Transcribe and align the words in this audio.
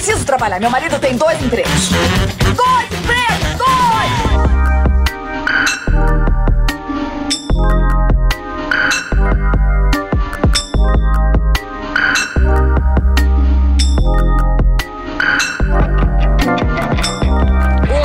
preciso 0.00 0.24
trabalhar. 0.24 0.58
Meu 0.58 0.70
marido 0.70 0.98
tem 0.98 1.14
dois 1.14 1.42
empregos. 1.42 1.90
Dois 2.56 2.88
empregos! 2.90 3.58
Dois! 3.58 4.30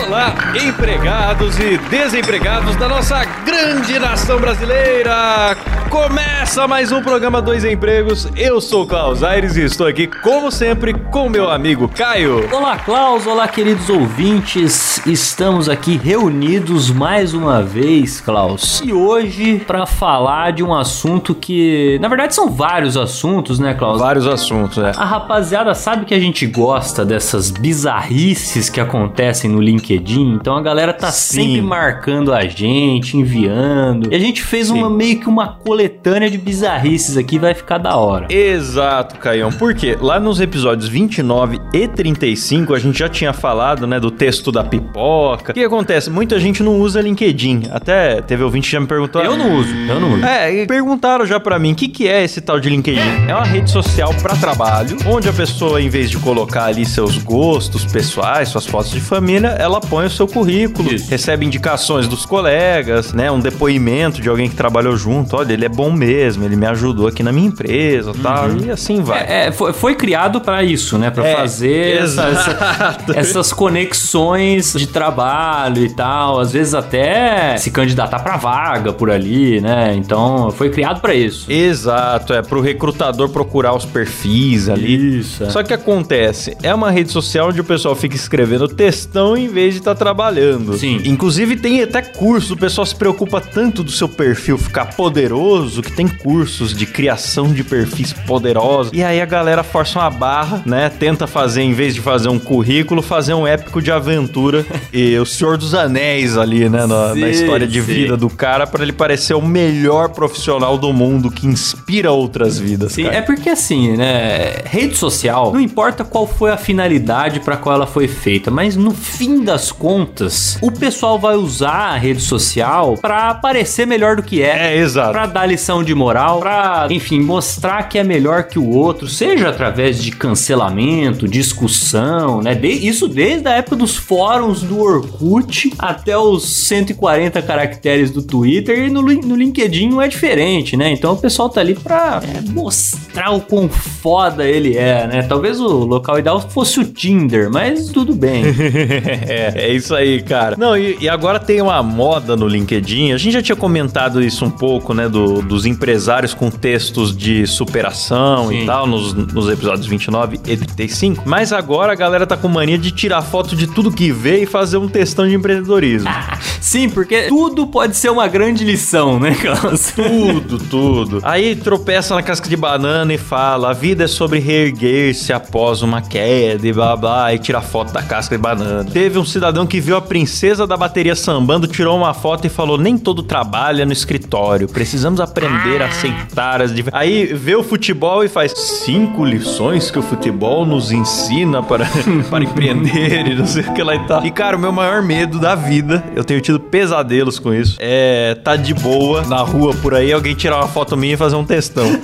Olá, 0.06 0.36
empregados 0.62 1.58
e 1.60 1.78
desempregados 1.78 2.76
da 2.76 2.90
nossa 2.90 3.24
grande 3.46 3.98
nação 4.00 4.38
brasileira! 4.38 5.56
Começa 5.96 6.68
mais 6.68 6.92
um 6.92 7.02
programa 7.02 7.42
Dois 7.42 7.64
Empregos. 7.64 8.28
Eu 8.36 8.60
sou 8.60 8.84
o 8.84 8.86
Klaus 8.86 9.24
Aires 9.24 9.56
e 9.56 9.62
estou 9.62 9.88
aqui, 9.88 10.08
como 10.08 10.52
sempre, 10.52 10.94
com 10.94 11.30
meu 11.30 11.50
amigo 11.50 11.88
Caio. 11.88 12.54
Olá, 12.54 12.78
Klaus. 12.78 13.26
Olá, 13.26 13.48
queridos 13.48 13.90
ouvintes. 13.90 15.02
Estamos 15.08 15.70
aqui 15.70 15.96
reunidos 15.96 16.92
mais 16.92 17.34
uma 17.34 17.64
vez, 17.64 18.20
Klaus. 18.20 18.82
E 18.84 18.92
hoje 18.92 19.60
para 19.66 19.86
falar 19.86 20.52
de 20.52 20.62
um 20.62 20.76
assunto 20.76 21.34
que, 21.34 21.98
na 22.02 22.10
verdade, 22.10 22.36
são 22.36 22.50
vários 22.50 22.98
assuntos, 22.98 23.58
né, 23.58 23.74
Klaus? 23.74 24.00
Vários 24.00 24.28
assuntos, 24.28 24.78
né? 24.78 24.92
A 24.98 25.06
rapaziada 25.06 25.74
sabe 25.74 26.06
que 26.06 26.14
a 26.14 26.20
gente 26.20 26.46
gosta 26.46 27.06
dessas 27.06 27.50
bizarrices 27.50 28.70
que 28.70 28.82
acontecem 28.82 29.50
no 29.50 29.62
LinkedIn, 29.62 30.34
então 30.34 30.58
a 30.58 30.62
galera 30.62 30.92
tá 30.92 31.10
Sim. 31.10 31.42
sempre 31.42 31.62
marcando 31.62 32.34
a 32.34 32.46
gente, 32.46 33.16
enviando. 33.16 34.12
E 34.12 34.16
a 34.16 34.20
gente 34.20 34.44
fez 34.44 34.68
Sim. 34.68 34.74
uma 34.74 34.90
meio 34.90 35.22
que 35.22 35.30
uma 35.30 35.48
coletânea 35.86 36.30
de 36.30 36.38
bizarrices 36.38 37.18
aqui, 37.18 37.38
vai 37.38 37.54
ficar 37.54 37.78
da 37.78 37.96
hora. 37.96 38.28
Exato, 38.30 39.18
Caião. 39.20 39.52
Porque 39.52 39.96
lá 40.00 40.20
nos 40.20 40.40
episódios 40.40 40.88
29 40.88 41.60
e 41.74 41.88
35 41.88 42.74
a 42.74 42.80
gente 42.80 42.98
já 42.98 43.08
tinha 43.08 43.34
falado, 43.34 43.86
né, 43.86 44.00
do 44.00 44.10
texto 44.10 44.52
da 44.52 44.64
pipoca. 44.64 45.52
O 45.52 45.54
que 45.54 45.64
acontece? 45.64 46.10
Muita 46.10 46.40
gente 46.40 46.64
não 46.64 46.80
usa 46.80 47.02
LinkedIn. 47.02 47.64
Até 47.72 48.22
teve 48.22 48.44
ouvinte 48.44 48.68
que 48.68 48.72
já 48.72 48.80
me 48.80 48.88
perguntou. 48.88 49.22
Eu 49.22 49.38
não 49.38 49.56
uso, 49.56 49.74
eu 49.88 50.00
não 50.00 50.14
uso. 50.14 50.26
É, 50.26 50.64
e 50.64 50.68
perguntaram 50.68 51.26
já 51.26 51.40
pra 51.40 51.60
mim, 51.60 51.74
o 51.74 51.76
que, 51.76 51.88
que 51.88 52.08
é 52.08 52.24
esse 52.24 52.42
tal 52.42 52.60
de 52.60 52.70
LinkedIn? 52.70 53.28
É 53.28 53.36
uma 53.36 53.46
rede 53.46 53.70
social 53.70 54.14
pra 54.22 54.36
trabalho, 54.36 54.98
onde 55.06 55.30
a 55.30 55.34
pessoa, 55.34 55.82
em 55.82 55.90
vez 55.90 56.10
de 56.10 56.18
colocar 56.18 56.66
ali 56.66 56.86
seus 56.86 57.18
gostos 57.18 57.86
pessoais, 57.86 58.50
suas 58.50 58.66
fotos 58.66 58.92
de 58.92 59.00
família, 59.00 59.50
ela 59.60 59.80
põe 59.80 60.06
o 60.06 60.10
seu 60.10 60.28
currículo, 60.28 60.94
Isso. 60.94 61.10
recebe 61.10 61.46
indicações 61.46 62.08
dos 62.08 62.26
colegas, 62.26 63.14
né, 63.14 63.30
um 63.30 63.40
depoimento 63.40 64.22
de 64.22 64.30
alguém 64.30 64.50
que 64.50 64.56
trabalhou 64.56 64.96
junto. 64.98 65.36
Olha, 65.36 65.54
ele 65.54 65.65
é 65.66 65.70
bom 65.70 65.92
mesmo, 65.92 66.44
ele 66.44 66.56
me 66.56 66.66
ajudou 66.68 67.08
aqui 67.08 67.22
na 67.24 67.32
minha 67.32 67.48
empresa, 67.48 68.14
tal, 68.22 68.50
e 68.58 68.70
assim 68.72 69.02
vai. 69.02 69.20
É, 69.22 69.48
é, 69.48 69.52
foi, 69.52 69.74
foi 69.74 69.96
criado 69.96 70.40
pra 70.42 70.64
isso, 70.64 70.98
né? 70.98 71.10
Pra 71.10 71.26
É, 71.26 71.36
fazer 71.36 71.98
essa- 72.04 72.98
essas 73.16 73.52
conexões 73.54 74.74
de 74.74 74.88
trabalho 74.88 75.84
e 75.86 75.90
tal. 75.90 76.40
Às 76.40 76.52
vezes 76.52 76.74
até 76.74 77.58
se 77.58 77.72
candidatar 77.72 78.20
pra 78.20 78.38
vaga 78.38 78.92
por 78.94 79.10
ali, 79.10 79.60
né? 79.62 79.94
Então 79.96 80.52
foi 80.52 80.70
criado 80.70 81.02
pra 81.02 81.14
isso. 81.14 81.52
Exato, 81.52 82.34
é 82.34 82.42
pro 82.42 82.62
recrutador 82.62 83.30
procurar 83.30 83.74
os 83.76 83.86
perfis 83.86 84.70
ali. 84.70 85.20
Isso. 85.20 85.44
é. 85.44 85.50
Só 85.50 85.64
que 85.64 85.74
acontece, 85.74 86.56
é 86.62 86.74
uma 86.74 86.92
rede 86.92 87.12
social 87.12 87.50
onde 87.50 87.62
o 87.62 87.64
pessoal 87.64 87.96
fica 87.96 88.16
escrevendo 88.16 88.68
textão 88.68 89.36
em 89.38 89.48
vez 89.48 89.74
de 89.74 89.80
estar 89.80 89.96
trabalhando. 89.96 90.78
Sim. 90.78 91.02
Inclusive 91.06 91.56
tem 91.56 91.82
até 91.82 92.02
curso, 92.02 92.54
o 92.54 92.58
pessoal 92.58 92.86
se 92.86 92.96
preocupa 92.96 93.40
tanto 93.42 93.84
do 93.84 93.92
seu 93.92 94.08
perfil 94.10 94.58
ficar 94.58 94.96
poderoso 94.96 95.55
que 95.82 95.92
tem 95.92 96.08
cursos 96.08 96.74
de 96.74 96.86
criação 96.86 97.54
de 97.54 97.64
perfis 97.64 98.14
poderosos. 98.14 98.92
E 98.94 99.04
aí 99.04 99.22
a 99.22 99.26
galera 99.26 99.64
força 99.64 100.00
uma 100.00 100.10
barra, 100.10 100.62
né? 100.66 100.90
Tenta 100.90 101.26
fazer, 101.28 101.62
em 101.62 101.74
vez 101.74 101.94
de 101.96 102.02
fazer 102.02 102.30
um 102.30 102.40
currículo, 102.40 103.02
fazer 103.02 103.34
um 103.34 103.48
épico 103.48 103.82
de 103.82 103.92
aventura 103.92 104.66
e 104.92 105.18
o 105.18 105.26
Senhor 105.26 105.58
dos 105.58 105.74
Anéis 105.74 106.38
ali, 106.38 106.70
né? 106.70 106.86
Na, 106.86 107.14
Sim, 107.14 107.22
na 107.22 107.30
história 107.30 107.68
de 107.68 107.82
sim. 107.82 107.86
vida 107.86 108.18
do 108.18 108.30
cara 108.30 108.68
pra 108.68 108.84
ele 108.84 108.94
parecer 108.94 109.34
o 109.34 109.42
melhor 109.42 110.10
profissional 110.10 110.78
do 110.78 110.92
mundo 110.94 111.32
que 111.32 111.48
inspira 111.48 112.12
outras 112.12 112.60
vidas. 112.60 112.94
Sim, 112.94 113.04
cara. 113.06 113.16
é 113.16 113.22
porque 113.22 113.50
assim, 113.50 113.96
né? 113.96 114.56
Rede 114.66 114.96
social, 114.96 115.54
não 115.54 115.60
importa 115.60 116.04
qual 116.04 116.28
foi 116.28 116.52
a 116.52 116.58
finalidade 116.58 117.40
pra 117.40 117.58
qual 117.58 117.76
ela 117.76 117.88
foi 117.88 118.08
feita, 118.08 118.52
mas 118.52 118.76
no 118.76 118.92
fim 118.92 119.44
das 119.44 119.72
contas, 119.72 120.58
o 120.62 120.72
pessoal 120.72 121.18
vai 121.20 121.36
usar 121.36 121.94
a 121.94 121.98
rede 121.98 122.22
social 122.22 122.98
pra 122.98 123.34
parecer 123.34 123.86
melhor 123.86 124.16
do 124.16 124.24
que 124.24 124.42
é. 124.42 124.74
É, 124.74 124.78
exato. 124.78 125.12
Pra 125.12 125.26
dar 125.26 125.45
lição 125.46 125.84
de 125.84 125.94
moral, 125.94 126.40
pra, 126.40 126.88
enfim, 126.90 127.20
mostrar 127.22 127.84
que 127.84 127.98
é 127.98 128.04
melhor 128.04 128.44
que 128.44 128.58
o 128.60 128.70
outro, 128.70 129.08
seja 129.08 129.50
através 129.50 130.02
de 130.02 130.12
cancelamento, 130.12 131.28
discussão, 131.28 132.42
né? 132.42 132.54
De- 132.56 132.68
isso 132.88 133.08
desde 133.08 133.48
a 133.48 133.52
época 133.54 133.76
dos 133.76 133.96
fóruns 133.96 134.62
do 134.62 134.80
Orkut 134.80 135.74
até 135.80 136.18
os 136.18 136.44
140 136.68 137.42
caracteres 137.42 138.12
do 138.12 138.22
Twitter 138.22 138.86
e 138.88 138.90
no, 138.90 139.02
no 139.02 139.36
LinkedIn 139.36 139.90
não 139.90 140.02
é 140.02 140.08
diferente, 140.08 140.76
né? 140.78 140.92
Então 140.92 141.14
o 141.14 141.18
pessoal 141.18 141.50
tá 141.50 141.62
ali 141.62 141.76
pra 141.76 142.22
é, 142.24 142.42
mostrar 142.52 143.32
o 143.32 143.42
quão 143.42 143.68
foda 143.70 144.46
ele 144.46 144.78
é, 144.78 145.08
né? 145.08 145.22
Talvez 145.24 145.60
o 145.60 145.68
local 145.86 146.20
ideal 146.20 146.40
fosse 146.50 146.80
o 146.80 146.84
Tinder, 146.86 147.50
mas 147.52 147.88
tudo 147.90 148.14
bem. 148.16 148.44
é, 149.28 149.54
é 149.56 149.74
isso 149.74 149.94
aí, 149.96 150.22
cara. 150.22 150.56
Não, 150.58 150.78
e, 150.78 150.98
e 151.02 151.10
agora 151.10 151.40
tem 151.40 151.62
uma 151.62 151.82
moda 151.84 152.36
no 152.36 152.48
LinkedIn. 152.48 153.12
A 153.12 153.18
gente 153.18 153.34
já 153.34 153.42
tinha 153.42 153.56
comentado 153.56 154.22
isso 154.24 154.46
um 154.46 154.50
pouco, 154.52 154.94
né? 154.94 155.08
do- 155.10 155.35
dos 155.42 155.66
empresários 155.66 156.34
com 156.34 156.50
textos 156.50 157.16
de 157.16 157.46
superação 157.48 158.52
e 158.52 158.62
Sim. 158.62 158.66
tal, 158.66 158.88
nos, 158.88 159.14
nos 159.14 159.50
episódios 159.50 159.88
29 159.88 160.40
e 160.46 160.58
35. 160.58 161.24
Mas 161.26 161.52
agora 161.54 161.94
a 161.94 161.96
galera 161.96 162.26
tá 162.26 162.38
com 162.38 162.48
mania 162.48 162.78
de 162.78 162.92
tirar 162.92 163.22
foto 163.22 163.56
de 163.56 163.68
tudo 163.68 163.92
que 163.92 164.12
vê 164.12 164.44
e 164.44 164.46
fazer 164.46 164.78
um 164.78 164.88
textão 164.88 165.28
de 165.28 165.36
empreendedorismo. 165.36 166.10
Sim, 166.62 166.90
porque 166.90 167.24
tudo 167.24 167.68
pode 167.68 167.96
ser 167.96 168.10
uma 168.10 168.28
grande 168.28 168.64
lição, 168.64 169.20
né, 169.20 169.36
Carlos? 169.36 169.92
Tudo, 169.92 170.58
tudo. 170.58 171.20
Aí 171.24 171.56
tropeça 171.56 172.16
na 172.16 172.24
casca 172.24 172.50
de 172.50 172.58
banana 172.58 173.14
e 173.14 173.18
fala: 173.18 173.70
a 173.70 173.74
vida 173.74 174.06
é 174.06 174.08
sobre 174.08 174.40
reerguer-se 174.40 175.32
após 175.32 175.82
uma 175.82 176.02
queda 176.02 176.68
e 176.68 176.74
blá 176.74 176.96
blá, 176.96 177.34
e 177.34 177.40
tira 177.40 177.62
foto 177.62 177.94
da 177.94 178.02
casca 178.02 178.36
de 178.36 178.42
banana. 178.42 178.84
Teve 178.84 179.20
um 179.20 179.26
cidadão 179.26 179.68
que 179.68 179.80
viu 179.80 179.96
a 179.96 180.02
princesa 180.02 180.66
da 180.66 180.76
bateria 180.76 181.16
sambando, 181.16 181.68
tirou 181.68 181.98
uma 181.98 182.14
foto 182.14 182.46
e 182.48 182.50
falou: 182.50 182.78
nem 182.78 182.98
todo 182.98 183.22
trabalho 183.22 183.82
é 183.82 183.86
no 183.86 183.94
escritório, 183.94 184.68
precisamos 184.68 185.20
aprender 185.26 185.82
a 185.82 185.88
aceitar 185.88 186.62
as 186.62 186.74
diferenças. 186.74 187.02
Aí 187.02 187.26
vê 187.26 187.56
o 187.56 187.64
futebol 187.64 188.24
e 188.24 188.30
faz 188.30 188.54
cinco 188.86 189.26
lições 189.26 189.92
que 189.92 190.00
o 190.00 190.02
futebol 190.02 190.66
nos 190.66 190.92
ensina 190.92 191.62
para, 191.62 191.86
para 192.30 192.44
empreender 192.44 193.28
e 193.28 193.36
não 193.36 193.46
sei 193.46 193.64
o 193.64 193.74
que 193.74 193.84
lá 193.84 193.96
e 193.96 194.00
tal. 194.08 194.26
E 194.26 194.32
cara, 194.32 194.58
o 194.58 194.60
meu 194.60 194.72
maior 194.72 195.02
medo 195.02 195.40
da 195.40 195.56
vida, 195.56 196.04
eu 196.16 196.24
tenho 196.24 196.42
tido 196.42 196.60
pesadelos 196.60 197.40
com 197.40 197.54
isso, 197.54 197.78
é 197.80 198.36
tá 198.44 198.56
de 198.56 198.74
boa 198.74 199.24
na 199.26 199.38
rua 199.38 199.74
por 199.76 199.94
aí, 199.94 200.12
alguém 200.12 200.36
tirar 200.36 200.58
uma 200.58 200.68
foto 200.68 200.96
minha 200.96 201.14
e 201.14 201.18
fazer 201.18 201.36
um 201.36 201.46
textão. 201.46 202.00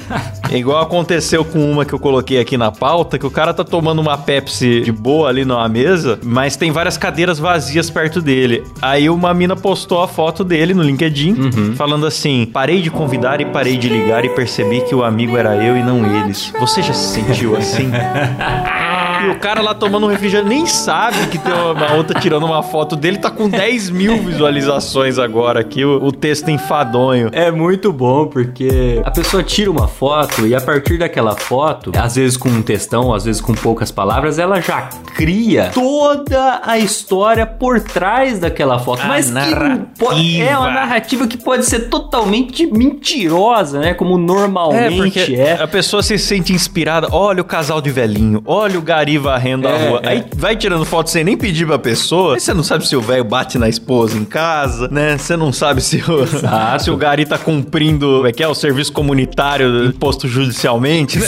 É 0.49 0.57
igual 0.57 0.81
aconteceu 0.81 1.43
com 1.45 1.71
uma 1.71 1.85
que 1.85 1.93
eu 1.93 1.99
coloquei 1.99 2.39
aqui 2.39 2.57
na 2.57 2.71
pauta, 2.71 3.17
que 3.17 3.25
o 3.25 3.31
cara 3.31 3.53
tá 3.53 3.63
tomando 3.63 3.99
uma 3.99 4.17
Pepsi 4.17 4.81
de 4.81 4.91
boa 4.91 5.29
ali 5.29 5.45
numa 5.45 5.67
mesa, 5.67 6.19
mas 6.23 6.55
tem 6.55 6.71
várias 6.71 6.97
cadeiras 6.97 7.39
vazias 7.39 7.89
perto 7.89 8.21
dele. 8.21 8.63
Aí 8.81 9.09
uma 9.09 9.33
mina 9.33 9.55
postou 9.55 10.01
a 10.01 10.07
foto 10.07 10.43
dele 10.43 10.73
no 10.73 10.83
LinkedIn, 10.83 11.73
falando 11.75 12.05
assim: 12.05 12.45
parei 12.45 12.81
de 12.81 12.89
convidar 13.11 13.41
e 13.41 13.45
parei 13.45 13.75
de 13.75 13.89
ligar 13.89 14.23
e 14.23 14.29
percebi 14.29 14.79
que 14.85 14.95
o 14.95 15.03
amigo 15.03 15.35
era 15.35 15.53
eu 15.57 15.75
e 15.75 15.83
não 15.83 16.05
eles. 16.05 16.53
Você 16.57 16.81
já 16.81 16.93
se 16.93 17.15
sentiu 17.15 17.57
assim? 17.57 17.91
E 19.27 19.29
o 19.29 19.39
cara 19.39 19.61
lá 19.61 19.73
tomando 19.73 20.05
um 20.05 20.09
refrigerante 20.09 20.49
nem 20.49 20.65
sabe 20.65 21.27
que 21.27 21.37
tem 21.37 21.53
uma, 21.53 21.93
outra 21.93 22.19
tirando 22.19 22.45
uma 22.45 22.63
foto 22.63 22.95
dele, 22.95 23.17
tá 23.17 23.29
com 23.29 23.49
10 23.49 23.89
mil 23.89 24.17
visualizações 24.23 25.17
agora 25.19 25.59
aqui, 25.61 25.83
o, 25.85 26.03
o 26.03 26.11
texto 26.11 26.49
enfadonho. 26.49 27.29
É 27.31 27.51
muito 27.51 27.91
bom 27.91 28.27
porque 28.27 29.01
a 29.03 29.11
pessoa 29.11 29.43
tira 29.43 29.69
uma 29.69 29.87
foto 29.87 30.47
e 30.47 30.55
a 30.55 30.61
partir 30.61 30.97
daquela 30.97 31.35
foto, 31.35 31.91
às 31.95 32.15
vezes 32.15 32.37
com 32.37 32.49
um 32.49 32.61
textão, 32.61 33.13
às 33.13 33.25
vezes 33.25 33.41
com 33.41 33.53
poucas 33.53 33.91
palavras, 33.91 34.39
ela 34.39 34.59
já 34.61 34.89
cria 35.15 35.71
toda 35.73 36.61
a 36.63 36.77
história 36.77 37.45
por 37.45 37.79
trás 37.79 38.39
daquela 38.39 38.79
foto. 38.79 39.03
A 39.03 39.07
mas 39.07 39.31
que 39.31 40.41
é 40.41 40.57
uma 40.57 40.71
narrativa 40.71 41.27
que 41.27 41.37
pode 41.37 41.65
ser 41.65 41.89
totalmente 41.89 42.65
mentirosa, 42.67 43.79
né? 43.79 43.93
Como 43.93 44.17
normalmente 44.17 45.35
é. 45.35 45.61
a 45.61 45.67
pessoa 45.67 46.01
se 46.03 46.17
sente 46.17 46.53
inspirada. 46.53 47.07
Olha 47.11 47.41
o 47.41 47.45
casal 47.45 47.81
de 47.81 47.89
velhinho, 47.89 48.41
olha 48.45 48.77
o 48.77 48.81
gari 49.11 49.17
varrendo 49.17 49.67
a 49.67 49.71
É, 49.71 49.89
rua. 49.89 49.99
é. 50.03 50.07
Aí 50.09 50.23
vai 50.35 50.55
tirando 50.55 50.85
foto 50.85 51.09
sem 51.09 51.23
nem 51.23 51.37
pedir 51.37 51.65
pra 51.65 51.77
pessoa. 51.79 52.35
Aí 52.35 52.39
você 52.39 52.53
não 52.53 52.63
sabe 52.63 52.87
se 52.87 52.95
o 52.95 53.01
velho 53.01 53.23
bate 53.23 53.57
na 53.57 53.67
esposa 53.69 54.17
em 54.17 54.25
casa, 54.25 54.87
né? 54.91 55.17
Você 55.17 55.35
não 55.35 55.51
sabe 55.51 55.81
se 55.81 55.97
o, 55.97 56.25
se 56.79 56.89
o 56.91 56.97
gari 56.97 57.25
tá 57.25 57.37
cumprindo 57.37 58.07
como 58.17 58.27
é 58.27 58.31
que 58.31 58.43
é, 58.43 58.47
o 58.47 58.55
serviço 58.55 58.91
comunitário 58.93 59.85
imposto 59.85 60.27
judicialmente, 60.27 61.19
né? 61.19 61.27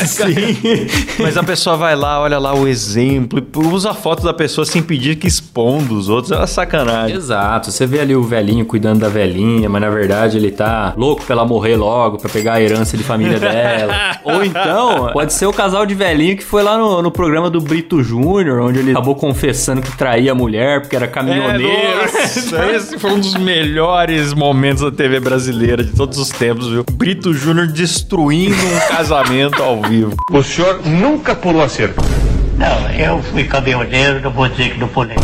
Mas 1.19 1.37
a 1.37 1.43
pessoa 1.43 1.75
vai 1.75 1.95
lá, 1.95 2.21
olha 2.21 2.37
lá 2.39 2.53
o 2.55 2.67
exemplo, 2.67 3.43
usa 3.71 3.91
a 3.91 3.93
foto 3.93 4.23
da 4.23 4.33
pessoa 4.33 4.65
sem 4.65 4.81
pedir 4.81 5.15
que 5.15 5.27
expondo 5.27 5.95
os 5.95 6.09
outros. 6.09 6.31
É 6.31 6.37
uma 6.37 6.47
sacanagem. 6.47 7.15
Exato, 7.15 7.71
você 7.71 7.85
vê 7.85 7.99
ali 7.99 8.15
o 8.15 8.23
velhinho 8.23 8.65
cuidando 8.65 8.99
da 8.99 9.09
velhinha, 9.09 9.69
mas 9.69 9.81
na 9.81 9.89
verdade 9.89 10.37
ele 10.37 10.51
tá 10.51 10.93
louco 10.97 11.23
pra 11.23 11.33
ela 11.35 11.45
morrer 11.45 11.75
logo, 11.75 12.17
pra 12.17 12.29
pegar 12.29 12.53
a 12.53 12.61
herança 12.61 12.95
de 12.97 13.03
família 13.03 13.39
dela. 13.39 13.93
Ou 14.23 14.43
então, 14.43 15.09
pode 15.11 15.33
ser 15.33 15.45
o 15.45 15.53
casal 15.53 15.85
de 15.85 15.93
velhinho 15.95 16.37
que 16.37 16.43
foi 16.43 16.63
lá 16.63 16.77
no, 16.77 17.01
no 17.01 17.11
programa 17.11 17.49
do 17.49 17.59
Brito 17.73 18.03
Júnior, 18.03 18.59
onde 18.61 18.77
ele 18.77 18.91
acabou 18.91 19.15
confessando 19.15 19.81
que 19.81 19.97
traía 19.97 20.31
a 20.31 20.35
mulher 20.35 20.81
porque 20.81 20.95
era 20.95 21.07
caminhoneiro. 21.07 21.67
É, 21.67 21.95
nossa, 22.03 22.71
esse 22.71 22.99
foi 22.99 23.13
um 23.13 23.19
dos 23.19 23.33
melhores 23.33 24.31
momentos 24.31 24.83
da 24.83 24.91
TV 24.91 25.19
brasileira 25.19 25.83
de 25.83 25.91
todos 25.91 26.19
os 26.19 26.29
tempos, 26.29 26.67
viu? 26.69 26.85
Brito 26.91 27.33
Júnior 27.33 27.65
destruindo 27.65 28.53
um 28.55 28.95
casamento 28.95 29.63
ao 29.63 29.81
vivo. 29.81 30.13
O 30.31 30.43
senhor 30.43 30.85
nunca 30.85 31.33
pulou 31.33 31.63
a 31.63 31.67
cerca. 31.67 31.99
Não, 32.59 32.91
eu 32.91 33.23
fui 33.23 33.43
caminhoneiro, 33.45 34.21
não 34.21 34.29
vou 34.29 34.47
dizer 34.47 34.73
que 34.73 34.79
não 34.79 34.87
pulei. 34.87 35.17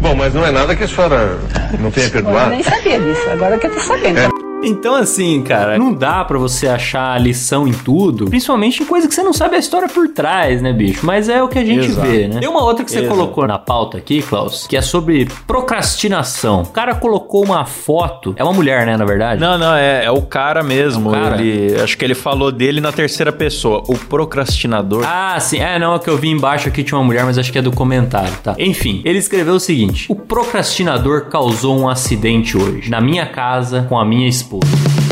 Bom, 0.00 0.16
mas 0.16 0.34
não 0.34 0.44
é 0.44 0.50
nada 0.50 0.74
que 0.74 0.82
a 0.82 0.88
senhora 0.88 1.38
não 1.78 1.92
tenha 1.92 2.08
Eu 2.08 2.10
perdoado. 2.10 2.50
nem 2.50 2.62
sabia 2.64 2.98
disso, 2.98 3.30
agora 3.30 3.56
que 3.56 3.68
eu 3.68 3.72
tô 3.72 3.78
sabendo. 3.78 4.47
Então, 4.62 4.96
assim, 4.96 5.40
cara, 5.42 5.78
não 5.78 5.92
dá 5.92 6.24
pra 6.24 6.36
você 6.36 6.66
achar 6.66 7.20
lição 7.20 7.66
em 7.66 7.72
tudo, 7.72 8.26
principalmente 8.26 8.82
em 8.82 8.86
coisa 8.86 9.06
que 9.06 9.14
você 9.14 9.22
não 9.22 9.32
sabe 9.32 9.56
a 9.56 9.58
história 9.58 9.88
por 9.88 10.08
trás, 10.08 10.60
né, 10.60 10.72
bicho? 10.72 11.06
Mas 11.06 11.28
é 11.28 11.42
o 11.42 11.48
que 11.48 11.58
a 11.58 11.64
gente 11.64 11.86
Exato. 11.86 12.06
vê, 12.08 12.26
né? 12.26 12.40
Tem 12.40 12.48
uma 12.48 12.62
outra 12.64 12.84
que 12.84 12.90
você 12.90 12.98
Exato. 12.98 13.14
colocou 13.14 13.46
na 13.46 13.58
pauta 13.58 13.98
aqui, 13.98 14.20
Klaus, 14.20 14.66
que 14.66 14.76
é 14.76 14.82
sobre 14.82 15.28
procrastinação. 15.46 16.62
O 16.62 16.66
cara 16.68 16.94
colocou 16.94 17.44
uma 17.44 17.64
foto, 17.64 18.34
é 18.36 18.42
uma 18.42 18.52
mulher, 18.52 18.84
né, 18.84 18.96
na 18.96 19.04
verdade? 19.04 19.40
Não, 19.40 19.56
não, 19.56 19.74
é, 19.74 20.04
é 20.04 20.10
o 20.10 20.22
cara 20.22 20.62
mesmo. 20.62 21.14
É 21.14 21.18
o 21.18 21.22
cara? 21.22 21.40
Ele, 21.40 21.80
acho 21.80 21.96
que 21.96 22.04
ele 22.04 22.14
falou 22.14 22.50
dele 22.50 22.80
na 22.80 22.90
terceira 22.90 23.32
pessoa. 23.32 23.82
O 23.86 23.96
procrastinador. 23.96 25.04
Ah, 25.06 25.38
sim. 25.40 25.58
É, 25.58 25.78
não, 25.78 25.94
é 25.94 25.98
que 25.98 26.10
eu 26.10 26.16
vi 26.16 26.28
embaixo 26.30 26.68
aqui 26.68 26.82
tinha 26.82 26.98
uma 26.98 27.04
mulher, 27.04 27.24
mas 27.24 27.38
acho 27.38 27.52
que 27.52 27.58
é 27.58 27.62
do 27.62 27.72
comentário, 27.72 28.34
tá? 28.42 28.56
Enfim, 28.58 29.02
ele 29.04 29.18
escreveu 29.18 29.54
o 29.54 29.60
seguinte: 29.60 30.06
O 30.08 30.16
procrastinador 30.16 31.26
causou 31.26 31.78
um 31.78 31.88
acidente 31.88 32.56
hoje, 32.56 32.90
na 32.90 33.00
minha 33.00 33.26
casa, 33.26 33.86
com 33.88 33.98
a 33.98 34.04
minha 34.04 34.28
esposa. 34.28 34.47
people. 34.48 35.07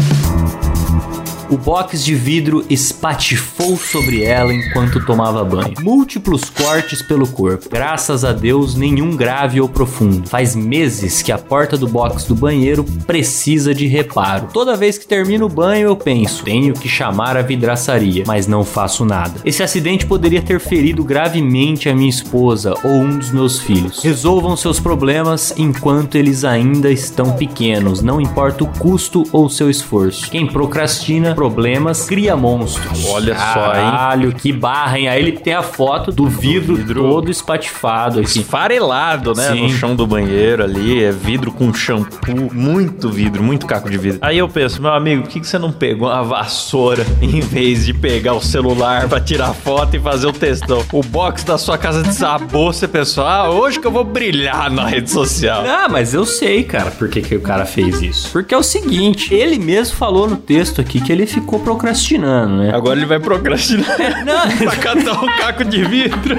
O 1.49 1.57
box 1.57 2.05
de 2.05 2.13
vidro 2.13 2.67
espatifou 2.69 3.77
sobre 3.77 4.25
ela 4.25 4.53
enquanto 4.53 5.05
tomava 5.07 5.45
banho. 5.45 5.75
Múltiplos 5.81 6.51
cortes 6.51 7.01
pelo 7.01 7.25
corpo. 7.25 7.69
Graças 7.71 8.25
a 8.25 8.33
Deus, 8.33 8.75
nenhum 8.75 9.17
grave 9.17 9.61
ou 9.61 9.69
profundo. 9.69 10.29
Faz 10.29 10.57
meses 10.57 11.23
que 11.23 11.31
a 11.31 11.39
porta 11.39 11.77
do 11.77 11.87
box 11.87 12.25
do 12.25 12.35
banheiro 12.35 12.83
precisa 13.07 13.73
de 13.73 13.87
reparo. 13.87 14.49
Toda 14.53 14.77
vez 14.77 14.99
que 14.99 15.07
termino 15.07 15.47
o 15.47 15.49
banho, 15.49 15.87
eu 15.87 15.97
penso: 15.97 16.43
tenho 16.43 16.75
que 16.75 16.89
chamar 16.89 17.37
a 17.37 17.43
vidraçaria, 17.43 18.25
mas 18.27 18.49
não 18.49 18.65
faço 18.65 19.05
nada. 19.05 19.41
Esse 19.45 19.63
acidente 19.63 20.05
poderia 20.05 20.43
ter 20.43 20.59
ferido 20.59 21.05
gravemente 21.05 21.89
a 21.89 21.95
minha 21.95 22.11
esposa 22.11 22.75
ou 22.83 22.91
um 22.91 23.19
dos 23.19 23.31
meus 23.31 23.61
filhos. 23.61 24.03
Resolvam 24.03 24.57
seus 24.57 24.81
problemas 24.81 25.55
enquanto 25.57 26.17
eles 26.17 26.45
ainda 26.45 26.91
estão 26.91 27.37
pequenos, 27.37 28.03
não 28.03 28.21
importa 28.21 28.65
o 28.65 28.67
custo 28.67 29.23
ou 29.31 29.49
seu 29.49 29.71
esforço. 29.71 30.29
Quem 30.29 30.45
procrastina 30.45 31.36
problemas 31.37 32.07
cria 32.07 32.35
monstros. 32.35 33.05
Olha 33.07 33.37
só, 33.37 33.67
hein? 33.67 33.91
Caralho, 33.91 34.33
que 34.33 34.53
barra, 34.53 34.99
hein? 34.99 35.09
Aí 35.09 35.21
ele 35.21 35.33
tem 35.33 35.53
a 35.53 35.63
foto 35.63 36.11
do 36.11 36.27
vidro, 36.27 36.77
vidro 36.77 37.03
todo 37.03 37.31
espatifado 37.31 38.21
aqui. 38.21 38.41
Esfarelado, 38.41 39.35
né? 39.35 39.53
Sim. 39.53 39.63
No 39.65 39.69
chão 39.69 39.95
do 39.95 40.07
banheiro 40.07 40.65
ali. 40.65 41.05
É 41.05 41.13
vidro 41.13 41.53
com 41.53 41.73
shampoo. 41.73 42.51
Muito 42.53 43.11
vidro, 43.11 43.43
muito 43.43 43.67
caco 43.67 43.91
de 43.91 43.99
vidro. 43.99 44.19
Aí 44.23 44.39
eu 44.39 44.49
penso, 44.49 44.81
meu 44.81 44.93
amigo, 44.93 45.23
por 45.23 45.31
que, 45.31 45.41
que 45.41 45.47
você 45.47 45.59
não 45.59 45.71
pegou 45.71 46.09
uma 46.09 46.23
vassoura 46.23 47.05
em 47.21 47.41
vez 47.41 47.85
de 47.85 47.93
pegar 47.93 48.33
o 48.33 48.41
celular 48.41 49.07
pra 49.07 49.21
tirar 49.21 49.53
foto 49.53 49.95
e 49.95 50.01
fazer 50.01 50.27
o 50.27 50.33
textão? 50.33 50.83
O 50.91 51.03
box 51.03 51.45
da 51.45 51.59
sua 51.59 51.77
casa 51.77 52.03
desabou, 52.03 52.73
você 52.73 52.89
pensou, 52.89 53.27
ah, 53.27 53.51
hoje 53.51 53.79
que 53.79 53.87
eu 53.87 53.93
vou 53.93 54.05
brilhar 54.05 54.71
na 54.71 54.87
rede 54.87 55.11
social. 55.11 55.65
Ah, 55.67 55.87
mas 55.89 56.15
eu 56.15 56.25
sei, 56.25 56.65
cara, 56.65 56.91
por 56.91 57.09
que, 57.09 57.21
que 57.21 57.37
o 57.37 57.41
cara 57.41 57.67
fez 57.67 58.01
isso. 58.01 58.31
Porque 58.33 58.55
é 58.55 58.59
o 58.59 58.63
seguinte, 58.63 59.35
ele 59.35 59.59
mesmo 59.59 59.97
falou 59.97 60.29
no 60.29 60.37
texto 60.37 60.81
aqui 60.81 61.01
que 61.01 61.13
ele 61.13 61.26
ficou 61.27 61.61
procrastinando, 61.61 62.63
né? 62.63 62.75
Agora 62.75 62.99
ele 62.99 63.07
vai 63.07 63.19
procrastinar 63.19 63.87
Não, 64.25 64.57
pra 64.59 64.77
catar 64.77 65.23
um 65.23 65.27
caco 65.39 65.65
de 65.65 65.85
vidro. 65.85 66.37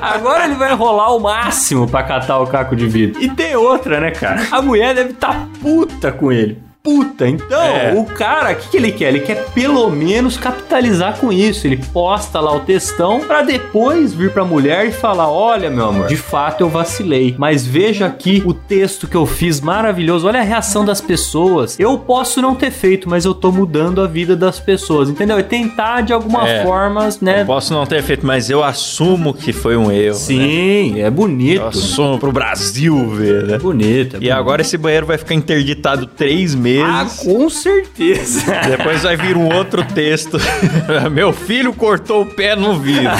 Agora 0.00 0.44
ele 0.44 0.54
vai 0.54 0.74
rolar 0.74 1.14
o 1.14 1.18
máximo 1.20 1.88
pra 1.88 2.02
catar 2.02 2.38
o 2.38 2.46
caco 2.46 2.74
de 2.76 2.86
vidro. 2.86 3.22
E 3.22 3.28
tem 3.28 3.56
outra, 3.56 4.00
né, 4.00 4.10
cara? 4.10 4.46
A 4.50 4.62
mulher 4.62 4.94
deve 4.94 5.10
estar 5.10 5.48
puta 5.60 6.12
com 6.12 6.30
ele. 6.32 6.69
Puta, 6.82 7.28
então 7.28 7.62
É. 7.62 7.92
o 7.94 8.04
cara, 8.06 8.52
o 8.52 8.56
que, 8.56 8.70
que 8.70 8.76
ele 8.78 8.90
quer? 8.90 9.08
Ele 9.08 9.20
quer 9.20 9.44
pelo 9.52 9.90
menos 9.90 10.38
capitalizar 10.38 11.18
com 11.18 11.30
isso. 11.30 11.66
Ele 11.66 11.76
posta 11.92 12.40
lá 12.40 12.54
o 12.56 12.60
textão 12.60 13.20
pra 13.20 13.42
depois 13.42 14.14
vir 14.14 14.32
pra 14.32 14.46
mulher 14.46 14.86
e 14.86 14.90
falar: 14.90 15.30
Olha, 15.30 15.68
meu 15.68 15.86
amor, 15.90 16.06
de 16.06 16.16
fato 16.16 16.62
eu 16.62 16.70
vacilei, 16.70 17.34
mas 17.36 17.66
veja 17.66 18.06
aqui 18.06 18.42
o 18.46 18.54
texto 18.54 19.06
que 19.06 19.14
eu 19.14 19.26
fiz 19.26 19.60
maravilhoso. 19.60 20.26
Olha 20.26 20.40
a 20.40 20.42
reação 20.42 20.82
das 20.82 21.02
pessoas. 21.02 21.78
Eu 21.78 21.98
posso 21.98 22.40
não 22.40 22.54
ter 22.54 22.70
feito, 22.70 23.10
mas 23.10 23.26
eu 23.26 23.34
tô 23.34 23.52
mudando 23.52 24.00
a 24.00 24.06
vida 24.06 24.34
das 24.34 24.58
pessoas, 24.58 25.10
entendeu? 25.10 25.38
E 25.38 25.42
tentar 25.42 26.00
de 26.00 26.14
alguma 26.14 26.48
É. 26.48 26.62
forma, 26.62 27.10
né? 27.20 27.44
Posso 27.44 27.74
não 27.74 27.84
ter 27.84 28.02
feito, 28.02 28.24
mas 28.26 28.48
eu 28.48 28.64
assumo 28.64 29.34
que 29.34 29.52
foi 29.52 29.76
um 29.76 29.90
erro. 29.92 30.14
né? 30.14 30.14
Sim, 30.14 31.00
é 31.02 31.10
bonito. 31.10 31.60
Eu 31.60 31.68
assumo 31.68 32.18
pro 32.18 32.32
Brasil 32.32 33.06
ver, 33.10 33.44
né? 33.44 33.54
É 33.56 33.58
bonito. 33.58 34.14
é 34.14 34.16
E 34.16 34.20
bonito. 34.20 34.32
agora 34.32 34.62
esse 34.62 34.78
banheiro 34.78 35.04
vai 35.04 35.18
ficar 35.18 35.34
interditado 35.34 36.06
três 36.06 36.54
meses. 36.54 36.69
Ah, 36.78 37.06
com 37.18 37.48
certeza. 37.50 38.52
Depois 38.68 39.02
vai 39.02 39.16
vir 39.16 39.36
um 39.36 39.54
outro 39.54 39.84
texto. 39.84 40.38
Meu 41.10 41.32
filho 41.32 41.72
cortou 41.72 42.22
o 42.22 42.26
pé 42.26 42.54
no 42.54 42.78
vidro. 42.78 43.10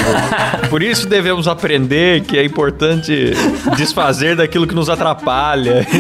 Por 0.68 0.82
isso 0.82 1.08
devemos 1.08 1.48
aprender 1.48 2.22
que 2.22 2.38
é 2.38 2.44
importante 2.44 3.32
desfazer 3.76 4.36
daquilo 4.36 4.66
que 4.66 4.74
nos 4.74 4.88
atrapalha. 4.88 5.86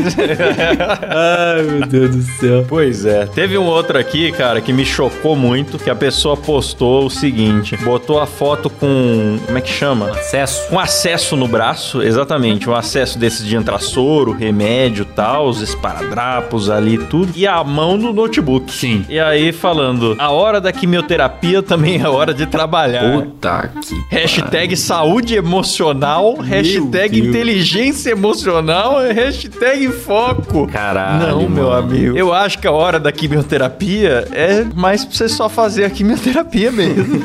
Ai, 1.08 1.62
meu 1.62 1.86
Deus 1.86 2.16
do 2.16 2.22
céu. 2.22 2.66
Pois 2.68 3.04
é. 3.04 3.26
Teve 3.26 3.56
um 3.58 3.64
outro 3.64 3.98
aqui, 3.98 4.32
cara, 4.32 4.60
que 4.60 4.72
me 4.72 4.84
chocou 4.84 5.34
muito, 5.34 5.78
que 5.78 5.90
a 5.90 5.94
pessoa 5.94 6.36
postou 6.36 7.06
o 7.06 7.10
seguinte: 7.10 7.76
botou 7.76 8.20
a 8.20 8.26
foto 8.26 8.68
com. 8.68 9.38
Como 9.46 9.58
é 9.58 9.60
que 9.60 9.70
chama? 9.70 10.10
Acesso. 10.10 10.72
Um 10.72 10.78
acesso 10.78 11.36
no 11.36 11.48
braço, 11.48 12.02
exatamente. 12.02 12.68
Um 12.68 12.74
acesso 12.74 13.18
desses 13.18 13.46
de 13.46 13.56
entrar 13.56 13.78
soro, 13.78 14.32
remédio 14.32 15.04
tal, 15.04 15.48
os 15.48 15.60
esparadrapos 15.60 16.70
ali, 16.70 16.98
tudo. 16.98 17.32
E 17.40 17.46
a 17.46 17.64
mão 17.64 17.96
no 17.96 18.12
notebook. 18.12 18.70
Sim. 18.70 19.04
E 19.08 19.18
aí 19.18 19.50
falando, 19.52 20.14
a 20.18 20.30
hora 20.30 20.60
da 20.60 20.70
quimioterapia 20.72 21.62
também 21.62 21.98
é 22.00 22.06
hora 22.08 22.34
de 22.34 22.44
trabalhar. 22.44 23.12
Puta 23.22 23.70
que. 23.80 24.14
Hashtag 24.14 24.76
saúde 24.76 25.34
emocional, 25.36 26.34
hashtag 26.36 27.18
Deus. 27.20 27.28
inteligência 27.28 28.10
emocional, 28.10 28.98
hashtag 29.12 29.88
foco. 29.88 30.66
Caralho, 30.66 31.26
Não, 31.28 31.48
meu 31.48 31.64
mano. 31.68 31.76
amigo. 31.78 32.16
Eu 32.16 32.32
acho 32.34 32.58
que 32.58 32.66
a 32.66 32.72
hora 32.72 33.00
da 33.00 33.10
quimioterapia 33.10 34.28
é 34.32 34.64
mais 34.74 35.04
pra 35.04 35.16
você 35.16 35.28
só 35.28 35.48
fazer 35.48 35.84
a 35.84 35.90
quimioterapia 35.90 36.70
mesmo. 36.72 37.20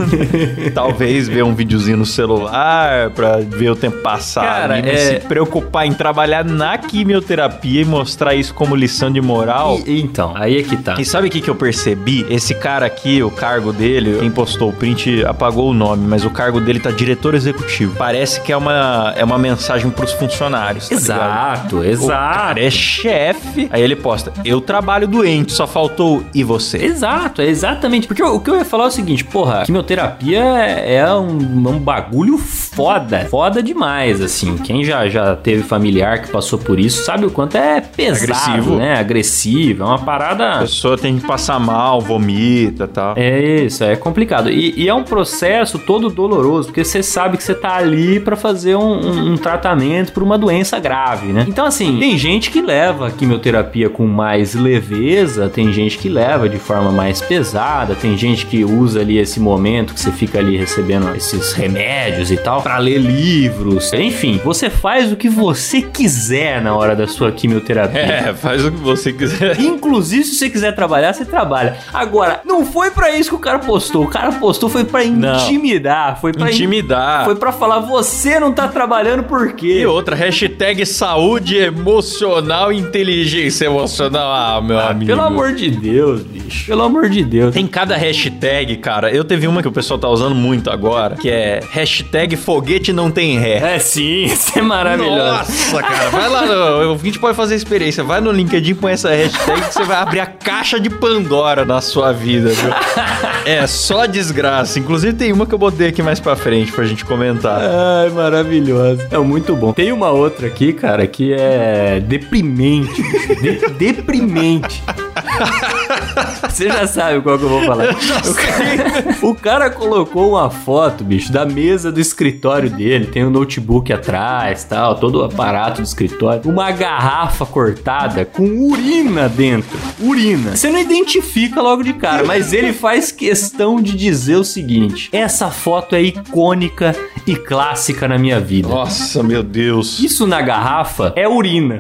Talvez 0.74 1.28
ver 1.28 1.44
um 1.44 1.54
videozinho 1.54 1.98
no 1.98 2.06
celular 2.06 3.10
pra 3.12 3.38
ver 3.38 3.70
o 3.72 3.76
tempo 3.76 3.98
passar. 3.98 4.46
Cara, 4.46 4.80
é- 4.80 4.96
se 4.96 5.28
preocupar 5.28 5.86
em 5.86 5.94
trabalhar 5.94 6.46
na 6.46 6.78
quimioterapia 6.78 7.82
e 7.82 7.86
mostrar 7.86 8.34
isso 8.36 8.54
como 8.54 8.76
lição 8.76 9.12
de 9.12 9.20
moral. 9.22 9.80
E- 9.86 10.05
então, 10.06 10.32
aí 10.36 10.58
é 10.58 10.64
que 10.64 10.78
tá. 10.78 10.96
E 11.00 11.06
sabe 11.06 11.28
o 11.28 11.32
que, 11.32 11.42
que 11.42 11.50
eu 11.50 11.56
percebi? 11.56 12.26
Esse 12.30 12.54
cara 12.56 12.86
aqui, 12.86 13.22
o 13.22 13.30
cargo 13.32 13.72
dele, 13.74 14.18
quem 14.20 14.32
postou 14.32 14.70
o 14.70 14.74
print 14.74 15.24
apagou 15.26 15.70
o 15.70 15.74
nome, 15.74 16.06
mas 16.08 16.24
o 16.26 16.30
cargo 16.30 16.60
dele 16.62 16.80
tá 16.80 16.92
diretor 16.92 17.36
executivo. 17.36 17.96
Parece 17.98 18.42
que 18.42 18.52
é 18.52 18.58
uma, 18.58 19.14
é 19.18 19.24
uma 19.24 19.38
mensagem 19.38 19.90
pros 19.90 20.12
funcionários. 20.14 20.90
Tá 20.90 20.96
ligado? 20.96 21.16
Exato, 21.16 21.76
O 21.78 21.84
exato. 21.84 22.10
cara 22.38 22.60
é 22.64 22.70
chefe. 22.70 23.68
Aí 23.72 23.82
ele 23.82 23.96
posta: 23.96 24.32
Eu 24.44 24.62
trabalho 24.62 25.08
doente, 25.08 25.52
só 25.52 25.68
faltou 25.68 26.24
e 26.34 26.44
você. 26.44 26.78
Exato, 26.78 27.42
é 27.42 27.46
exatamente. 27.48 28.08
Porque 28.08 28.24
o, 28.24 28.36
o 28.36 28.40
que 28.40 28.50
eu 28.50 28.56
ia 28.56 28.66
falar 28.66 28.86
é 28.86 28.88
o 28.88 28.92
seguinte, 28.92 29.24
porra, 29.24 29.64
quimioterapia 29.66 30.40
é 30.44 30.96
é 30.96 31.14
um, 31.14 31.38
um 31.38 31.80
bagulho 31.80 32.38
foda. 32.38 33.26
Foda 33.30 33.62
demais, 33.62 34.22
assim. 34.22 34.56
Quem 34.58 34.84
já, 34.84 35.08
já 35.08 35.36
teve 35.36 35.64
familiar 35.64 36.22
que 36.22 36.30
passou 36.30 36.60
por 36.60 36.80
isso 36.80 37.04
sabe 37.04 37.26
o 37.26 37.32
quanto 37.32 37.58
é 37.58 37.82
pesado, 37.82 38.24
Agressivo. 38.24 38.76
né? 38.78 39.00
Agressivo. 39.00 39.84
É 39.84 39.86
uma 39.86 39.95
A 39.96 40.06
parada. 40.06 40.60
pessoa 40.60 40.98
tem 40.98 41.18
que 41.18 41.26
passar 41.26 41.60
mal, 41.60 42.00
vomita 42.02 42.84
e 42.84 42.88
tal. 42.88 43.14
É 43.18 43.64
isso, 43.66 43.84
é 43.84 43.96
complicado. 43.96 44.50
E, 44.50 44.74
e 44.78 44.88
é 44.88 44.94
um 44.94 45.04
processo 45.04 45.80
todo 45.80 46.10
doloroso, 46.10 46.68
porque 46.70 46.84
você 46.84 47.02
sabe 47.04 47.38
que 47.38 47.44
você 47.44 47.54
tá 47.56 47.76
ali 47.76 48.20
pra 48.20 48.36
fazer 48.36 48.76
um, 48.76 48.82
um- 49.00 49.34
um 49.34 49.38
tratamento 49.38 50.12
por 50.12 50.22
uma 50.24 50.38
doença 50.38 50.80
grave, 50.80 51.28
né? 51.28 51.46
Então, 51.48 51.66
assim, 51.66 51.98
tem 52.00 52.18
gente 52.18 52.50
que 52.52 52.62
leva 52.62 53.08
a 53.08 53.12
quimioterapia 53.12 53.90
com 53.90 54.06
mais 54.06 54.54
leveza, 54.56 55.50
tem 55.50 55.72
gente 55.74 55.98
que 55.98 56.10
leva 56.10 56.48
de 56.50 56.58
forma 56.58 56.92
mais 56.92 57.22
pesada, 57.22 57.96
tem 57.96 58.18
gente 58.18 58.46
que 58.46 58.64
usa 58.64 59.02
ali 59.02 59.18
esse 59.18 59.40
momento 59.40 59.94
que 59.94 60.00
você 60.00 60.12
fica 60.12 60.40
ali 60.40 60.56
recebendo 60.58 61.14
esses 61.16 61.54
remédios 61.54 62.32
e 62.32 62.38
tal, 62.38 62.62
pra 62.62 62.78
ler 62.78 62.98
livros. 63.00 63.92
Enfim, 63.94 64.40
você 64.44 64.70
faz 64.70 65.12
o 65.12 65.16
que 65.16 65.30
você 65.30 65.82
quiser 65.82 66.62
na 66.62 66.76
hora 66.76 66.96
da 66.96 67.08
sua 67.08 67.32
quimioterapia. 67.32 68.00
É, 68.00 68.34
faz 68.34 68.64
o 68.66 68.72
que 68.72 68.78
você 68.80 69.12
quiser. 69.14 69.60
Inclusive, 69.86 70.24
se 70.24 70.36
você 70.36 70.50
quiser 70.50 70.74
trabalhar, 70.74 71.14
você 71.14 71.24
trabalha. 71.26 71.78
Agora, 71.94 72.42
não 72.46 72.66
foi 72.66 72.92
pra 72.92 73.12
isso 73.12 73.30
que 73.30 73.36
o 73.36 73.40
cara 73.40 73.60
postou. 73.60 74.04
O 74.04 74.08
cara 74.08 74.32
postou 74.34 74.68
foi 74.70 74.84
pra 74.84 75.04
Não. 75.04 75.36
intimidar, 75.36 76.20
foi 76.20 76.32
in- 76.32 76.44
Intimidar. 76.46 77.26
Foi 77.26 77.36
pra 77.36 77.52
falar, 77.52 77.80
você 77.80 78.40
não 78.40 78.52
tá 78.52 78.68
trabalhando 78.68 79.24
por 79.24 79.54
quê? 79.54 79.82
E 79.82 79.86
outra, 79.86 80.16
hashtag 80.16 80.86
saúde 80.86 81.58
emocional 81.58 82.72
inteligência 82.74 83.66
emocional. 83.66 84.32
Ah, 84.32 84.62
meu 84.62 84.80
amigo. 84.80 85.06
Pelo 85.06 85.22
amor 85.22 85.54
de 85.54 85.70
Deus, 85.70 86.22
bicho. 86.24 86.66
Pelo 86.68 86.84
amor 86.84 87.10
de 87.10 87.24
Deus. 87.24 87.54
Tem 87.54 87.68
cada 87.68 87.96
hashtag, 87.96 88.76
cara. 88.78 89.12
Eu 89.12 89.24
teve 89.24 89.48
uma 89.48 89.62
que 89.62 89.68
o 89.68 89.72
pessoal 89.72 90.00
tá 90.00 90.10
usando 90.10 90.36
muito 90.36 90.70
agora, 90.70 91.16
que 91.16 91.30
é 91.30 91.62
hashtag 91.72 92.36
foguete 92.36 92.92
não 92.94 93.12
tem 93.12 93.38
ré. 93.38 93.76
É 93.76 93.80
sim, 93.80 94.24
isso 94.26 94.58
é 94.58 94.62
maravilhoso. 94.62 95.16
Nossa, 95.18 95.82
cara, 95.84 96.10
vai 96.10 96.30
lá, 96.30 96.46
no, 96.46 96.94
a 96.94 96.98
gente 96.98 97.20
pode 97.20 97.36
fazer 97.36 97.54
a 97.54 97.58
experiência. 97.58 98.04
Vai 98.04 98.22
no 98.22 98.32
LinkedIn, 98.32 98.76
põe 98.76 98.94
essa 98.94 99.10
hashtag 99.10 99.74
você 99.76 99.84
vai 99.84 99.98
abrir 99.98 100.20
a 100.22 100.26
caixa 100.26 100.80
de 100.80 100.90
Pandora 100.90 101.66
na 101.66 101.82
sua 101.82 102.12
vida, 102.12 102.50
viu? 102.50 102.70
É, 103.46 103.68
só 103.68 104.08
desgraça. 104.08 104.80
Inclusive 104.80 105.14
tem 105.14 105.32
uma 105.32 105.46
que 105.46 105.54
eu 105.54 105.58
botei 105.60 105.90
aqui 105.90 106.02
mais 106.02 106.20
pra 106.20 106.36
frente 106.36 106.72
pra 106.72 106.84
gente 106.84 107.06
comentar. 107.06 107.60
Ai, 107.62 108.10
maravilhoso. 108.10 109.04
É 109.12 109.20
muito 109.20 109.56
bom. 109.56 109.72
Tem 109.72 109.92
uma 109.92 110.10
outra 110.10 110.48
aqui, 110.48 110.74
cara, 110.74 111.06
que 111.06 111.32
é 111.32 112.00
deprimente. 112.00 113.04
De- 113.44 113.70
deprimente. 113.78 114.82
Você 116.50 116.68
já 116.68 116.88
sabe 116.88 117.22
qual 117.22 117.38
que 117.38 117.44
eu 117.44 117.50
vou 117.50 117.64
falar. 117.64 117.86
o, 117.92 118.34
cara, 118.34 119.18
o 119.22 119.36
cara 119.36 119.70
colocou 119.70 120.32
uma 120.32 120.50
foto, 120.50 121.04
bicho, 121.04 121.32
da 121.32 121.46
mesa 121.46 121.92
do 121.92 122.00
escritório 122.00 122.70
dele. 122.70 123.08
Tem 123.08 123.26
um 123.26 123.30
notebook 123.30 123.92
atrás, 123.92 124.64
tal, 124.64 124.96
todo 124.96 125.22
o 125.22 125.24
aparato 125.24 125.82
do 125.82 125.86
escritório. 125.86 126.42
Uma 126.46 126.72
garrafa 126.72 127.46
cortada 127.46 128.26
com 128.26 128.44
urina 128.70 129.28
dentro. 129.28 129.78
Urina. 130.00 130.56
Você 130.56 130.70
não 130.70 130.80
identifica 130.80 131.62
logo 131.62 131.84
de 131.84 131.94
cara, 131.94 132.24
mas 132.24 132.54
ele 132.54 132.74
faz 132.74 133.12
questão 133.12 133.82
de 133.82 133.96
dizer 133.96 134.36
o 134.36 134.44
seguinte: 134.44 135.10
essa 135.12 135.50
foto 135.50 135.96
é 135.96 136.02
icônica 136.02 136.96
e 137.28 137.36
clássica 137.36 138.08
na 138.08 138.18
minha 138.18 138.40
vida. 138.40 138.68
Nossa, 138.68 139.22
meu 139.24 139.44
Deus. 139.44 140.00
Isso 140.00 140.26
na 140.26 140.42
garrafa 140.42 141.14
é 141.16 141.28
urina. 141.28 141.78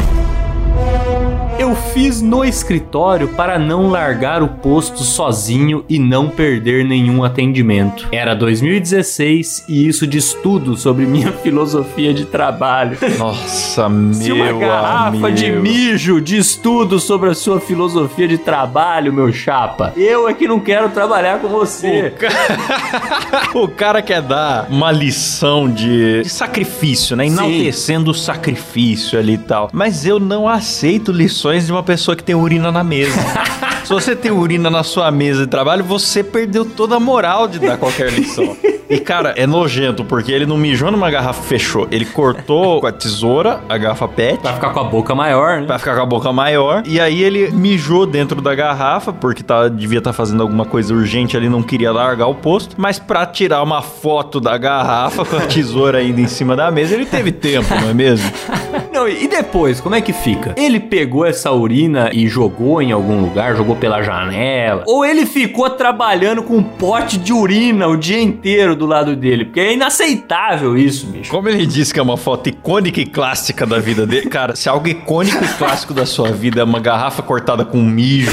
Fiz 1.95 2.21
no 2.21 2.43
escritório 2.43 3.29
para 3.29 3.57
não 3.57 3.89
largar 3.89 4.43
o 4.43 4.49
posto 4.49 5.01
sozinho 5.01 5.85
e 5.87 5.97
não 5.97 6.27
perder 6.27 6.83
nenhum 6.83 7.23
atendimento. 7.23 8.09
Era 8.11 8.35
2016 8.35 9.63
e 9.69 9.87
isso 9.87 10.05
diz 10.05 10.33
tudo 10.33 10.75
sobre 10.75 11.05
minha 11.05 11.31
filosofia 11.41 12.13
de 12.13 12.25
trabalho. 12.25 12.97
Nossa, 13.17 13.87
meu 13.87 14.13
Se 14.13 14.29
uma 14.33 14.51
garrafa 14.51 15.31
de 15.31 15.45
amigo. 15.45 15.61
mijo 15.61 16.19
diz 16.19 16.57
tudo 16.57 16.99
sobre 16.99 17.29
a 17.29 17.33
sua 17.33 17.61
filosofia 17.61 18.27
de 18.27 18.39
trabalho, 18.39 19.13
meu 19.13 19.31
chapa, 19.31 19.93
eu 19.95 20.27
é 20.27 20.33
que 20.33 20.49
não 20.49 20.59
quero 20.59 20.89
trabalhar 20.89 21.39
com 21.39 21.47
você. 21.47 22.13
O 23.53 23.69
cara 23.71 24.01
quer 24.01 24.21
dar 24.21 24.67
uma 24.69 24.91
lição 24.91 25.69
de, 25.71 26.23
de 26.23 26.29
sacrifício, 26.29 27.15
né? 27.15 27.27
Enaltecendo 27.27 28.11
o 28.11 28.13
sacrifício 28.13 29.17
ali 29.17 29.35
e 29.35 29.37
tal. 29.37 29.69
Mas 29.71 30.05
eu 30.05 30.19
não 30.19 30.45
aceito 30.45 31.13
lições 31.13 31.65
de 31.65 31.71
uma 31.71 31.84
pessoa 31.85 32.15
que 32.15 32.23
tem 32.23 32.35
urina 32.35 32.71
na 32.71 32.83
mesa. 32.83 33.19
Se 33.85 33.93
você 33.93 34.15
tem 34.15 34.31
urina 34.31 34.67
na 34.67 34.83
sua 34.83 35.11
mesa 35.11 35.41
de 35.41 35.47
trabalho, 35.47 35.83
você 35.83 36.23
perdeu 36.23 36.65
toda 36.65 36.95
a 36.95 36.99
moral 36.99 37.47
de 37.47 37.59
dar 37.59 37.77
qualquer 37.77 38.11
lição. 38.11 38.57
E, 38.89 38.99
cara, 38.99 39.33
é 39.37 39.45
nojento, 39.45 40.03
porque 40.03 40.31
ele 40.31 40.45
não 40.45 40.57
mijou 40.57 40.91
numa 40.91 41.09
garrafa 41.11 41.43
fechou. 41.43 41.87
Ele 41.91 42.05
cortou 42.05 42.81
com 42.81 42.87
a 42.87 42.91
tesoura 42.91 43.61
a 43.69 43.77
garrafa 43.77 44.07
PET. 44.07 44.39
Pra 44.39 44.53
ficar 44.53 44.71
com 44.71 44.79
a 44.79 44.83
boca 44.83 45.13
maior, 45.13 45.61
né? 45.61 45.67
Pra 45.67 45.77
ficar 45.77 45.95
com 45.95 46.01
a 46.01 46.05
boca 46.05 46.33
maior. 46.33 46.83
E 46.85 46.99
aí 46.99 47.23
ele 47.23 47.51
mijou 47.51 48.07
dentro 48.07 48.41
da 48.41 48.55
garrafa, 48.55 49.13
porque 49.13 49.43
tá, 49.43 49.67
devia 49.67 49.99
estar 49.99 50.13
fazendo 50.13 50.41
alguma 50.41 50.65
coisa 50.65 50.93
urgente 50.93 51.37
ali, 51.37 51.47
não 51.47 51.61
queria 51.61 51.91
largar 51.91 52.27
o 52.27 52.35
posto. 52.35 52.75
Mas 52.79 52.97
pra 52.97 53.25
tirar 53.25 53.61
uma 53.61 53.83
foto 53.83 54.39
da 54.39 54.57
garrafa 54.57 55.23
com 55.25 55.37
a 55.37 55.41
tesoura 55.41 55.99
ainda 55.99 56.21
em 56.21 56.27
cima 56.27 56.55
da 56.55 56.69
mesa, 56.71 56.95
ele 56.95 57.05
teve 57.05 57.31
tempo, 57.31 57.69
não 57.69 57.89
é 57.89 57.93
mesmo? 57.93 58.31
Não, 58.95 59.09
e 59.09 59.27
depois, 59.27 59.81
como 59.81 59.93
é 59.93 59.99
que 59.99 60.13
fica? 60.13 60.53
Ele 60.55 60.79
pegou 60.79 61.25
essa 61.25 61.51
urina 61.51 62.11
e 62.13 62.29
jogou 62.29 62.81
em 62.81 62.93
algum 62.93 63.19
lugar, 63.19 63.53
jogou 63.53 63.75
pela 63.75 64.01
janela? 64.01 64.85
Ou 64.87 65.03
ele 65.03 65.25
ficou 65.25 65.69
trabalhando 65.69 66.41
com 66.41 66.55
um 66.55 66.63
pote 66.63 67.17
de 67.17 67.33
urina 67.33 67.89
o 67.89 67.97
dia 67.97 68.21
inteiro 68.21 68.73
do 68.73 68.85
lado 68.85 69.13
dele? 69.13 69.43
Porque 69.43 69.59
é 69.59 69.73
inaceitável 69.73 70.77
isso, 70.77 71.07
bicho. 71.07 71.29
Como 71.29 71.49
ele 71.49 71.65
disse 71.65 71.93
que 71.93 71.99
é 71.99 72.03
uma 72.03 72.15
foto 72.15 72.47
icônica 72.47 73.01
e 73.01 73.05
clássica 73.05 73.65
da 73.65 73.79
vida 73.79 74.07
dele, 74.07 74.27
cara, 74.31 74.55
se 74.55 74.69
algo 74.69 74.87
icônico 74.87 75.43
e 75.43 75.47
clássico 75.57 75.93
da 75.93 76.05
sua 76.05 76.31
vida 76.31 76.61
é 76.61 76.63
uma 76.63 76.79
garrafa 76.79 77.21
cortada 77.21 77.65
com 77.65 77.79
mijo, 77.79 78.31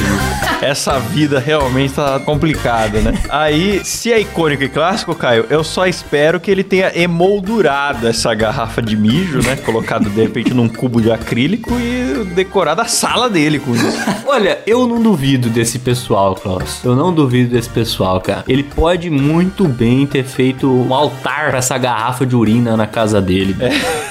essa 0.61 0.97
vida 1.01 1.41
realmente 1.41 1.95
tá 1.95 2.21
complicada, 2.21 3.01
né? 3.01 3.15
Aí, 3.29 3.85
se 3.85 4.13
é 4.13 4.21
icônico 4.21 4.63
e 4.63 4.69
clássico, 4.69 5.13
Caio, 5.13 5.45
eu 5.51 5.65
só 5.65 5.89
espero 5.89 6.39
que 6.39 6.53
ele 6.53 6.63
tenha 6.63 6.97
emoldurado 6.97 8.07
essa 8.07 8.33
garrafa 8.33 8.81
de 8.81 8.97
mijo, 8.97 9.41
né? 9.43 9.57
Colocado 9.57 10.09
de 10.09 10.23
repente 10.23 10.52
num 10.55 10.69
cubo 10.69 11.01
de 11.01 11.11
acrílico 11.11 11.79
e 11.79 12.25
decorado 12.35 12.81
a 12.81 12.87
sala 12.87 13.29
dele 13.29 13.59
com 13.59 13.75
isso. 13.75 13.99
Olha, 14.27 14.59
eu 14.67 14.87
não 14.87 15.03
duvido 15.03 15.49
desse 15.49 15.79
pessoal, 15.79 16.35
Klaus. 16.35 16.83
Eu 16.85 16.97
não 16.97 17.13
duvido 17.13 17.51
desse 17.51 17.69
pessoal, 17.69 18.21
cara. 18.21 18.45
Ele 18.49 18.63
pode 18.63 19.11
muito 19.11 19.69
bem 19.69 20.07
ter 20.07 20.25
feito 20.25 20.71
um 20.71 20.95
altar 20.95 21.51
pra 21.51 21.59
essa 21.59 21.77
garrafa 21.77 22.25
de 22.25 22.35
urina 22.35 22.77
na 22.77 22.87
casa 22.87 23.21
dele. 23.21 23.57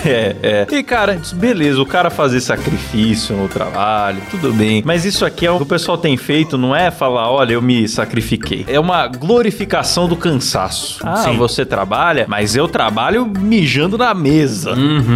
É, 0.06 0.36
é. 0.44 0.68
E, 0.72 0.84
cara, 0.84 1.20
beleza, 1.34 1.82
o 1.82 1.86
cara 1.86 2.10
fazer 2.10 2.42
sacrifício 2.42 3.36
no 3.36 3.48
trabalho, 3.48 4.22
tudo 4.30 4.54
bem. 4.54 4.84
Mas 4.86 5.06
isso 5.06 5.26
aqui 5.26 5.46
é 5.46 5.52
o 5.52 5.58
que 5.58 5.64
o 5.64 5.66
pessoal 5.66 5.98
tem 5.98 6.18
feito, 6.18 6.58
não 6.58 6.76
é 6.76 6.92
falar, 6.92 7.30
olha, 7.32 7.54
eu 7.54 7.62
me 7.62 7.88
sacrifiquei. 7.88 8.66
É 8.68 8.80
uma 8.80 9.08
glorificação 9.08 10.08
do 10.08 10.16
cansaço. 10.16 11.00
Ah, 11.04 11.18
Sim. 11.18 11.38
você 11.38 11.66
trabalha, 11.66 12.26
mas 12.28 12.56
eu 12.56 12.68
trabalho 12.68 13.26
mijando 13.26 13.98
na 13.98 14.14
mesa. 14.14 14.74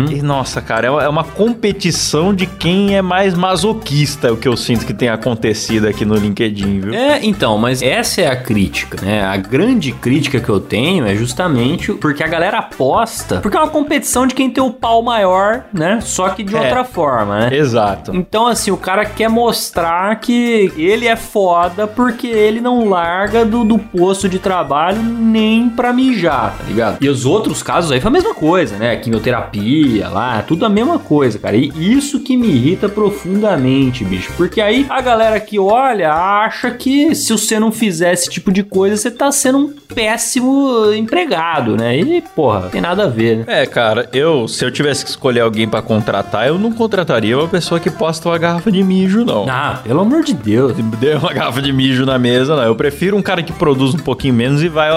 E, 0.10 0.22
nossa, 0.22 0.62
cara, 0.62 0.88
é 0.88 1.10
uma 1.10 1.15
competição 1.24 2.34
de 2.34 2.46
quem 2.46 2.96
é 2.96 3.02
mais 3.02 3.34
masoquista, 3.34 4.28
é 4.28 4.32
o 4.32 4.38
que 4.38 4.48
eu 4.48 4.56
sinto 4.58 4.86
que 4.86 4.94
tem 4.94 5.10
acontecido 5.10 5.88
aqui 5.88 6.06
no 6.06 6.16
LinkedIn, 6.16 6.80
viu? 6.82 6.94
É, 6.94 7.20
então, 7.24 7.58
mas 7.58 7.82
essa 7.82 8.22
é 8.22 8.28
a 8.28 8.36
crítica, 8.36 8.98
né? 9.04 9.24
A 9.24 9.38
grande 9.38 9.92
crítica 9.92 10.40
que 10.40 10.50
eu 10.50 10.60
tenho 10.60 11.06
é 11.06 11.16
justamente 11.16 11.94
porque 11.94 12.24
a 12.24 12.28
galera 12.28 12.60
aposta, 12.60 13.40
porque 13.42 13.56
é 13.58 13.60
uma 13.60 13.70
competição 13.70 14.28
de 14.28 14.34
quem 14.36 14.50
tem 14.50 14.64
o 14.64 14.72
pau 14.72 15.02
maior, 15.02 15.64
né? 15.74 16.00
Só 16.02 16.30
que 16.30 16.44
de 16.44 16.56
É. 16.56 16.60
outra 16.60 16.84
forma, 16.84 17.40
né? 17.40 17.56
Exato. 17.56 18.16
Então, 18.16 18.48
assim, 18.48 18.72
o 18.72 18.78
cara 18.78 19.06
quer 19.06 19.30
mostrar 19.30 20.16
que 20.20 20.72
ele 20.78 21.08
é 21.08 21.16
foda 21.16 21.88
porque 21.88 22.28
ele 22.28 22.62
não 22.62 22.88
larga 22.90 23.46
do, 23.46 23.64
do 23.64 23.78
posto 23.78 24.28
de 24.30 24.40
trabalho 24.40 25.02
nem 25.02 25.70
pra 25.70 25.92
mijar, 25.94 26.56
tá 26.58 26.64
ligado? 26.68 26.98
E 27.02 27.10
os 27.10 27.26
outros 27.26 27.62
casos 27.64 27.92
aí 27.92 28.00
foi 28.00 28.10
a 28.10 28.12
mesma 28.12 28.34
coisa, 28.34 28.78
né? 28.78 28.96
Quimioterapia 28.98 30.08
lá, 30.10 30.42
tudo 30.42 30.66
a 30.66 30.70
mesma 30.70 31.00
coisa, 31.06 31.40
cara. 31.40 31.56
E 31.56 31.72
isso 31.94 32.20
que 32.20 32.36
me 32.36 32.48
irrita 32.48 32.90
profundamente, 32.90 34.04
bicho. 34.04 34.34
Porque 34.36 34.60
aí 34.62 34.86
a 34.90 35.02
galera 35.02 35.40
que 35.40 35.60
olha 35.60 36.12
acha 36.14 36.72
que 36.72 37.14
se 37.16 37.32
você 37.32 37.60
não 37.60 37.72
fizer 37.72 38.14
esse 38.14 38.30
tipo 38.30 38.52
de 38.52 38.64
coisa, 38.64 38.98
você 38.98 39.12
tá 39.12 39.32
sendo 39.32 39.58
um 39.58 39.74
péssimo 39.94 40.92
empregado, 40.94 41.78
né? 41.78 41.98
E, 41.98 42.22
porra, 42.36 42.70
tem 42.70 42.82
nada 42.82 43.06
a 43.06 43.08
ver, 43.08 43.38
né? 43.38 43.46
É, 43.48 43.66
cara, 43.66 44.10
eu, 44.12 44.48
se 44.48 44.66
eu 44.66 44.72
tivesse 44.72 45.04
que 45.04 45.10
escolher 45.10 45.42
alguém 45.42 45.68
pra 45.68 45.82
contratar, 45.82 46.48
eu 46.48 46.58
não 46.58 46.72
contrataria 46.72 47.38
uma 47.38 47.48
pessoa 47.48 47.80
que 47.80 47.90
posta 47.90 48.30
uma 48.30 48.38
garrafa 48.38 48.72
de 48.72 48.84
mijo, 48.84 49.24
não. 49.24 49.46
Ah, 49.50 49.80
pelo 49.84 50.02
amor 50.02 50.24
de 50.24 50.34
Deus. 50.34 50.74
Deu 51.00 51.20
uma 51.20 51.34
garrafa 51.34 51.62
de 51.62 51.72
mijo 51.72 52.06
na 52.06 52.18
mesa, 52.18 52.56
não. 52.56 52.64
Eu 52.64 52.76
prefiro 52.76 53.18
um 53.18 53.22
cara 53.22 53.44
que 53.44 53.54
produz 53.54 53.94
um 53.94 54.00
pouquinho 54.00 54.34
menos 54.34 54.64
e 54.64 54.68
vai 54.68 54.90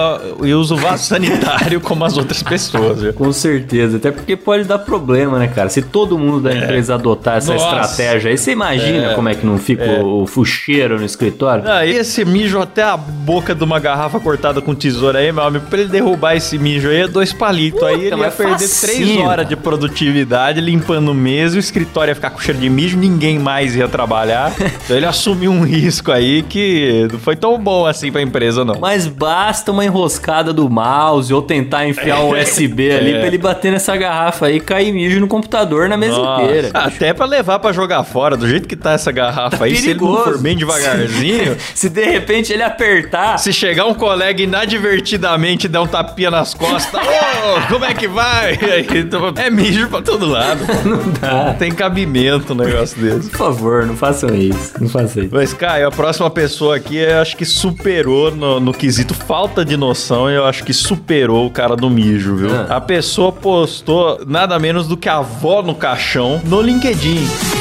e 0.43 0.53
usa 0.53 0.73
o 0.73 0.77
vaso 0.77 1.03
sanitário 1.07 1.79
como 1.79 2.03
as 2.05 2.17
outras 2.17 2.41
pessoas, 2.41 3.01
viu? 3.01 3.13
Com 3.13 3.31
certeza, 3.31 3.97
até 3.97 4.11
porque 4.11 4.35
pode 4.35 4.63
dar 4.63 4.79
problema, 4.79 5.37
né, 5.39 5.47
cara? 5.47 5.69
Se 5.69 5.81
todo 5.81 5.98
mundo 6.17 6.41
da 6.41 6.55
empresa 6.55 6.95
adotar 6.95 7.37
essa 7.37 7.53
É. 7.53 7.57
Nossa. 7.57 7.81
estratégia 7.81 8.31
aí, 8.31 8.37
você 8.37 8.51
imagina 8.51 9.11
É. 9.11 9.13
como 9.15 9.27
é 9.29 9.35
que 9.35 9.45
não 9.45 9.57
fica 9.57 9.83
o, 9.83 10.23
o 10.23 10.27
fucheiro 10.27 10.97
no 10.99 11.05
escritório? 11.05 11.63
Ah, 11.67 11.85
esse 11.85 12.23
mijo 12.23 12.59
até 12.59 12.83
a 12.83 12.95
boca 12.97 13.53
de 13.55 13.63
uma 13.63 13.79
garrafa 13.79 14.19
cortada 14.19 14.61
com 14.61 14.73
tesoura 14.75 15.19
aí, 15.19 15.31
meu 15.31 15.43
amigo, 15.43 15.65
pra 15.69 15.79
ele 15.79 15.89
derrubar 15.89 16.35
esse 16.35 16.57
mijo 16.57 16.89
aí 16.89 17.01
é 17.01 17.07
dois 17.07 17.33
palitos. 17.33 17.81
aí 17.83 18.05
ele 18.05 18.15
ia 18.21 18.31
perder 18.31 18.67
facinho, 18.67 19.05
três 19.07 19.17
horas 19.25 19.47
de 19.47 19.55
produtividade 19.55 20.61
limpando 20.61 21.13
mesa, 21.13 21.57
o 21.57 21.59
escritório 21.59 22.11
ia 22.11 22.15
ficar 22.15 22.29
com 22.29 22.39
cheiro 22.39 22.59
de 22.59 22.69
mijo, 22.69 22.97
ninguém 22.97 23.39
mais 23.39 23.75
ia 23.75 23.87
trabalhar. 23.87 24.53
então 24.85 24.95
ele 24.95 25.05
assumiu 25.05 25.51
um 25.51 25.63
risco 25.63 26.11
aí 26.11 26.43
que 26.43 27.07
não 27.11 27.19
foi 27.19 27.35
tão 27.35 27.57
bom 27.59 27.85
assim 27.85 28.11
pra 28.11 28.21
empresa, 28.21 28.63
não. 28.63 28.75
Mas 28.79 29.07
basta 29.07 29.71
uma 29.71 29.83
enroscada 29.83 30.53
do 30.53 30.69
mouse 30.69 31.33
ou 31.33 31.41
tentar 31.41 31.87
enfiar 31.87 32.19
um 32.21 32.31
USB 32.39 32.91
ali 32.91 33.11
É. 33.13 33.17
pra 33.19 33.27
ele 33.27 33.37
bater 33.37 33.71
nessa 33.71 33.95
garrafa 33.97 34.45
aí 34.47 34.57
e 34.57 34.59
cair 34.59 34.91
mijo 34.93 35.19
no 35.19 35.27
computador 35.27 35.88
na 35.89 35.97
mesa 35.97 36.17
Nossa, 36.17 36.43
inteira. 36.43 36.69
Até 36.73 37.13
pra 37.13 37.25
levar 37.25 37.59
pra 37.59 37.71
jogar 37.71 38.03
fora, 38.03 38.37
do 38.37 38.47
jeito 38.47 38.67
que 38.67 38.75
tá 38.75 38.91
essa 38.93 39.11
garrafa 39.11 39.65
aí, 39.65 39.75
se 39.75 39.89
ele 39.89 39.99
não 39.99 40.07
perigoso. 40.07 40.23
for 40.31 40.37
bem 40.41 40.55
devagarzinho, 40.55 41.57
Se 41.75 41.89
de 41.89 42.03
repente 42.05 42.53
ele 42.53 42.63
apertar. 42.63 43.37
se 43.39 43.51
chegar 43.51 43.85
um 43.85 43.93
colega 43.93 44.41
inadvertidamente 44.41 45.65
e 45.65 45.69
der 45.69 45.79
um 45.79 45.87
tapinha 45.87 46.31
nas 46.31 46.53
costas, 46.53 46.99
ô, 47.01 47.67
como 47.73 47.85
é 47.85 47.93
que 47.93 48.07
vai? 48.07 48.57
É 49.37 49.49
mijo 49.49 49.87
pra 49.87 50.01
todo 50.01 50.27
lado. 50.27 50.59
Não 50.85 51.11
dá. 51.19 51.45
Não 51.45 51.53
tem 51.55 51.71
cabimento 51.71 52.53
um 52.53 52.55
negócio 52.55 52.99
desse. 53.01 53.29
Por 53.29 53.37
favor, 53.37 53.85
não 53.85 53.95
façam 53.95 54.33
isso. 54.35 54.73
Não 54.79 54.89
façam 54.89 55.23
isso. 55.23 55.33
Mas, 55.33 55.53
Caio, 55.53 55.87
a 55.87 55.91
próxima 55.91 56.29
pessoa 56.29 56.75
aqui, 56.75 56.97
eu 56.97 57.19
acho 57.19 57.35
que 57.35 57.45
superou 57.45 58.31
no, 58.31 58.59
no 58.59 58.73
quesito 58.73 59.13
falta 59.13 59.63
de 59.65 59.75
noção, 59.77 60.29
eu 60.29 60.45
acho 60.45 60.63
que 60.63 60.73
superou 60.73 61.45
o 61.47 61.49
cara 61.51 61.75
do 61.75 61.89
mijo, 61.89 62.35
viu? 62.35 62.49
Ah. 62.53 62.77
A 62.77 62.81
pessoa 62.81 63.31
postou 63.31 64.21
nada 64.27 64.57
menos 64.59 64.87
do 64.87 64.95
que 64.97 65.07
a 65.09 65.17
avó 65.17 65.61
no 65.61 65.75
caixão 65.79 66.41
no 66.45 66.61
LinkedIn. 66.61 67.58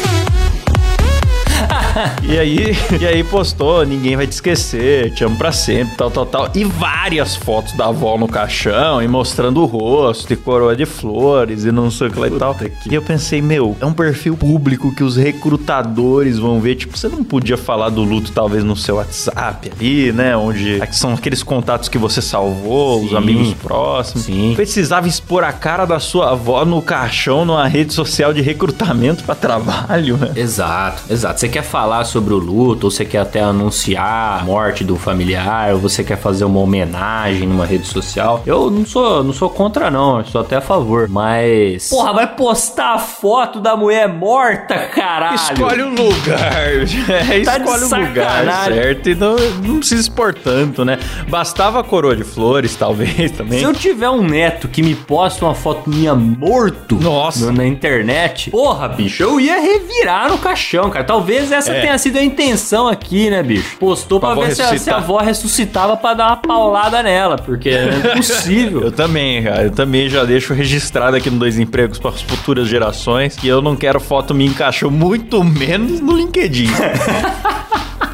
E 2.22 2.38
aí, 2.38 2.76
e 3.00 3.06
aí 3.06 3.24
postou, 3.24 3.84
ninguém 3.84 4.16
vai 4.16 4.26
te 4.26 4.32
esquecer, 4.32 5.12
te 5.12 5.24
amo 5.24 5.36
pra 5.36 5.52
sempre, 5.52 5.96
tal, 5.96 6.10
tal, 6.10 6.26
tal. 6.26 6.50
E 6.54 6.64
várias 6.64 7.34
fotos 7.34 7.72
da 7.72 7.86
avó 7.86 8.16
no 8.18 8.28
caixão, 8.28 9.02
e 9.02 9.08
mostrando 9.08 9.60
o 9.62 9.66
rosto, 9.66 10.32
e 10.32 10.36
coroa 10.36 10.76
de 10.76 10.86
flores, 10.86 11.64
e 11.64 11.72
não 11.72 11.90
sei 11.90 12.08
o 12.08 12.10
que 12.10 12.18
lá 12.18 12.28
e 12.28 12.30
tal. 12.32 12.56
E 12.88 12.94
eu 12.94 13.02
pensei, 13.02 13.40
meu, 13.42 13.76
é 13.80 13.86
um 13.86 13.92
perfil 13.92 14.36
público 14.36 14.94
que 14.94 15.02
os 15.02 15.16
recrutadores 15.16 16.38
vão 16.38 16.60
ver. 16.60 16.76
Tipo, 16.76 16.96
você 16.96 17.08
não 17.08 17.24
podia 17.24 17.56
falar 17.56 17.88
do 17.88 18.02
luto, 18.02 18.30
talvez, 18.32 18.62
no 18.62 18.76
seu 18.76 18.96
WhatsApp 18.96 19.70
ali, 19.76 20.12
né? 20.12 20.36
Onde 20.36 20.80
são 20.92 21.14
aqueles 21.14 21.42
contatos 21.42 21.88
que 21.88 21.98
você 21.98 22.20
salvou, 22.20 23.02
os 23.02 23.10
Sim. 23.10 23.16
amigos 23.16 23.54
próximos. 23.54 24.26
Sim. 24.26 24.52
Precisava 24.54 25.08
expor 25.08 25.44
a 25.44 25.52
cara 25.52 25.84
da 25.84 25.98
sua 25.98 26.32
avó 26.32 26.64
no 26.64 26.82
caixão, 26.82 27.44
numa 27.44 27.66
rede 27.66 27.92
social 27.92 28.32
de 28.32 28.40
recrutamento 28.40 29.24
pra 29.24 29.34
trabalho, 29.34 30.16
né? 30.16 30.32
Exato, 30.36 31.02
exato. 31.10 31.40
Você 31.40 31.48
quer 31.48 31.62
falar 31.62 31.87
sobre 32.04 32.32
o 32.34 32.38
luto, 32.38 32.86
ou 32.86 32.90
você 32.90 33.04
quer 33.04 33.18
até 33.18 33.40
anunciar 33.40 34.40
a 34.40 34.44
morte 34.44 34.84
do 34.84 34.96
familiar, 34.96 35.72
ou 35.74 35.78
você 35.80 36.04
quer 36.04 36.16
fazer 36.18 36.44
uma 36.44 36.60
homenagem 36.60 37.46
numa 37.48 37.66
rede 37.66 37.86
social. 37.86 38.42
Eu 38.46 38.70
não 38.70 38.84
sou, 38.86 39.22
não 39.24 39.32
sou 39.32 39.50
contra, 39.50 39.90
não. 39.90 40.18
Eu 40.18 40.24
sou 40.24 40.40
até 40.40 40.56
a 40.56 40.60
favor. 40.60 41.08
Mas. 41.08 41.88
Porra, 41.90 42.12
vai 42.12 42.26
postar 42.26 42.94
a 42.94 42.98
foto 42.98 43.60
da 43.60 43.76
mulher 43.76 44.08
morta, 44.08 44.74
caralho! 44.94 45.34
Escolhe 45.36 45.82
o 45.82 45.88
lugar. 45.90 46.48
É, 47.08 47.40
Tá 47.42 47.58
escolhe 47.58 47.84
o 47.84 48.06
lugar 48.08 48.64
certo 48.64 49.08
e 49.10 49.14
não, 49.14 49.36
não 49.64 49.78
precisa 49.78 50.00
expor 50.00 50.34
tanto, 50.34 50.84
né? 50.84 50.98
Bastava 51.28 51.80
a 51.80 51.84
coroa 51.84 52.14
de 52.16 52.24
flores, 52.24 52.74
talvez, 52.76 53.30
também. 53.36 53.58
Se 53.60 53.64
eu 53.64 53.72
tiver 53.72 54.08
um 54.10 54.22
neto 54.22 54.68
que 54.68 54.82
me 54.82 54.94
posta 54.94 55.44
uma 55.44 55.54
foto 55.54 55.88
minha 55.88 56.14
morto 56.14 56.96
Nossa. 56.96 57.46
no- 57.46 57.52
na 57.58 57.66
internet, 57.66 58.50
porra, 58.50 58.88
bicho, 58.88 59.22
eu 59.22 59.40
ia 59.40 59.60
revirar 59.60 60.28
no 60.30 60.38
caixão, 60.38 60.90
cara. 60.90 61.04
Talvez 61.04 61.50
essa 61.52 61.67
É. 61.72 61.80
tenha 61.80 61.98
sido 61.98 62.18
a 62.18 62.22
intenção 62.22 62.88
aqui, 62.88 63.30
né, 63.30 63.42
bicho? 63.42 63.76
Postou 63.78 64.18
pra, 64.20 64.34
Pra 64.34 64.46
ver 64.46 64.54
se 64.54 64.62
a, 64.62 64.78
se 64.78 64.90
a 64.90 64.96
avó 64.96 65.18
ressuscitava 65.18 65.96
pra 65.96 66.14
dar 66.14 66.26
uma 66.28 66.36
paulada 66.36 67.02
nela, 67.02 67.36
porque 67.36 67.68
é 67.70 67.88
impossível. 68.12 68.82
Eu 68.88 68.92
também, 68.92 69.42
cara. 69.42 69.62
Eu 69.64 69.70
também 69.70 70.08
já 70.08 70.24
deixo 70.24 70.52
registrado 70.54 71.16
aqui 71.16 71.30
no 71.30 71.38
Dois 71.38 71.58
Empregos 71.58 71.98
para 71.98 72.10
as 72.10 72.22
futuras 72.22 72.68
gerações 72.68 73.36
que 73.36 73.48
eu 73.48 73.60
não 73.62 73.76
quero 73.76 74.00
foto 74.00 74.34
me 74.34 74.46
encaixou 74.46 74.90
muito 74.90 75.42
menos 75.44 76.00
no 76.00 76.16
LinkedIn. 76.16 76.68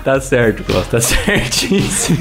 Tá 0.04 0.20
certo, 0.20 0.62
Klaus, 0.64 0.86
tá 0.86 1.00
certíssimo. 1.02 2.18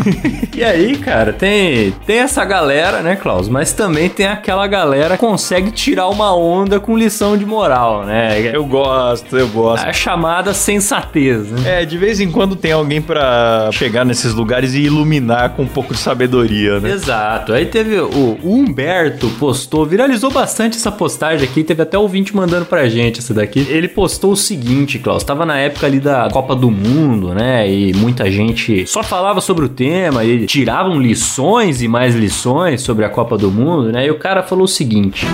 e 0.55 0.63
aí, 0.63 0.97
cara, 0.97 1.33
tem, 1.33 1.91
tem 2.05 2.19
essa 2.19 2.45
galera, 2.45 3.01
né, 3.01 3.17
Klaus? 3.17 3.49
Mas 3.49 3.73
também 3.73 4.07
tem 4.09 4.25
aquela 4.25 4.65
galera 4.67 5.15
que 5.15 5.19
consegue 5.19 5.69
tirar 5.69 6.07
uma 6.07 6.33
onda 6.33 6.79
com 6.79 6.97
lição 6.97 7.35
de 7.35 7.45
moral, 7.45 8.05
né? 8.05 8.55
Eu 8.55 8.65
gosto, 8.65 9.37
eu 9.37 9.49
gosto. 9.49 9.85
A 9.85 9.91
chamada 9.91 10.53
sensatez, 10.53 11.51
né? 11.51 11.81
É, 11.81 11.85
de 11.85 11.97
vez 11.97 12.21
em 12.21 12.31
quando 12.31 12.55
tem 12.55 12.71
alguém 12.71 13.01
pra 13.01 13.69
chegar 13.73 14.05
nesses 14.05 14.33
lugares 14.33 14.73
e 14.73 14.81
iluminar 14.81 15.49
com 15.49 15.63
um 15.63 15.67
pouco 15.67 15.93
de 15.93 15.99
sabedoria, 15.99 16.79
né? 16.79 16.91
Exato. 16.91 17.51
Aí 17.51 17.65
teve 17.65 17.99
o, 17.99 18.37
o 18.41 18.53
Humberto 18.53 19.27
postou, 19.39 19.85
viralizou 19.85 20.31
bastante 20.31 20.77
essa 20.77 20.91
postagem 20.91 21.45
aqui, 21.45 21.65
teve 21.65 21.81
até 21.81 21.97
ouvinte 21.97 22.33
mandando 22.33 22.65
pra 22.65 22.87
gente 22.87 23.19
essa 23.19 23.33
daqui. 23.33 23.67
Ele 23.69 23.89
postou 23.89 24.31
o 24.31 24.37
seguinte, 24.37 24.99
Klaus, 24.99 25.23
tava 25.23 25.45
na 25.45 25.57
época 25.57 25.85
ali 25.85 25.99
da 25.99 26.29
Copa 26.31 26.55
do 26.55 26.71
Mundo, 26.71 27.33
né? 27.33 27.72
E 27.73 27.93
muita 27.93 28.29
gente 28.29 28.85
só 28.85 29.03
falava 29.03 29.41
sobre 29.41 29.65
o 29.65 29.69
tema 29.69 30.23
e 30.23 30.45
tiravam 30.45 30.99
lições 30.99 31.81
e 31.81 31.87
mais 31.87 32.15
lições 32.15 32.81
sobre 32.81 33.03
a 33.03 33.09
Copa 33.09 33.37
do 33.37 33.49
Mundo, 33.49 33.91
né? 33.91 34.05
E 34.05 34.11
o 34.11 34.19
cara 34.19 34.43
falou 34.43 34.65
o 34.65 34.67
seguinte: 34.67 35.25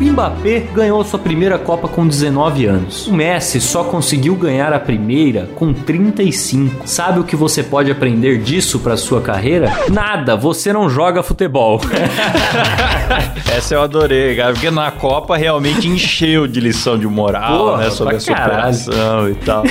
Mbappé 0.00 0.60
ganhou 0.74 1.02
sua 1.04 1.18
primeira 1.18 1.58
Copa 1.58 1.88
com 1.88 2.06
19 2.06 2.66
anos. 2.66 3.06
O 3.06 3.12
Messi 3.14 3.60
só 3.60 3.84
conseguiu 3.84 4.34
ganhar 4.34 4.72
a 4.72 4.78
primeira 4.80 5.48
com 5.54 5.72
35. 5.72 6.86
Sabe 6.86 7.20
o 7.20 7.24
que 7.24 7.36
você 7.36 7.62
pode 7.62 7.90
aprender 7.90 8.38
disso 8.38 8.78
pra 8.80 8.96
sua 8.96 9.20
carreira? 9.20 9.72
Nada, 9.90 10.36
você 10.36 10.72
não 10.72 10.88
joga 10.88 11.22
futebol. 11.22 11.80
Essa 13.50 13.74
eu 13.74 13.82
adorei, 13.82 14.36
cara, 14.36 14.52
porque 14.52 14.70
na 14.70 14.90
Copa 14.90 15.36
realmente 15.36 15.88
encheu 15.88 16.46
de 16.46 16.60
lição 16.60 16.98
de 16.98 17.06
moral, 17.06 17.58
Porra, 17.58 17.84
né? 17.84 17.90
Sobre 17.90 18.16
a 18.16 18.20
superação 18.20 19.30
e 19.30 19.34
tal. 19.36 19.62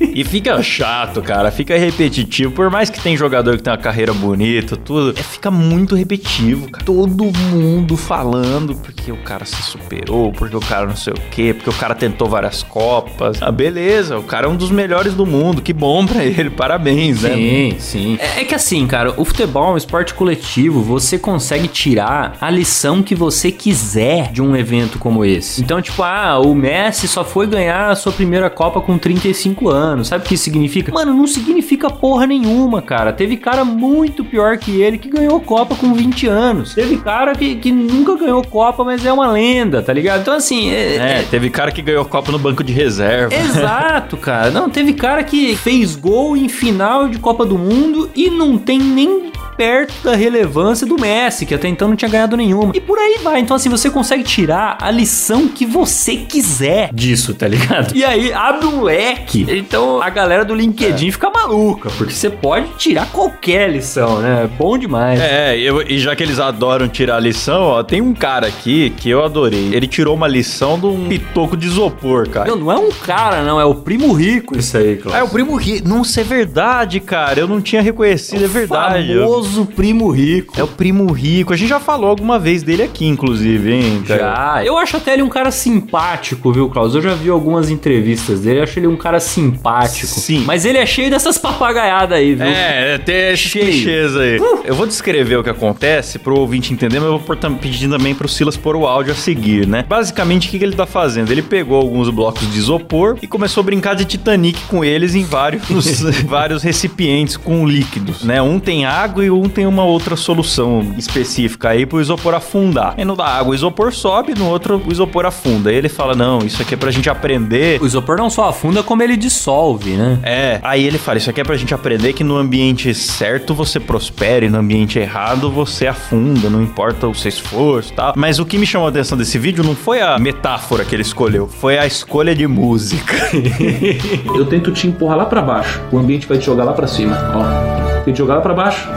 e 0.00 0.22
fica 0.24 0.62
chato, 0.62 1.22
cara, 1.22 1.50
fica 1.50 1.76
repetitivo. 1.78 2.52
Por 2.52 2.70
mais 2.70 2.90
que 2.90 3.00
tem 3.00 3.16
jogador 3.16 3.56
que 3.56 3.62
tem 3.62 3.72
uma 3.72 3.78
carreira 3.78 4.12
bonita, 4.12 4.76
tudo, 4.76 5.18
é, 5.18 5.22
fica 5.22 5.50
muito 5.50 5.94
repetitivo, 5.94 6.70
cara. 6.70 6.84
Todo 6.84 7.24
mundo 7.24 7.96
falando 7.96 8.74
porque 8.74 9.10
o 9.10 9.16
cara 9.18 9.44
se 9.54 9.62
superou, 9.62 10.32
porque 10.32 10.56
o 10.56 10.60
cara 10.60 10.86
não 10.86 10.96
sei 10.96 11.12
o 11.12 11.20
quê, 11.30 11.54
porque 11.54 11.70
o 11.70 11.74
cara 11.74 11.94
tentou 11.94 12.28
várias 12.28 12.62
Copas. 12.62 13.42
Ah, 13.42 13.52
beleza, 13.52 14.18
o 14.18 14.22
cara 14.22 14.46
é 14.46 14.48
um 14.48 14.56
dos 14.56 14.70
melhores 14.70 15.14
do 15.14 15.26
mundo, 15.26 15.62
que 15.62 15.72
bom 15.72 16.06
pra 16.06 16.24
ele, 16.24 16.50
parabéns, 16.50 17.22
né? 17.22 17.34
Sim, 17.34 17.76
sim. 17.78 18.18
É, 18.20 18.40
é 18.40 18.44
que 18.44 18.54
assim, 18.54 18.86
cara, 18.86 19.14
o 19.16 19.24
futebol 19.24 19.70
é 19.70 19.74
um 19.74 19.76
esporte 19.76 20.14
coletivo. 20.14 20.82
Você 20.82 21.18
consegue 21.18 21.68
tirar 21.68 22.36
a 22.40 22.50
lição 22.50 23.02
que 23.02 23.14
você 23.14 23.50
quiser 23.50 24.32
de 24.32 24.42
um 24.42 24.56
evento 24.56 24.98
como 24.98 25.24
esse. 25.24 25.62
Então, 25.62 25.80
tipo, 25.80 26.02
ah, 26.02 26.38
o 26.38 26.54
Messi 26.54 27.06
só 27.06 27.24
foi 27.24 27.46
ganhar 27.46 27.90
a 27.90 27.96
sua 27.96 28.12
primeira 28.12 28.48
Copa 28.50 28.80
com 28.80 28.98
35 28.98 29.68
anos. 29.68 30.08
Sabe 30.08 30.24
o 30.24 30.26
que 30.26 30.34
isso 30.34 30.44
significa? 30.44 30.92
Mano, 30.92 31.12
não 31.14 31.26
significa 31.26 31.90
porra 31.90 32.26
nenhuma, 32.26 32.82
cara. 32.82 33.12
Teve 33.12 33.36
cara 33.36 33.64
muito 33.64 34.24
pior 34.24 34.56
que 34.58 34.80
ele 34.80 34.98
que 34.98 35.08
ganhou 35.08 35.40
Copa 35.40 35.74
com 35.74 35.92
20 35.92 36.26
anos. 36.26 36.74
Teve 36.74 36.96
cara 36.98 37.34
que, 37.34 37.56
que 37.56 37.70
nunca 37.72 38.16
ganhou 38.16 38.42
Copa, 38.44 38.84
mas 38.84 39.04
é 39.04 39.12
uma 39.12 39.30
lenda, 39.30 39.43
tá 39.82 39.92
ligado? 39.92 40.20
Então, 40.22 40.34
assim, 40.34 40.70
é- 40.70 40.96
É, 41.20 41.24
teve 41.30 41.50
cara 41.50 41.70
que 41.70 41.82
ganhou 41.82 42.04
Copa 42.04 42.30
no 42.32 42.38
banco 42.38 42.62
de 42.64 42.72
reserva. 42.72 43.34
Exato, 43.34 44.16
cara. 44.16 44.50
Não, 44.50 44.68
teve 44.70 44.92
cara 44.92 45.22
que 45.22 45.54
fez 45.56 45.94
gol 45.96 46.36
em 46.36 46.48
final 46.48 47.08
de 47.08 47.18
Copa 47.18 47.44
do 47.44 47.58
Mundo 47.58 48.10
e 48.14 48.30
não 48.30 48.56
tem 48.58 48.78
nem 48.78 49.32
perto 49.56 49.94
da 50.02 50.14
relevância 50.14 50.86
do 50.86 50.96
Messi, 50.98 51.46
que 51.46 51.54
até 51.54 51.68
então 51.68 51.88
não 51.88 51.96
tinha 51.96 52.08
ganhado 52.10 52.36
nenhuma. 52.36 52.72
E 52.74 52.80
por 52.80 52.98
aí 52.98 53.18
vai. 53.22 53.40
Então, 53.40 53.56
assim, 53.56 53.68
você 53.68 53.90
consegue 53.90 54.22
tirar 54.22 54.78
a 54.80 54.90
lição 54.90 55.48
que 55.48 55.64
você 55.66 56.16
quiser 56.16 56.90
disso, 56.92 57.34
tá 57.34 57.46
ligado? 57.48 57.94
E 57.94 58.04
aí 58.04 58.32
abre 58.32 58.66
um 58.66 58.82
leque. 58.82 59.46
Então 59.48 60.02
a 60.02 60.10
galera 60.10 60.44
do 60.44 60.54
LinkedIn 60.54 61.10
fica 61.10 61.30
maluca, 61.30 61.90
porque 61.96 62.12
você 62.12 62.30
pode 62.30 62.68
tirar 62.76 63.06
qualquer 63.10 63.70
lição, 63.70 64.20
né? 64.20 64.44
É 64.44 64.46
bom 64.46 64.76
demais. 64.78 65.20
É, 65.20 65.56
eu- 65.58 65.82
e 65.82 65.98
já 65.98 66.14
que 66.16 66.22
eles 66.22 66.38
adoram 66.38 66.88
tirar 66.88 67.20
lição, 67.20 67.62
ó, 67.62 67.82
tem 67.82 68.00
um 68.00 68.14
cara 68.14 68.46
aqui 68.46 68.90
que 68.96 69.08
eu 69.10 69.24
adorei. 69.24 69.70
Ele 69.74 69.86
tirou 69.86 70.14
uma 70.14 70.26
lição 70.28 70.78
de 70.78 70.86
um 70.86 71.08
pitoco 71.08 71.56
de 71.56 71.66
isopor, 71.66 72.28
cara. 72.28 72.48
Não, 72.48 72.56
não 72.56 72.72
é 72.72 72.78
um 72.78 72.90
cara, 72.90 73.42
não, 73.42 73.60
é 73.60 73.64
o 73.64 73.74
primo 73.74 74.12
rico 74.12 74.56
isso 74.58 74.76
aí. 74.76 75.00
Ah, 75.12 75.18
é 75.18 75.22
o 75.22 75.28
primo 75.28 75.54
rico. 75.56 75.88
Nossa, 75.88 76.20
é 76.20 76.24
verdade, 76.24 77.00
cara. 77.00 77.40
Eu 77.40 77.48
não 77.48 77.60
tinha 77.60 77.82
reconhecido, 77.82 78.44
é 78.44 78.48
verdade. 78.48 79.12
Eu- 79.12 79.24
Famoso 79.44 79.66
primo 79.66 80.10
rico. 80.10 80.58
É 80.58 80.62
o 80.62 80.66
primo 80.66 81.12
rico. 81.12 81.52
A 81.52 81.56
gente 81.56 81.68
já 81.68 81.78
falou 81.78 82.08
alguma 82.08 82.38
vez 82.38 82.62
dele 82.62 82.82
aqui, 82.82 83.06
inclusive, 83.06 83.72
hein, 83.72 84.02
cara? 84.06 84.20
Já. 84.20 84.64
Eu 84.64 84.78
acho 84.78 84.96
até 84.96 85.12
ele 85.12 85.22
um 85.22 85.28
cara 85.28 85.50
simpático, 85.50 86.50
viu, 86.50 86.70
Klaus? 86.70 86.94
Eu 86.94 87.02
já 87.02 87.14
vi 87.14 87.28
algumas 87.28 87.68
entrevistas 87.68 88.40
dele, 88.40 88.60
eu 88.60 88.62
acho 88.62 88.78
ele 88.78 88.86
um 88.86 88.96
cara 88.96 89.20
simpático. 89.20 90.06
Sim. 90.06 90.44
Mas 90.46 90.64
ele 90.64 90.78
é 90.78 90.86
cheio 90.86 91.10
dessas 91.10 91.36
papagaiadas 91.36 92.16
aí, 92.16 92.34
viu? 92.34 92.46
É, 92.46 92.96
tem 92.98 93.32
esses 93.32 93.50
Cheio. 93.50 93.66
clichês 93.66 94.16
aí. 94.16 94.40
Eu 94.64 94.74
vou 94.74 94.86
descrever 94.86 95.36
o 95.36 95.44
que 95.44 95.50
acontece 95.50 96.18
pro 96.18 96.38
ouvinte 96.38 96.72
entender, 96.72 96.98
mas 96.98 97.10
eu 97.10 97.18
vou 97.18 97.36
pedir 97.60 97.88
também 97.88 98.14
pro 98.14 98.28
Silas 98.28 98.56
pôr 98.56 98.76
o 98.76 98.86
áudio 98.86 99.12
a 99.12 99.16
seguir, 99.16 99.66
né? 99.66 99.84
Basicamente, 99.86 100.48
o 100.48 100.50
que, 100.50 100.58
que 100.58 100.64
ele 100.64 100.74
tá 100.74 100.86
fazendo? 100.86 101.30
Ele 101.30 101.42
pegou 101.42 101.76
alguns 101.76 102.08
blocos 102.08 102.50
de 102.50 102.58
isopor 102.58 103.18
e 103.20 103.26
começou 103.26 103.60
a 103.60 103.64
brincar 103.64 103.94
de 103.94 104.06
Titanic 104.06 104.62
com 104.62 104.82
eles 104.82 105.14
em 105.14 105.24
vários, 105.24 105.62
vários 106.24 106.62
recipientes 106.62 107.36
com 107.36 107.66
líquidos, 107.66 108.22
né? 108.22 108.40
Um 108.40 108.58
tem 108.58 108.86
água 108.86 109.24
e 109.24 109.33
um 109.40 109.48
tem 109.48 109.66
uma 109.66 109.84
outra 109.84 110.16
solução 110.16 110.94
específica 110.96 111.70
aí 111.70 111.86
pro 111.86 112.00
isopor 112.00 112.34
afundar. 112.34 112.94
Aí 112.96 113.04
no 113.04 113.16
da 113.16 113.26
água 113.26 113.52
o 113.52 113.54
isopor 113.54 113.92
sobe, 113.92 114.34
no 114.34 114.48
outro 114.48 114.82
o 114.84 114.92
isopor 114.92 115.26
afunda. 115.26 115.70
Aí 115.70 115.76
ele 115.76 115.88
fala: 115.88 116.14
não, 116.14 116.38
isso 116.38 116.60
aqui 116.60 116.74
é 116.74 116.76
pra 116.76 116.90
gente 116.90 117.08
aprender. 117.08 117.80
O 117.82 117.86
isopor 117.86 118.16
não 118.16 118.30
só 118.30 118.48
afunda, 118.48 118.82
como 118.82 119.02
ele 119.02 119.16
dissolve, 119.16 119.92
né? 119.92 120.18
É, 120.22 120.60
aí 120.62 120.84
ele 120.84 120.98
fala: 120.98 121.18
Isso 121.18 121.30
aqui 121.30 121.40
é 121.40 121.44
pra 121.44 121.56
gente 121.56 121.74
aprender 121.74 122.12
que 122.12 122.24
no 122.24 122.36
ambiente 122.36 122.94
certo 122.94 123.54
você 123.54 123.78
prospera 123.78 124.44
e 124.44 124.48
no 124.48 124.58
ambiente 124.58 124.98
errado 124.98 125.50
você 125.50 125.86
afunda, 125.86 126.48
não 126.50 126.62
importa 126.62 127.06
o 127.08 127.14
seu 127.14 127.28
esforço 127.28 127.92
e 127.92 127.96
tal. 127.96 128.14
Mas 128.16 128.38
o 128.38 128.46
que 128.46 128.58
me 128.58 128.66
chamou 128.66 128.86
a 128.86 128.90
atenção 128.90 129.16
desse 129.16 129.38
vídeo 129.38 129.64
não 129.64 129.74
foi 129.74 130.00
a 130.00 130.18
metáfora 130.18 130.84
que 130.84 130.94
ele 130.94 131.02
escolheu, 131.02 131.48
foi 131.48 131.78
a 131.78 131.86
escolha 131.86 132.34
de 132.34 132.46
música. 132.46 133.14
Eu 134.34 134.46
tento 134.46 134.72
te 134.72 134.86
empurrar 134.86 135.16
lá 135.16 135.26
pra 135.26 135.42
baixo, 135.42 135.80
o 135.92 135.98
ambiente 135.98 136.26
vai 136.26 136.38
te 136.38 136.46
jogar 136.46 136.64
lá 136.64 136.72
pra 136.72 136.86
cima. 136.86 137.16
Ó, 137.34 138.02
tento 138.04 138.14
te 138.14 138.18
jogar 138.18 138.36
lá 138.36 138.40
pra 138.40 138.54
baixo, 138.54 138.88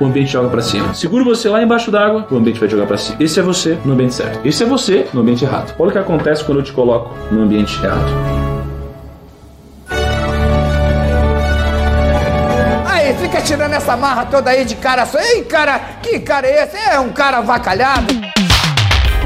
o 0.00 0.04
ambiente 0.06 0.30
joga 0.30 0.48
pra 0.48 0.62
cima. 0.62 0.94
Seguro 0.94 1.24
você 1.24 1.48
lá 1.48 1.62
embaixo 1.62 1.90
d'água, 1.90 2.26
o 2.30 2.36
ambiente 2.36 2.60
vai 2.60 2.68
jogar 2.68 2.86
pra 2.86 2.96
cima. 2.96 3.16
Esse 3.20 3.40
é 3.40 3.42
você 3.42 3.78
no 3.84 3.92
ambiente 3.92 4.14
certo. 4.14 4.40
Esse 4.44 4.62
é 4.62 4.66
você 4.66 5.06
no 5.12 5.20
ambiente 5.20 5.44
errado. 5.44 5.74
Olha 5.78 5.88
o 5.88 5.92
que 5.92 5.98
acontece 5.98 6.44
quando 6.44 6.58
eu 6.58 6.64
te 6.64 6.72
coloco 6.72 7.14
no 7.30 7.42
ambiente 7.42 7.82
errado. 7.82 8.46
Fica 13.26 13.42
tirando 13.42 13.72
essa 13.72 13.96
marra 13.96 14.24
toda 14.26 14.50
aí 14.50 14.64
de 14.64 14.76
cara 14.76 15.04
só. 15.04 15.18
Ei, 15.18 15.42
cara, 15.42 15.80
que 16.00 16.20
cara 16.20 16.46
é 16.46 16.62
esse? 16.62 16.76
É 16.76 17.00
um 17.00 17.08
cara 17.08 17.38
avacalhado. 17.38 18.35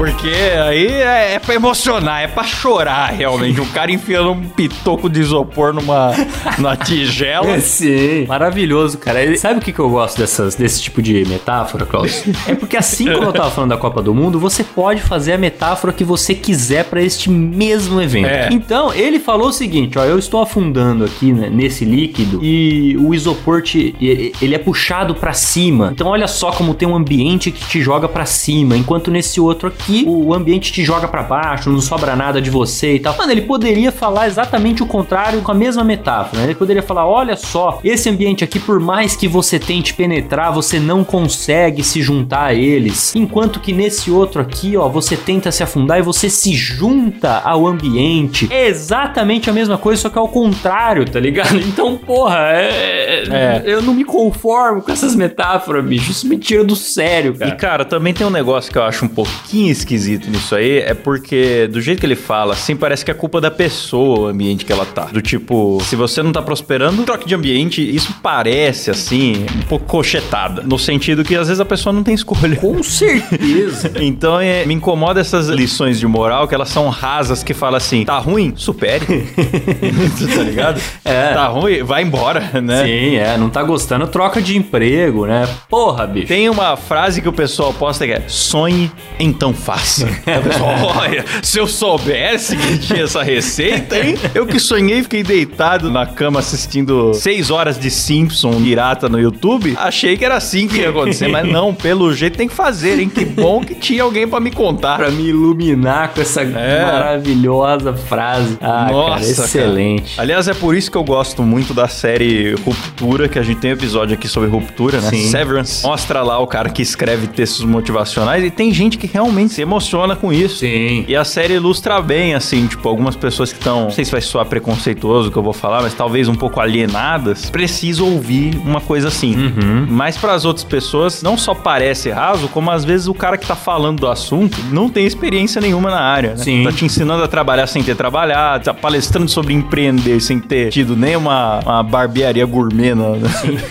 Porque 0.01 0.29
aí 0.29 0.87
é, 0.87 1.33
é 1.35 1.39
pra 1.39 1.53
emocionar, 1.53 2.21
é 2.23 2.27
pra 2.27 2.43
chorar 2.43 3.11
realmente. 3.11 3.61
Um 3.61 3.65
cara 3.67 3.91
enfiando 3.91 4.31
um 4.31 4.41
pitoco 4.49 5.07
de 5.09 5.21
isopor 5.21 5.73
numa, 5.73 6.11
numa 6.57 6.75
tigela. 6.75 7.59
Sim. 7.59 8.25
Maravilhoso, 8.27 8.97
cara. 8.97 9.21
Ele- 9.21 9.37
Sabe 9.37 9.59
o 9.59 9.61
que, 9.61 9.71
que 9.71 9.79
eu 9.79 9.89
gosto 9.89 10.17
dessas, 10.17 10.55
desse 10.55 10.81
tipo 10.81 11.01
de 11.01 11.23
metáfora, 11.25 11.85
Klaus? 11.85 12.23
É 12.47 12.55
porque 12.55 12.75
assim 12.75 13.05
como 13.11 13.25
eu 13.25 13.33
tava 13.33 13.51
falando 13.51 13.69
da 13.69 13.77
Copa 13.77 14.01
do 14.01 14.13
Mundo, 14.13 14.39
você 14.39 14.63
pode 14.63 15.01
fazer 15.01 15.33
a 15.33 15.37
metáfora 15.37 15.93
que 15.93 16.03
você 16.03 16.33
quiser 16.33 16.85
pra 16.85 17.01
este 17.01 17.29
mesmo 17.29 18.01
evento. 18.01 18.25
É. 18.27 18.49
Então, 18.51 18.91
ele 18.93 19.19
falou 19.19 19.49
o 19.49 19.53
seguinte, 19.53 19.99
ó, 19.99 20.03
eu 20.03 20.17
estou 20.17 20.41
afundando 20.41 21.05
aqui 21.05 21.31
né, 21.31 21.49
nesse 21.49 21.85
líquido 21.85 22.39
e 22.43 22.97
o 22.97 23.13
isopor 23.13 23.61
te, 23.61 23.95
e- 24.01 24.31
ele 24.41 24.55
é 24.55 24.57
puxado 24.57 25.13
pra 25.13 25.33
cima. 25.33 25.89
Então, 25.93 26.07
olha 26.07 26.27
só 26.27 26.51
como 26.51 26.73
tem 26.73 26.87
um 26.87 26.95
ambiente 26.95 27.51
que 27.51 27.63
te 27.67 27.81
joga 27.81 28.07
pra 28.09 28.25
cima, 28.25 28.75
enquanto 28.75 29.11
nesse 29.11 29.39
outro 29.39 29.67
aqui 29.67 29.90
o 30.07 30.33
ambiente 30.33 30.71
te 30.71 30.83
joga 30.83 31.07
pra 31.07 31.23
baixo, 31.23 31.69
não 31.69 31.81
sobra 31.81 32.15
nada 32.15 32.41
de 32.41 32.49
você 32.49 32.95
e 32.95 32.99
tal. 32.99 33.15
Mano, 33.17 33.31
ele 33.31 33.41
poderia 33.41 33.91
falar 33.91 34.27
exatamente 34.27 34.81
o 34.83 34.85
contrário 34.85 35.41
com 35.41 35.51
a 35.51 35.55
mesma 35.55 35.83
metáfora. 35.83 36.39
né? 36.41 36.47
Ele 36.47 36.55
poderia 36.55 36.83
falar: 36.83 37.05
olha 37.07 37.35
só, 37.35 37.79
esse 37.83 38.09
ambiente 38.09 38.43
aqui, 38.43 38.59
por 38.59 38.79
mais 38.79 39.15
que 39.15 39.27
você 39.27 39.59
tente 39.59 39.93
penetrar, 39.93 40.51
você 40.51 40.79
não 40.79 41.03
consegue 41.03 41.83
se 41.83 42.01
juntar 42.01 42.45
a 42.45 42.53
eles. 42.53 43.15
Enquanto 43.15 43.59
que 43.59 43.73
nesse 43.73 44.11
outro 44.11 44.41
aqui, 44.41 44.75
ó, 44.77 44.87
você 44.89 45.15
tenta 45.17 45.51
se 45.51 45.63
afundar 45.63 45.99
e 45.99 46.01
você 46.01 46.29
se 46.29 46.53
junta 46.53 47.41
ao 47.43 47.67
ambiente. 47.67 48.47
É 48.51 48.67
exatamente 48.67 49.49
a 49.49 49.53
mesma 49.53 49.77
coisa, 49.77 50.01
só 50.03 50.09
que 50.09 50.17
ao 50.17 50.27
contrário, 50.27 51.05
tá 51.09 51.19
ligado? 51.19 51.59
Então, 51.71 51.95
porra, 51.97 52.37
é, 52.51 53.23
É. 53.29 53.63
eu 53.65 53.81
não 53.81 53.93
me 53.93 54.03
conformo 54.03 54.81
com 54.81 54.91
essas 54.91 55.15
metáforas, 55.15 55.85
bicho. 55.85 56.11
Isso 56.11 56.27
me 56.27 56.37
tira 56.37 56.63
do 56.63 56.75
sério, 56.75 57.33
cara. 57.33 57.51
E 57.51 57.55
cara, 57.55 57.85
também 57.85 58.13
tem 58.13 58.25
um 58.27 58.29
negócio 58.31 58.71
que 58.71 58.77
eu 58.77 58.83
acho 58.83 59.05
um 59.05 59.07
pouquinho 59.07 59.71
esquisito 59.81 60.29
nisso 60.29 60.55
aí, 60.55 60.79
é 60.79 60.93
porque 60.93 61.67
do 61.67 61.81
jeito 61.81 61.99
que 61.99 62.05
ele 62.05 62.15
fala, 62.15 62.53
assim, 62.53 62.75
parece 62.75 63.03
que 63.03 63.11
é 63.11 63.13
culpa 63.13 63.41
da 63.41 63.51
pessoa 63.51 64.21
o 64.21 64.27
ambiente 64.27 64.65
que 64.65 64.71
ela 64.71 64.85
tá. 64.85 65.05
Do 65.05 65.21
tipo, 65.21 65.79
se 65.83 65.95
você 65.95 66.23
não 66.23 66.31
tá 66.31 66.41
prosperando, 66.41 67.03
troque 67.03 67.27
de 67.27 67.35
ambiente, 67.35 67.81
isso 67.81 68.15
parece, 68.21 68.91
assim, 68.91 69.45
um 69.57 69.61
pouco 69.63 69.85
cochetada. 69.85 70.61
No 70.63 70.77
sentido 70.79 71.23
que 71.23 71.35
às 71.35 71.47
vezes 71.47 71.59
a 71.59 71.65
pessoa 71.65 71.91
não 71.91 72.03
tem 72.03 72.13
escolha. 72.13 72.55
Com 72.55 72.81
certeza. 72.83 73.91
Então 74.01 74.39
é, 74.39 74.65
me 74.65 74.73
incomoda 74.73 75.21
essas 75.21 75.47
lições 75.47 75.99
de 75.99 76.07
moral 76.07 76.47
que 76.47 76.55
elas 76.55 76.69
são 76.69 76.89
rasas 76.89 77.43
que 77.43 77.53
fala 77.53 77.77
assim: 77.77 78.03
tá 78.03 78.17
ruim? 78.17 78.53
Supere. 78.55 79.05
tá 80.35 80.43
ligado? 80.43 80.81
É. 81.05 81.33
Tá 81.33 81.47
ruim? 81.47 81.83
Vai 81.83 82.01
embora, 82.01 82.61
né? 82.61 82.83
Sim, 82.83 83.15
é. 83.15 83.37
Não 83.37 83.49
tá 83.49 83.63
gostando, 83.63 84.07
troca 84.07 84.41
de 84.41 84.57
emprego, 84.57 85.25
né? 85.25 85.47
Porra, 85.69 86.07
bicho. 86.07 86.27
Tem 86.27 86.49
uma 86.49 86.75
frase 86.75 87.21
que 87.21 87.29
o 87.29 87.33
pessoal 87.33 87.73
posta 87.73 88.05
que 88.05 88.13
é: 88.13 88.23
sonhe, 88.27 88.91
então 89.19 89.53
faça. 89.63 90.07
Aí 90.25 90.39
o 90.39 90.41
pessoal, 90.43 90.93
olha, 90.97 91.25
se 91.41 91.57
eu 91.59 91.67
soubesse 91.67 92.55
que 92.57 92.77
tinha 92.79 93.03
essa 93.03 93.21
receita, 93.23 93.97
hein? 93.99 94.15
Eu 94.33 94.45
que 94.45 94.59
sonhei, 94.59 95.03
fiquei 95.03 95.23
deitado 95.23 95.89
na 95.91 96.05
cama 96.05 96.39
assistindo 96.39 97.13
seis 97.13 97.49
horas 97.51 97.77
de 97.79 97.89
Simpson 97.91 98.53
pirata 98.61 99.07
no 99.09 99.19
YouTube. 99.19 99.75
Achei 99.77 100.17
que 100.17 100.23
era 100.25 100.35
assim 100.35 100.67
que 100.67 100.77
ia 100.77 100.89
acontecer, 100.89 101.27
mas 101.27 101.47
não, 101.47 101.73
pelo 101.75 102.13
jeito 102.13 102.37
tem 102.37 102.47
que 102.47 102.53
fazer, 102.55 102.99
hein? 102.99 103.09
Que 103.09 103.25
bom 103.25 103.61
que 103.61 103.75
tinha 103.75 104.03
alguém 104.03 104.27
pra 104.27 104.39
me 104.39 104.51
contar. 104.51 104.97
Pra 104.97 105.09
me 105.11 105.23
iluminar 105.29 106.09
com 106.13 106.21
essa 106.21 106.41
É. 106.41 106.85
maravilhosa 106.85 107.93
frase. 107.93 108.57
Ah, 108.61 108.85
cara, 108.87 108.91
Nossa, 108.91 109.29
excelente. 109.43 110.15
cara. 110.15 110.21
Aliás, 110.23 110.47
é 110.47 110.53
por 110.53 110.75
isso 110.75 110.89
que 110.89 110.97
eu 110.97 111.03
gosto 111.03 111.43
muito 111.43 111.73
da 111.73 111.87
série 111.87 112.53
Ruptura, 112.65 113.27
que 113.29 113.37
a 113.39 113.43
gente 113.43 113.59
tem 113.59 113.71
um 113.71 113.73
episódio 113.73 114.13
aqui 114.15 114.27
sobre 114.27 114.49
ruptura, 114.49 114.99
né? 115.01 115.09
Sim. 115.09 115.29
Severance. 115.29 115.83
Mostra 115.83 116.21
lá 116.21 116.39
o 116.39 116.47
cara 116.47 116.69
que 116.69 116.81
escreve 116.81 117.27
textos 117.27 117.63
motivacionais 117.65 118.43
e 118.43 118.49
tem 118.49 118.73
gente 118.73 118.97
que 118.97 119.07
realmente 119.07 119.50
se 119.53 119.61
emociona 119.61 120.15
com 120.15 120.31
isso. 120.31 120.57
Sim. 120.57 121.05
E 121.07 121.15
a 121.15 121.23
série 121.23 121.55
ilustra 121.55 122.01
bem, 122.01 122.33
assim, 122.33 122.67
tipo, 122.67 122.87
algumas 122.87 123.15
pessoas 123.15 123.51
que 123.51 123.59
estão, 123.59 123.83
não 123.83 123.91
sei 123.91 124.05
se 124.05 124.11
vai 124.11 124.21
soar 124.21 124.45
preconceituoso 124.45 125.29
o 125.29 125.31
que 125.31 125.37
eu 125.37 125.43
vou 125.43 125.53
falar, 125.53 125.81
mas 125.81 125.93
talvez 125.93 126.27
um 126.27 126.35
pouco 126.35 126.59
alienadas, 126.59 127.49
precisam 127.49 128.11
ouvir 128.13 128.57
uma 128.57 128.81
coisa 128.81 129.07
assim. 129.07 129.35
Uhum. 129.35 129.87
Mas 129.89 130.17
para 130.17 130.33
as 130.33 130.45
outras 130.45 130.63
pessoas, 130.63 131.21
não 131.21 131.37
só 131.37 131.53
parece 131.53 132.09
raso, 132.09 132.47
como 132.47 132.71
às 132.71 132.85
vezes 132.85 133.07
o 133.07 133.13
cara 133.13 133.37
que 133.37 133.45
tá 133.45 133.55
falando 133.55 134.01
do 134.01 134.07
assunto 134.07 134.57
não 134.71 134.89
tem 134.89 135.05
experiência 135.05 135.61
nenhuma 135.61 135.89
na 135.89 135.99
área, 135.99 136.31
né? 136.31 136.37
Sim. 136.37 136.63
Tá 136.63 136.71
te 136.71 136.85
ensinando 136.85 137.23
a 137.23 137.27
trabalhar 137.27 137.67
sem 137.67 137.83
ter 137.83 137.95
trabalhado, 137.95 138.65
tá 138.65 138.73
palestrando 138.73 139.29
sobre 139.29 139.53
empreender 139.53 140.19
sem 140.19 140.39
ter 140.39 140.69
tido 140.69 140.95
nem 140.95 141.15
uma, 141.15 141.59
uma 141.59 141.83
barbearia 141.83 142.45
gourmet, 142.45 142.95
né? 142.95 143.19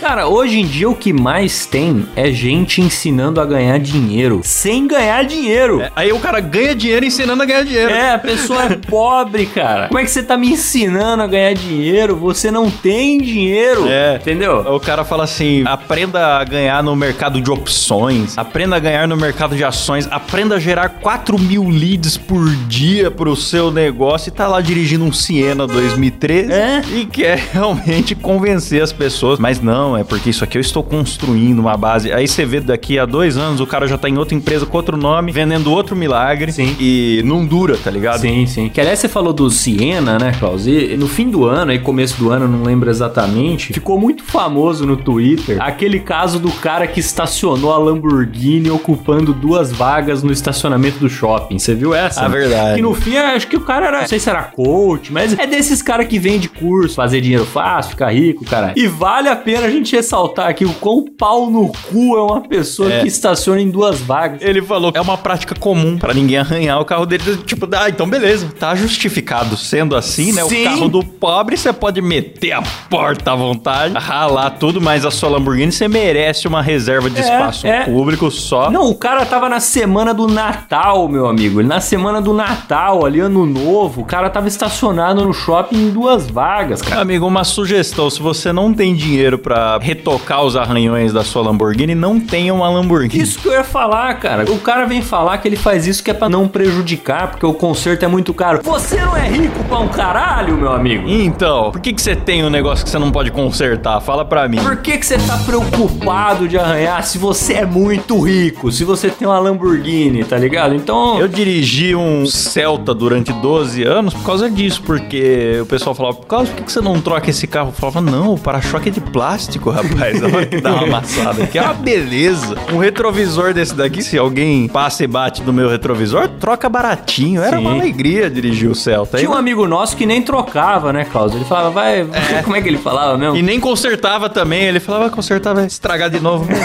Cara, 0.01 0.29
hoje 0.29 0.61
em 0.61 0.67
dia 0.67 0.89
o 0.89 0.95
que 0.95 1.13
mais 1.13 1.67
tem 1.67 2.07
é 2.17 2.31
gente 2.31 2.81
ensinando 2.81 3.41
a 3.41 3.45
ganhar 3.45 3.79
dinheiro. 3.79 4.41
Sem 4.45 4.87
ganhar 4.87 5.25
dinheiro. 5.25 5.70
É, 5.81 5.93
Aí 5.95 6.13
o 6.13 6.19
cara 6.19 6.41
ganha 6.41 6.75
dinheiro 6.75 7.05
ensinando 7.05 7.43
a 7.43 7.47
ganhar 7.47 7.65
dinheiro. 7.65 7.91
É, 7.93 8.15
a 8.15 8.19
pessoa 8.19 8.65
é 8.65 8.77
pobre, 8.77 9.47
cara. 9.47 9.89
Como 9.89 9.99
é 9.99 10.05
que 10.05 10.11
você 10.11 10.23
tá 10.23 10.37
me 10.37 10.49
ensinando 10.49 11.23
a 11.23 11.27
ganhar 11.27 11.53
dinheiro? 11.55 12.17
Você 12.17 12.51
não 12.51 12.71
tem 12.71 13.19
dinheiro. 13.21 13.87
É. 13.89 14.17
Entendeu? 14.17 14.59
O 14.75 14.81
cara 14.81 15.05
fala 15.05 15.25
assim: 15.25 15.63
aprenda 15.67 16.39
a 16.39 16.45
ganhar 16.45 16.83
no 16.83 16.97
mercado 16.97 17.41
de 17.41 17.51
opções, 17.51 18.37
aprenda 18.39 18.77
a 18.77 18.79
ganhar 18.79 19.07
no 19.07 19.17
mercado 19.17 19.55
de 19.55 19.63
ações, 19.65 20.09
aprenda 20.11 20.57
a 20.57 20.59
gerar 20.59 20.89
4 20.89 21.39
mil 21.39 21.69
leads 21.69 22.17
por 22.17 22.49
dia 22.67 23.11
pro 23.11 23.37
seu 23.37 23.71
negócio 23.71 24.29
e 24.29 24.33
tá 24.33 24.47
lá 24.47 24.61
dirigindo 24.61 25.05
um 25.05 25.13
Siena 25.13 25.67
2013 25.67 26.53
É. 26.53 26.83
e 26.95 27.05
quer 27.05 27.39
realmente 27.53 28.15
convencer 28.15 28.83
as 28.83 28.93
pessoas. 28.93 29.39
Mas 29.39 29.61
não, 29.61 29.97
é 29.97 30.05
porque 30.05 30.31
isso 30.31 30.45
aqui 30.45 30.57
eu 30.57 30.61
estou 30.63 30.83
construindo 30.83 31.59
uma 31.59 31.77
base. 31.77 32.13
Aí 32.13 32.27
você 32.27 32.45
vê 32.45 32.61
daqui 32.61 32.99
a 32.99 33.05
dois 33.05 33.37
anos 33.37 33.61
o 33.61 33.67
cara 33.67 33.87
já 33.87 33.99
tá 33.99 34.09
em 34.09 34.17
outra 34.17 34.35
empresa 34.35 34.65
com 34.65 34.77
outro 34.77 34.97
nome, 34.97 35.33
vendendo 35.33 35.60
outro 35.69 35.95
milagre 35.97 36.53
Sim. 36.53 36.77
e 36.79 37.23
não 37.25 37.45
dura, 37.45 37.77
tá 37.77 37.91
ligado? 37.91 38.21
Sim, 38.21 38.47
sim. 38.47 38.69
Que 38.69 38.81
aliás 38.81 38.99
você 38.99 39.09
falou 39.09 39.33
do 39.33 39.51
Siena, 39.51 40.19
né, 40.19 40.33
Klaus? 40.39 40.67
E 40.67 40.97
no 40.97 41.07
fim 41.09 41.29
do 41.29 41.45
ano, 41.45 41.71
aí 41.73 41.79
começo 41.79 42.19
do 42.19 42.31
ano, 42.31 42.47
não 42.49 42.63
lembro 42.63 42.89
exatamente, 42.89 43.73
ficou 43.73 43.99
muito 43.99 44.23
famoso 44.25 44.87
no 44.87 44.97
Twitter 44.97 45.59
aquele 45.61 46.01
caso 46.01 46.39
do 46.39 46.51
cara 46.53 46.87
que 46.87 47.01
estacionou 47.01 47.73
a 47.73 47.79
Lamborghini 47.79 48.71
ocupando 48.71 49.33
duas 49.33 49.73
vagas 49.73 50.23
no 50.23 50.33
estacionamento 50.33 50.99
do 50.99 51.09
shopping. 51.09 51.59
Você 51.59 51.75
viu 51.75 51.95
essa? 51.95 52.23
Ah, 52.25 52.29
verdade. 52.29 52.77
Que 52.77 52.83
no 52.83 52.95
fim, 52.95 53.17
acho 53.17 53.47
que 53.49 53.57
o 53.57 53.61
cara 53.61 53.87
era, 53.87 54.01
não 54.01 54.09
sei 54.09 54.19
se 54.19 54.31
era 54.31 54.43
coach, 54.45 55.13
mas 55.13 55.39
é 55.39 55.47
desses 55.47 55.83
caras 55.83 56.07
que 56.07 56.19
vende 56.19 56.49
curso, 56.49 56.95
fazer 56.95 57.21
dinheiro 57.21 57.45
fácil, 57.45 57.91
ficar 57.91 58.13
rico, 58.13 58.45
cara. 58.45 58.73
E 58.77 58.87
vale 58.87 59.29
a 59.29 59.37
pena 59.37 59.67
a 59.67 59.71
gente 59.71 59.95
ressaltar 59.95 60.49
aqui 60.49 60.65
o 60.65 60.73
quão 60.75 61.05
pau 61.05 61.51
no 61.51 61.69
cu 61.91 62.17
é 62.17 62.23
uma 62.23 62.41
pessoa 62.41 62.93
É. 62.93 63.01
que 63.03 63.09
estaciona 63.09 63.61
em 63.61 63.71
duas 63.71 64.01
vagas. 64.01 64.41
Ele 64.43 64.63
falou 64.63 64.93
que 64.93 64.99
é 64.99 65.01
uma 65.01 65.19
prática 65.19 65.50
comum 65.55 65.99
pra 65.99 66.13
ninguém 66.15 66.39
arranhar 66.39 66.81
o 66.81 66.85
carro 66.85 67.07
dele. 67.07 67.37
Tipo, 67.47 67.69
ah, 67.77 67.89
então 67.89 68.09
beleza, 68.09 68.49
tá 68.59 68.75
justificado. 68.75 69.57
Sendo 69.57 69.97
assim, 69.97 70.33
né? 70.33 70.43
Sim. 70.45 70.63
O 70.63 70.65
carro 70.65 70.89
do 70.89 71.05
pobre 71.05 71.57
você 71.57 71.73
pode 71.73 72.01
meter 72.01 72.53
a 72.53 72.63
porta 72.89 73.33
à 73.33 73.35
vontade, 73.37 73.95
ralar 73.97 74.51
tudo, 74.51 74.81
mas 74.81 75.05
a 75.05 75.11
sua 75.11 75.29
Lamborghini 75.31 75.73
você 75.73 75.89
merece 75.89 76.47
uma 76.49 76.63
reserva 76.63 77.09
de 77.11 77.19
É, 77.19 77.23
espaço 77.23 77.67
é. 77.67 77.85
público 77.85 78.31
só. 78.31 78.71
Não, 78.71 78.89
o 78.91 78.95
cara 78.95 79.25
tava 79.27 79.49
na 79.49 79.61
semana 79.61 80.13
do 80.15 80.27
Natal, 80.27 81.09
meu 81.09 81.27
amigo. 81.27 81.63
Na 81.63 81.81
semana 81.81 82.21
do 82.21 82.33
Natal, 82.33 83.05
ali 83.05 83.21
ano 83.21 83.47
novo, 83.47 84.03
o 84.03 84.05
cara 84.05 84.31
tava 84.31 84.49
estacionado 84.49 85.25
no 85.25 85.33
shopping 85.33 85.77
em 85.77 85.91
duas 85.91 86.29
vagas, 86.29 86.83
cara. 86.83 87.01
Amigo, 87.01 87.27
uma 87.27 87.45
sugestão: 87.45 88.09
se 88.11 88.21
você 88.21 88.53
não 88.53 88.73
tem 88.73 88.95
dinheiro 88.95 89.39
pra 89.39 89.79
retocar 89.79 90.43
os 90.43 90.57
arranhões 90.57 91.13
da 91.13 91.25
sua 91.25 91.43
Lamborghini, 91.43 91.95
não 91.95 92.19
tenha 92.21 92.53
uma 92.55 92.69
Lamborghini. 92.69 93.23
Isso 93.23 93.39
que 93.39 93.49
eu 93.49 93.53
ia 93.53 93.65
falar, 93.65 94.15
cara. 94.15 94.51
O 94.51 94.59
cara 94.59 94.87
vem 94.87 95.03
falar 95.03 95.39
que 95.41 95.49
ele 95.49 95.57
faz 95.57 95.87
isso 95.87 96.03
que 96.03 96.11
é 96.11 96.15
pra 96.15 96.29
não 96.29 96.47
prejudicar, 96.47 97.31
porque 97.31 97.47
o 97.47 97.55
conserto 97.55 98.05
é 98.05 98.09
muito 98.09 98.33
caro. 98.33 98.61
Você 98.63 99.01
não 99.01 99.17
é 99.17 99.29
rico 99.29 99.63
pra 99.65 99.79
um 99.79 99.89
caralho, 99.89 100.57
meu 100.57 100.73
amigo? 100.73 101.09
Então, 101.09 101.71
por 101.71 101.81
que, 101.81 101.93
que 101.93 102.03
você 102.03 102.15
tem 102.15 102.45
um 102.45 102.51
negócio 102.51 102.85
que 102.85 102.91
você 102.91 102.99
não 102.99 103.11
pode 103.11 103.31
consertar? 103.31 104.01
Fala 104.01 104.25
pra 104.25 104.49
mim. 104.49 104.59
Por 104.59 104.77
que, 104.77 104.99
que 104.99 105.07
você 105.07 105.19
tá 105.19 105.39
preocupado 105.39 106.47
de 106.49 106.59
arranhar 106.59 107.03
se 107.03 107.19
você 107.19 107.55
é 107.55 107.67
muito 107.67 108.21
rico? 108.21 108.71
Se 108.71 108.85
você 108.85 109.09
tem 109.11 109.27
uma 109.27 109.39
Lamborghini, 109.39 110.25
tá 110.25 110.37
ligado? 110.37 110.75
Então. 110.75 111.19
Eu 111.19 111.29
dirigi 111.29 111.95
um 111.95 112.27
Celta 112.27 112.95
durante 112.95 113.33
12 113.33 113.83
anos 113.85 114.15
por 114.15 114.25
causa 114.25 114.51
disso, 114.51 114.83
porque 114.85 115.59
o 115.63 115.67
pessoal 115.67 115.95
falava, 115.95 116.17
por 116.17 116.27
causa 116.27 116.51
por 116.51 116.57
que 116.57 116.65
que 116.65 116.73
você 116.73 116.81
não 116.81 117.01
troca 117.01 117.31
esse 117.31 117.47
carro? 117.47 117.69
Eu 117.69 117.73
falava, 117.73 118.01
não, 118.01 118.35
o 118.35 118.39
para-choque 118.39 118.89
é 118.89 118.93
de 118.93 119.01
plástico, 119.01 119.71
rapaz. 119.71 120.23
Olha 120.23 120.47
que 120.47 120.61
dá 120.61 120.75
uma 120.75 120.85
amassada 120.85 121.45
aqui. 121.45 121.59
É 121.59 121.63
uma 121.63 121.75
beleza. 121.75 122.57
Um 122.73 122.79
retrovisor 122.79 123.55
desse 123.55 123.75
daqui, 123.75 124.03
se 124.03 124.19
alguém 124.19 124.69
passa 124.69 125.05
e 125.05 125.07
bate 125.07 125.30
no 125.39 125.53
meu 125.53 125.69
retrovisor, 125.69 126.29
troca 126.41 126.69
baratinho. 126.69 127.43
Era 127.43 127.57
Sim. 127.57 127.63
uma 127.63 127.73
alegria 127.73 128.29
dirigir 128.29 128.69
o 128.71 128.75
Celta. 128.75 129.19
Tinha 129.19 129.31
um 129.31 129.35
amigo 129.35 129.67
nosso 129.69 129.97
que 129.97 130.07
nem 130.07 130.23
trocava, 130.23 130.93
né, 130.93 131.05
Klaus? 131.05 131.35
Ele 131.35 131.45
falava, 131.45 131.71
vai. 131.71 132.07
Como 132.45 132.57
é 132.57 132.61
que 132.63 132.69
ele 132.69 132.79
falava 132.79 133.17
mesmo? 133.17 133.37
E 133.37 133.43
nem 133.43 133.61
consertava 133.61 134.29
também. 134.29 134.63
Ele 134.65 134.81
falava, 134.81 135.07
"Ah, 135.07 135.11
consertar 135.11 135.55
vai 135.55 135.67
estragar 135.67 136.11
de 136.11 136.21
novo. 136.21 136.49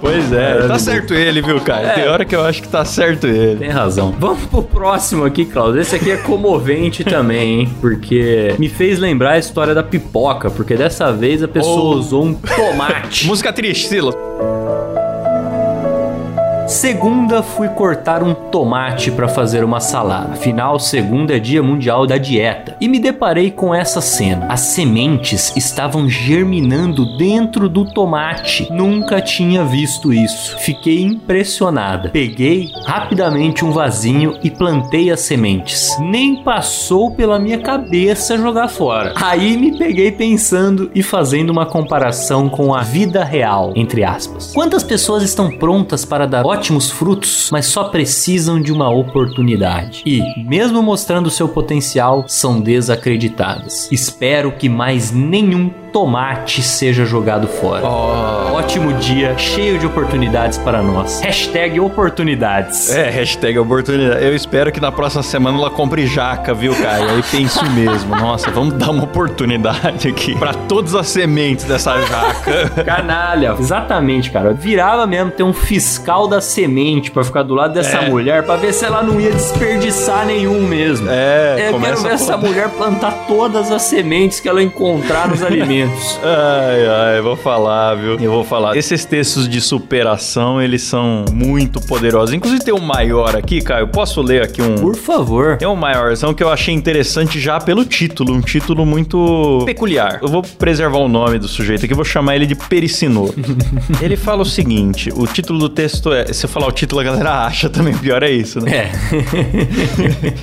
pois 0.00 0.32
é, 0.32 0.66
tá 0.66 0.78
certo 0.78 1.14
ele, 1.14 1.40
viu, 1.40 1.60
cara? 1.60 1.90
Tem 1.90 2.08
hora 2.08 2.24
que 2.24 2.34
eu 2.34 2.44
acho 2.44 2.62
que 2.62 2.68
tá 2.68 2.84
certo 2.84 3.26
ele. 3.26 3.56
Tem 3.56 3.70
razão. 3.70 4.14
Vamos 4.18 4.44
pro 4.46 4.62
próximo 4.62 5.24
aqui, 5.24 5.44
Klaus. 5.44 5.76
Esse 5.76 5.96
aqui 5.96 6.10
é 6.10 6.16
comovente 6.16 7.04
também, 7.04 7.60
hein? 7.60 7.74
Porque 7.80 8.54
me 8.58 8.68
fez 8.68 8.98
lembrar 8.98 9.32
a 9.32 9.38
história 9.38 9.74
da 9.74 9.82
pipoca, 9.82 10.50
porque 10.50 10.74
dessa 10.76 11.12
vez 11.12 11.42
a 11.42 11.48
pessoa 11.48 11.72
Oh. 11.94 11.98
usou 11.98 12.24
um 12.24 12.34
tomate. 12.34 13.24
Música 13.26 13.52
triste, 13.52 13.88
Silas. 13.88 14.14
Segunda 16.72 17.42
fui 17.42 17.68
cortar 17.68 18.22
um 18.22 18.32
tomate 18.32 19.10
para 19.10 19.28
fazer 19.28 19.62
uma 19.62 19.78
salada. 19.78 20.32
Afinal, 20.32 20.78
segunda 20.78 21.36
é 21.36 21.38
dia 21.38 21.62
mundial 21.62 22.06
da 22.06 22.16
dieta. 22.16 22.78
E 22.80 22.88
me 22.88 22.98
deparei 22.98 23.50
com 23.50 23.74
essa 23.74 24.00
cena. 24.00 24.46
As 24.48 24.60
sementes 24.60 25.54
estavam 25.54 26.08
germinando 26.08 27.18
dentro 27.18 27.68
do 27.68 27.84
tomate. 27.84 28.72
Nunca 28.72 29.20
tinha 29.20 29.62
visto 29.66 30.14
isso. 30.14 30.58
Fiquei 30.60 31.02
impressionada. 31.02 32.08
Peguei 32.08 32.70
rapidamente 32.86 33.66
um 33.66 33.70
vasinho 33.70 34.38
e 34.42 34.50
plantei 34.50 35.10
as 35.10 35.20
sementes. 35.20 35.94
Nem 36.00 36.42
passou 36.42 37.10
pela 37.14 37.38
minha 37.38 37.58
cabeça 37.58 38.38
jogar 38.38 38.68
fora. 38.68 39.12
Aí 39.16 39.58
me 39.58 39.76
peguei 39.76 40.10
pensando 40.10 40.90
e 40.94 41.02
fazendo 41.02 41.50
uma 41.50 41.66
comparação 41.66 42.48
com 42.48 42.74
a 42.74 42.80
vida 42.80 43.22
real, 43.22 43.74
entre 43.76 44.02
aspas. 44.02 44.52
Quantas 44.54 44.82
pessoas 44.82 45.22
estão 45.22 45.50
prontas 45.50 46.06
para 46.06 46.26
dar 46.26 46.42
ótimos 46.62 46.92
frutos, 46.92 47.48
mas 47.50 47.66
só 47.66 47.84
precisam 47.84 48.60
de 48.60 48.72
uma 48.72 48.88
oportunidade? 48.88 50.04
E, 50.06 50.22
mesmo 50.44 50.80
mostrando 50.80 51.28
seu 51.28 51.48
potencial, 51.48 52.24
são 52.28 52.60
desacreditadas. 52.60 53.90
Espero 53.90 54.52
que 54.52 54.68
mais 54.68 55.10
nenhum 55.10 55.72
tomate 55.92 56.62
seja 56.62 57.04
jogado 57.04 57.46
fora. 57.46 57.86
Ótimo 57.86 58.94
dia, 58.94 59.36
cheio 59.36 59.78
de 59.78 59.86
oportunidades 59.86 60.56
para 60.56 60.82
nós. 60.82 61.20
Hashtag 61.20 61.78
oportunidades. 61.78 62.90
É, 62.90 63.10
hashtag 63.10 63.58
oportunidade. 63.58 64.24
Eu 64.24 64.34
espero 64.34 64.72
que 64.72 64.80
na 64.80 64.90
próxima 64.90 65.22
semana 65.22 65.58
ela 65.58 65.70
compre 65.70 66.06
jaca, 66.06 66.54
viu, 66.54 66.74
cara? 66.74 67.04
E 67.04 67.10
aí 67.10 67.22
penso 67.30 67.62
mesmo. 67.72 68.16
Nossa, 68.16 68.50
vamos 68.50 68.74
dar 68.74 68.90
uma 68.90 69.04
oportunidade 69.04 70.08
aqui 70.08 70.34
pra 70.36 70.54
todas 70.54 70.94
as 70.94 71.08
sementes 71.08 71.66
dessa 71.66 72.00
jaca. 72.00 72.70
Canalha. 72.84 73.54
Exatamente, 73.58 74.30
cara. 74.30 74.54
Virava 74.54 75.06
mesmo 75.06 75.30
ter 75.30 75.42
um 75.42 75.52
fiscal 75.52 76.26
da 76.26 76.40
semente 76.52 77.10
pra 77.10 77.24
ficar 77.24 77.42
do 77.42 77.54
lado 77.54 77.74
dessa 77.74 77.98
É. 77.98 78.08
mulher 78.10 78.42
pra 78.44 78.56
ver 78.56 78.72
se 78.72 78.84
ela 78.84 79.02
não 79.02 79.20
ia 79.20 79.30
desperdiçar 79.32 80.26
nenhum 80.26 80.62
mesmo. 80.66 81.08
É, 81.10 81.70
eu 81.72 81.80
quero 81.80 82.00
ver 82.02 82.12
essa 82.12 82.36
mulher 82.36 82.68
plantar 82.70 83.26
todas 83.26 83.70
as 83.70 83.82
sementes 83.82 84.40
que 84.40 84.48
ela 84.48 84.62
encontrar 84.62 85.28
nos 85.28 85.42
alimentos. 85.44 86.18
Ai, 86.22 87.14
ai, 87.14 87.20
vou 87.20 87.36
falar, 87.36 87.94
viu? 87.94 88.18
Eu 88.20 88.30
vou 88.30 88.44
falar. 88.44 88.76
Esses 88.76 89.04
textos 89.04 89.48
de 89.48 89.60
superação, 89.60 90.60
eles 90.60 90.82
são 90.82 91.24
muito 91.32 91.80
poderosos. 91.80 92.34
Inclusive 92.34 92.64
tem 92.64 92.74
um 92.74 92.80
maior 92.80 93.36
aqui, 93.36 93.60
Caio. 93.60 93.88
Posso 93.88 94.20
ler 94.20 94.42
aqui 94.42 94.60
um... 94.62 94.76
Por 94.76 94.96
favor. 94.96 95.56
Tem 95.58 95.68
um 95.68 95.76
maiorzão 95.76 96.34
que 96.34 96.42
eu 96.42 96.50
achei 96.50 96.74
interessante 96.74 97.38
já 97.40 97.60
pelo 97.60 97.84
título, 97.84 98.32
um 98.34 98.40
título 98.40 98.84
muito 98.86 99.62
peculiar. 99.64 100.18
Eu 100.22 100.28
vou 100.28 100.42
preservar 100.42 100.98
o 100.98 101.08
nome 101.08 101.38
do 101.38 101.48
sujeito 101.48 101.84
aqui, 101.84 101.94
vou 101.94 102.04
chamar 102.04 102.36
ele 102.36 102.46
de 102.46 102.54
Pericinoto. 102.54 103.34
ele 104.00 104.16
fala 104.16 104.42
o 104.42 104.46
seguinte: 104.46 105.10
o 105.14 105.26
título 105.26 105.58
do 105.58 105.68
texto 105.68 106.12
é. 106.12 106.31
Se 106.32 106.46
eu 106.46 106.50
falar 106.50 106.66
o 106.66 106.72
título, 106.72 107.00
a 107.00 107.04
galera 107.04 107.44
acha 107.44 107.68
também, 107.68 107.96
pior 107.96 108.22
é 108.22 108.30
isso, 108.30 108.60
né? 108.60 108.72
É. 108.72 108.92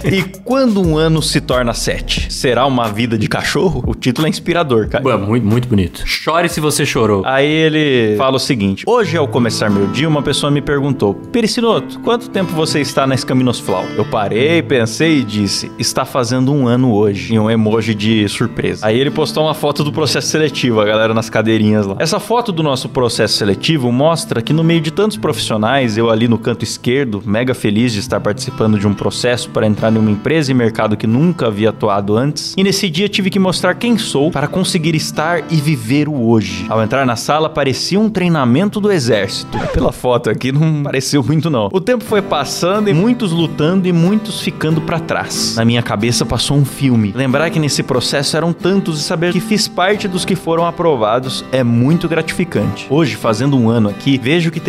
E 0.10 0.24
quando 0.44 0.82
um 0.82 0.98
ano 0.98 1.22
se 1.22 1.40
torna 1.42 1.74
sete, 1.74 2.32
será 2.32 2.66
uma 2.66 2.90
vida 2.90 3.18
de 3.18 3.28
cachorro? 3.28 3.84
O 3.86 3.94
título 3.94 4.28
é 4.28 4.30
inspirador, 4.30 4.88
cara. 4.88 5.04
Boa, 5.04 5.18
muito, 5.18 5.46
muito 5.46 5.68
bonito. 5.68 6.02
Chore 6.06 6.50
se 6.50 6.60
você 6.60 6.86
chorou. 6.86 7.24
Aí 7.26 7.48
ele 7.48 8.16
fala 8.18 8.38
o 8.38 8.40
seguinte: 8.40 8.84
Hoje, 8.88 9.18
ao 9.18 9.28
começar 9.28 9.70
meu 9.70 9.88
dia, 9.88 10.08
uma 10.08 10.22
pessoa 10.22 10.52
me 10.52 10.62
perguntou: 10.62 11.14
Pericinoto, 11.14 12.00
quanto 12.00 12.30
tempo 12.30 12.54
você 12.54 12.80
está 12.80 13.06
na 13.06 13.16
Escaminosflau? 13.16 13.84
Eu 13.96 14.06
parei, 14.06 14.62
pensei 14.62 15.20
e 15.20 15.24
disse: 15.24 15.72
Está 15.78 16.06
fazendo 16.06 16.54
um 16.54 16.68
ano 16.68 16.94
hoje. 16.94 17.34
E 17.34 17.40
um 17.40 17.50
emoji 17.50 17.94
de 17.94 18.28
surpresa. 18.28 18.86
Aí 18.86 19.00
ele 19.00 19.12
postou 19.12 19.44
uma 19.44 19.54
foto 19.54 19.84
do 19.84 19.92
processo 19.92 20.28
seletivo, 20.28 20.82
a 20.82 20.86
galera 20.86 21.14
nas 21.14 21.30
cadeirinhas 21.30 21.86
lá. 21.86 21.96
Essa 22.00 22.20
foto 22.20 22.52
do 22.52 22.64
nosso 22.64 22.90
processo 22.90 23.38
seletivo 23.38 23.92
mostra 23.92 24.42
que 24.42 24.54
no 24.54 24.64
meio 24.64 24.82
de 24.82 24.92
tantos 24.92 25.18
profissionais, 25.18 25.79
eu 25.80 26.10
ali 26.10 26.28
no 26.28 26.38
canto 26.38 26.64
esquerdo, 26.64 27.22
mega 27.26 27.54
feliz 27.54 27.94
de 27.94 28.00
estar 28.00 28.20
participando 28.20 28.78
de 28.78 28.88
um 28.88 28.94
processo 28.94 29.50
para 29.50 29.66
entrar 29.66 29.94
em 29.94 29.98
uma 29.98 30.12
empresa 30.12 30.52
e 30.52 30.54
mercado 30.54 30.98
que 30.98 31.08
nunca 31.08 31.48
havia 31.48 31.70
atuado 31.70 32.18
antes. 32.18 32.54
E 32.58 32.64
nesse 32.64 32.90
dia 32.90 33.08
tive 33.08 33.30
que 33.30 33.40
mostrar 33.40 33.76
quem 33.76 33.98
sou 33.98 34.32
para 34.32 34.48
conseguir 34.48 34.96
estar 34.96 35.44
e 35.50 35.56
viver 35.56 36.10
o 36.10 36.28
hoje. 36.28 36.66
Ao 36.68 36.84
entrar 36.84 37.06
na 37.06 37.16
sala, 37.16 37.50
parecia 37.50 38.00
um 38.00 38.10
treinamento 38.10 38.82
do 38.82 38.92
exército. 38.92 39.58
Pela 39.74 39.92
foto 39.92 40.30
aqui, 40.30 40.52
não 40.52 40.84
pareceu 40.84 41.24
muito 41.24 41.50
não. 41.50 41.70
O 41.72 41.80
tempo 41.80 42.04
foi 42.04 42.22
passando 42.22 42.90
e 42.90 42.94
muitos 42.94 43.32
lutando 43.32 43.88
e 43.88 43.94
muitos 43.94 44.42
ficando 44.42 44.82
para 44.82 45.00
trás. 45.00 45.56
Na 45.56 45.64
minha 45.64 45.82
cabeça 45.82 46.26
passou 46.26 46.58
um 46.58 46.66
filme. 46.66 47.14
Lembrar 47.16 47.50
que 47.50 47.60
nesse 47.60 47.84
processo 47.84 48.36
eram 48.36 48.52
tantos 48.52 49.00
e 49.00 49.04
saber 49.04 49.32
que 49.32 49.40
fiz 49.40 49.68
parte 49.68 50.08
dos 50.08 50.26
que 50.26 50.36
foram 50.36 50.66
aprovados 50.66 51.46
é 51.52 51.64
muito 51.64 52.08
gratificante. 52.08 52.88
Hoje, 52.90 53.16
fazendo 53.16 53.58
um 53.58 53.70
ano 53.70 53.90
aqui, 53.90 54.18
vejo 54.18 54.52
que 54.52 54.60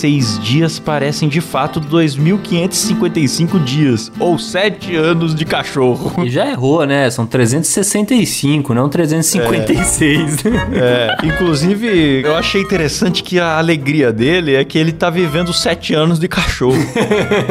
356 0.00 0.38
dias 0.42 0.78
parecem 0.78 1.28
de 1.28 1.40
fato 1.40 1.80
2.555 1.80 3.62
dias, 3.62 4.10
ou 4.18 4.38
7 4.38 4.96
anos 4.96 5.34
de 5.34 5.44
cachorro. 5.44 6.24
E 6.24 6.30
já 6.30 6.48
errou, 6.48 6.86
né? 6.86 7.10
São 7.10 7.26
365, 7.26 8.72
não 8.72 8.88
356. 8.88 10.44
É, 10.72 11.16
inclusive, 11.22 12.22
eu 12.24 12.34
achei 12.36 12.62
interessante 12.62 13.22
que 13.22 13.38
a 13.38 13.58
alegria 13.58 14.12
dele 14.12 14.54
é 14.54 14.64
que 14.64 14.78
ele 14.78 14.92
tá 14.92 15.10
vivendo 15.10 15.52
sete 15.52 15.94
anos 15.94 16.18
de 16.18 16.28
cachorro. 16.28 16.80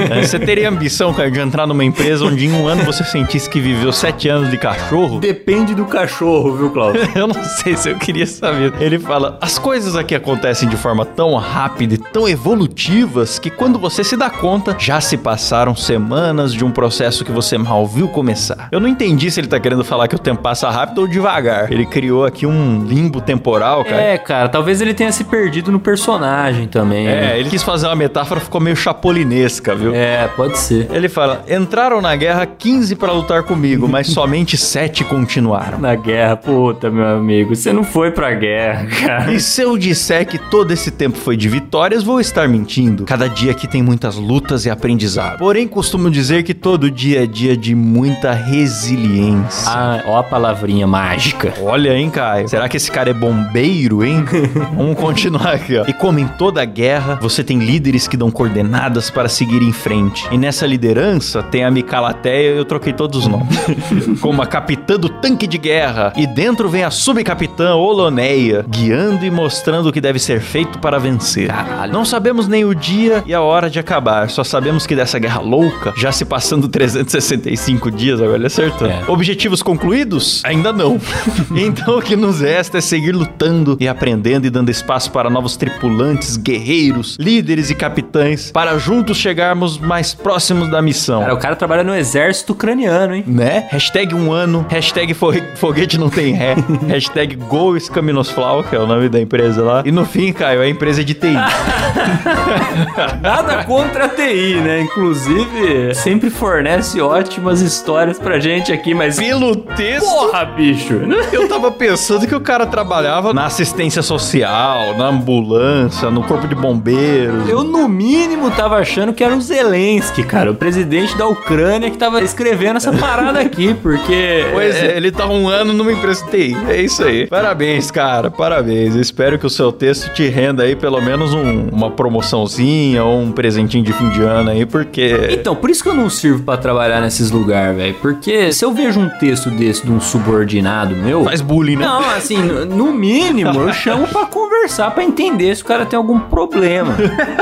É, 0.10 0.24
você 0.24 0.40
teria 0.40 0.70
ambição, 0.70 1.14
cara, 1.14 1.30
de 1.30 1.40
entrar 1.40 1.68
numa 1.68 1.84
empresa 1.84 2.26
onde 2.26 2.46
em 2.46 2.54
um 2.54 2.68
ano 2.68 2.84
você 2.84 3.04
sentisse 3.04 3.50
que 3.50 3.60
viveu 3.60 3.92
sete 3.92 4.28
anos 4.28 4.50
de 4.50 4.58
cachorro? 4.58 5.20
Depende 5.20 5.76
do 5.76 5.86
cachorro, 5.86 6.56
viu, 6.56 6.72
Cláudio? 6.72 7.02
Eu 7.14 7.28
não 7.28 7.44
sei 7.44 7.76
se 7.76 7.90
eu 7.90 7.98
queria 7.98 8.26
saber. 8.26 8.74
Ele 8.80 8.98
fala: 8.98 9.38
as 9.42 9.60
coisas 9.60 9.96
aqui 9.96 10.16
acontecem 10.16 10.68
de 10.70 10.78
forma 10.78 11.06
tão 11.06 11.36
rápida 11.36 11.96
e 11.96 11.98
tão 11.98 12.28
evolutivas 12.40 13.38
que 13.38 13.50
quando 13.50 13.78
você 13.78 14.02
se 14.04 14.16
dá 14.16 14.30
conta, 14.30 14.76
já 14.80 15.02
se 15.02 15.18
passaram 15.18 15.76
semanas 15.76 16.54
de 16.54 16.64
um 16.64 16.72
processo 16.72 17.26
que 17.26 17.32
você 17.32 17.58
mal 17.58 17.86
viu 17.86 18.08
começar. 18.08 18.70
Eu 18.72 18.80
não 18.80 18.88
entendi 18.88 19.30
se 19.30 19.40
ele 19.42 19.48
tá 19.48 19.60
querendo 19.60 19.84
falar 19.84 20.08
que 20.08 20.16
o 20.16 20.20
tempo 20.20 20.42
passa 20.42 20.70
rápido 20.70 21.02
ou 21.02 21.08
devagar. 21.08 21.72
Ele 21.72 21.86
criou 21.86 22.26
aqui 22.26 22.46
um 22.46 22.86
limbo 22.86 23.20
temporal, 23.20 23.84
cara. 23.84 24.02
É, 24.02 24.18
cara, 24.18 24.48
talvez 24.48 24.80
ele 24.82 24.94
tenha 24.94 25.12
se 25.12 25.26
perdido 25.26 25.70
no 25.72 25.80
personagem 25.80 26.68
também. 26.68 27.06
né? 27.06 27.34
É, 27.34 27.40
ele 27.40 27.50
quis 27.50 27.62
fazer 27.62 27.88
uma 27.88 27.96
metáfora, 27.96 28.40
ficou 28.40 28.62
meio 28.62 28.76
chapolinesca, 28.76 29.76
viu? 29.76 29.94
É, 29.94 30.28
pode 30.30 30.58
ser. 30.58 30.88
Ele 30.92 31.10
fala: 31.10 31.44
entraram 31.50 32.02
na 32.02 32.16
guerra 32.16 32.46
15 32.46 32.96
pra 32.96 33.12
lutar 33.12 33.44
comigo, 33.44 33.88
mas 33.88 34.08
somente 34.12 34.56
7 34.58 35.04
continuaram. 35.04 35.78
Na 35.78 35.94
guerra, 35.96 36.38
puta, 36.38 36.90
meu 36.90 37.06
amigo, 37.18 37.54
você 37.56 37.74
não 37.74 37.84
foi 37.84 38.12
pra 38.12 38.34
guerra, 38.34 38.86
cara. 39.06 39.34
E 39.34 39.40
se 39.42 39.62
eu 39.62 39.78
disser 39.78 40.26
que 40.26 40.38
todo 40.38 40.72
esse 40.72 40.90
tempo 40.92 41.18
foi 41.18 41.36
de 41.36 41.50
vitórias, 41.50 42.02
vou 42.04 42.20
estar 42.30 42.48
mentindo. 42.48 43.04
Cada 43.06 43.28
dia 43.28 43.52
aqui 43.52 43.68
tem 43.68 43.82
muitas 43.82 44.16
lutas 44.16 44.66
e 44.66 44.70
aprendizado. 44.70 45.38
Porém, 45.38 45.68
costumo 45.68 46.10
dizer 46.10 46.44
que 46.44 46.54
todo 46.54 46.90
dia 46.90 47.24
é 47.24 47.26
dia 47.26 47.58
de 47.58 47.76
muita 47.76 48.32
resiliência. 48.32 49.70
Ah, 49.70 50.04
ó 50.06 50.18
a 50.18 50.24
palavrinha 50.24 50.88
mágica. 50.88 51.54
Olha, 51.62 51.96
hein, 51.96 52.10
Caio? 52.10 52.48
Será 52.48 52.70
que 52.70 52.78
esse 52.78 52.92
cara 52.92 53.10
é 53.10 53.14
bombeiro, 53.14 54.04
hein? 54.04 54.24
Vamos 54.76 54.98
continuar 54.98 55.54
aqui, 55.56 55.78
ó. 55.78 55.86
E 55.88 55.94
como 55.94 56.20
em 56.20 56.28
toda 56.28 56.64
guerra, 56.66 57.18
você 57.22 57.44
tem 57.44 57.60
líderes 57.60 58.08
que 58.08 58.16
dão 58.16 58.30
coordenadas 58.30 59.10
para 59.10 59.28
seguir 59.28 59.62
em 59.62 59.74
frente. 59.74 60.28
E 60.32 60.38
nessa 60.38 60.66
liderança 60.66 61.42
tem 61.42 61.64
a 61.64 61.72
Micalateia, 61.72 62.56
eu 62.56 62.66
troquei 62.66 62.94
todos 62.94 63.20
os 63.20 63.28
nomes. 63.28 63.58
como 64.22 64.42
a 64.42 64.46
capitã 64.46 64.98
do 64.98 65.10
tanque 65.10 65.48
de 65.48 65.58
guerra. 65.58 66.14
E 66.16 66.28
dentro 66.28 66.70
vem 66.70 66.84
a 66.84 66.92
subcapitã 66.92 67.76
Oloneia, 67.76 68.66
guiando 68.68 69.26
e 69.26 69.32
mostrando 69.32 69.90
o 69.90 69.92
que 69.92 70.00
deve 70.00 70.20
ser 70.20 70.40
feito 70.40 70.80
para 70.80 71.00
vencer. 71.00 71.48
Caralho. 71.48 71.92
Não 71.92 72.06
sabemos 72.06 72.19
sabemos 72.20 72.50
nem 72.50 72.66
o 72.66 72.76
dia 72.76 73.24
e 73.26 73.34
a 73.34 73.42
hora 73.42 73.70
de 73.70 73.80
acabar. 73.80 74.30
Só 74.30 74.44
sabemos 74.44 74.86
que 74.86 74.94
dessa 74.94 75.18
guerra 75.18 75.40
louca, 75.40 75.94
já 75.96 76.12
se 76.12 76.26
passando 76.26 76.68
365 76.68 77.90
dias, 77.90 78.22
agora 78.22 78.36
ele 78.38 78.48
acertou. 78.48 78.90
É. 78.90 79.04
Objetivos 79.08 79.64
concluídos? 79.64 80.42
Ainda 80.44 80.74
não. 80.74 81.00
então 81.56 81.98
o 81.98 82.02
que 82.02 82.18
nos 82.18 82.42
resta 82.42 82.80
é 82.80 82.82
seguir 82.82 83.14
lutando 83.14 83.78
e 83.80 83.88
aprendendo 83.88 84.46
e 84.46 84.50
dando 84.50 84.70
espaço 84.70 85.12
para 85.12 85.30
novos 85.30 85.56
tripulantes, 85.56 86.36
guerreiros, 86.36 87.16
líderes 87.18 87.70
e 87.70 87.76
capitães, 87.76 88.52
para 88.52 88.78
juntos 88.78 89.16
chegarmos 89.18 89.78
mais 89.78 90.14
próximos 90.14 90.70
da 90.70 90.82
missão. 90.82 91.22
Cara, 91.22 91.34
o 91.34 91.38
cara 91.38 91.56
trabalha 91.56 91.86
no 91.86 91.96
exército 91.96 92.52
ucraniano, 92.52 93.16
hein? 93.16 93.24
Né? 93.26 93.66
Hashtag 93.72 94.14
um 94.14 94.34
ano, 94.34 94.66
hashtag 94.70 95.14
fo- 95.14 95.32
foguete 95.56 95.98
não 95.98 96.10
tem 96.10 96.34
ré, 96.34 96.56
hashtag 96.90 97.38
Go 97.38 97.78
Escaminosflau, 97.78 98.62
que 98.66 98.76
é 98.76 98.80
o 98.80 98.86
nome 98.86 99.08
da 99.08 99.22
empresa 99.22 99.64
lá. 99.64 99.84
E 99.86 99.92
no 99.92 100.06
fim, 100.06 100.34
Caio, 100.34 100.62
é 100.62 100.68
empresa 100.70 101.02
de 101.02 101.14
TI. 101.14 101.30
Nada 103.22 103.64
contra 103.64 104.06
a 104.06 104.10
TI, 104.10 104.56
né? 104.56 104.82
Inclusive, 104.82 105.94
sempre 105.96 106.30
fornece 106.30 107.02
ótimas 107.02 107.62
histórias 107.62 108.18
pra 108.20 108.40
gente 108.40 108.72
aqui, 108.72 108.94
mas. 108.94 109.18
Pelo 109.18 109.56
texto, 109.56 110.06
Porra, 110.10 110.46
bicho! 110.46 111.02
eu 111.32 111.48
tava 111.48 111.72
pensando 111.72 112.28
que 112.28 112.36
o 112.36 112.40
cara 112.42 112.66
trabalhava 112.66 113.34
na 113.34 113.46
assistência 113.46 114.02
social, 114.02 114.96
na 114.98 115.08
ambulância, 115.08 116.10
no 116.10 116.24
corpo 116.24 116.48
de 116.48 116.56
bombeiros. 116.56 117.48
Eu, 117.50 117.64
no 117.64 117.88
mínimo, 117.88 118.50
tava 118.52 118.78
achando 118.78 119.14
que 119.14 119.24
era 119.24 119.36
o 119.36 119.42
Zelensky, 119.42 120.24
cara, 120.24 120.52
o 120.52 120.56
presidente 120.56 121.18
da 121.18 121.28
Ucrânia 121.28 121.90
que 121.90 121.98
tava 121.98 122.22
escrevendo 122.22 122.78
essa 122.78 122.92
parada 122.94 123.40
aqui, 123.40 123.74
porque. 123.74 124.46
Pois 124.54 124.76
é, 124.76 124.96
ele 124.98 125.12
tá 125.12 125.26
um 125.28 125.48
ano 125.48 125.74
numa 125.74 125.92
empresa 125.92 126.24
de 126.26 126.32
TI. 126.32 126.58
É 126.70 126.82
isso 126.82 127.04
aí. 127.04 127.28
Parabéns, 127.28 127.92
cara. 127.92 128.30
Parabéns. 128.32 128.96
Espero 128.96 129.38
que 129.38 129.46
o 129.46 129.50
seu 129.50 129.72
texto 129.72 130.14
te 130.14 130.28
renda 130.28 130.64
aí 130.64 130.76
pelo 130.76 131.02
menos 131.02 131.34
um- 131.34 131.70
uma 131.72 131.92
promoçãozinha 132.00 133.04
ou 133.04 133.20
um 133.20 133.30
presentinho 133.34 133.84
de 133.84 133.92
fim 133.92 134.08
de 134.12 134.22
ano 134.22 134.52
aí, 134.52 134.66
porque. 134.66 135.32
Então, 135.32 135.54
por 135.54 135.70
isso 135.70 135.84
que 135.84 135.90
eu 135.90 135.94
não 135.94 136.10
sirvo 136.10 136.44
pra 136.44 136.56
trabalhar 136.56 137.02
nesses 137.02 137.30
lugares, 137.30 137.76
velho. 137.76 137.94
Porque 137.96 138.54
se 138.54 138.64
eu 138.64 138.74
vejo 138.74 139.02
um 139.02 139.10
texto 139.10 139.52
desse 139.52 139.86
de 139.86 139.92
um 139.92 140.00
subordinado 140.00 140.96
meu. 140.96 141.26
Faz 141.26 141.42
bullying, 141.42 141.76
né? 141.76 141.86
Não, 141.86 142.10
assim, 142.12 142.38
no 142.38 142.94
mínimo 142.94 143.60
eu 143.60 143.74
chamo 143.74 144.08
pra 144.08 144.26
conversar, 144.26 144.92
pra 144.92 145.04
entender 145.04 145.54
se 145.54 145.62
o 145.62 145.66
cara 145.66 145.86
tem 145.86 145.98
algum 145.98 146.22
problema. 146.22 146.96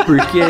Porque. 0.08 0.41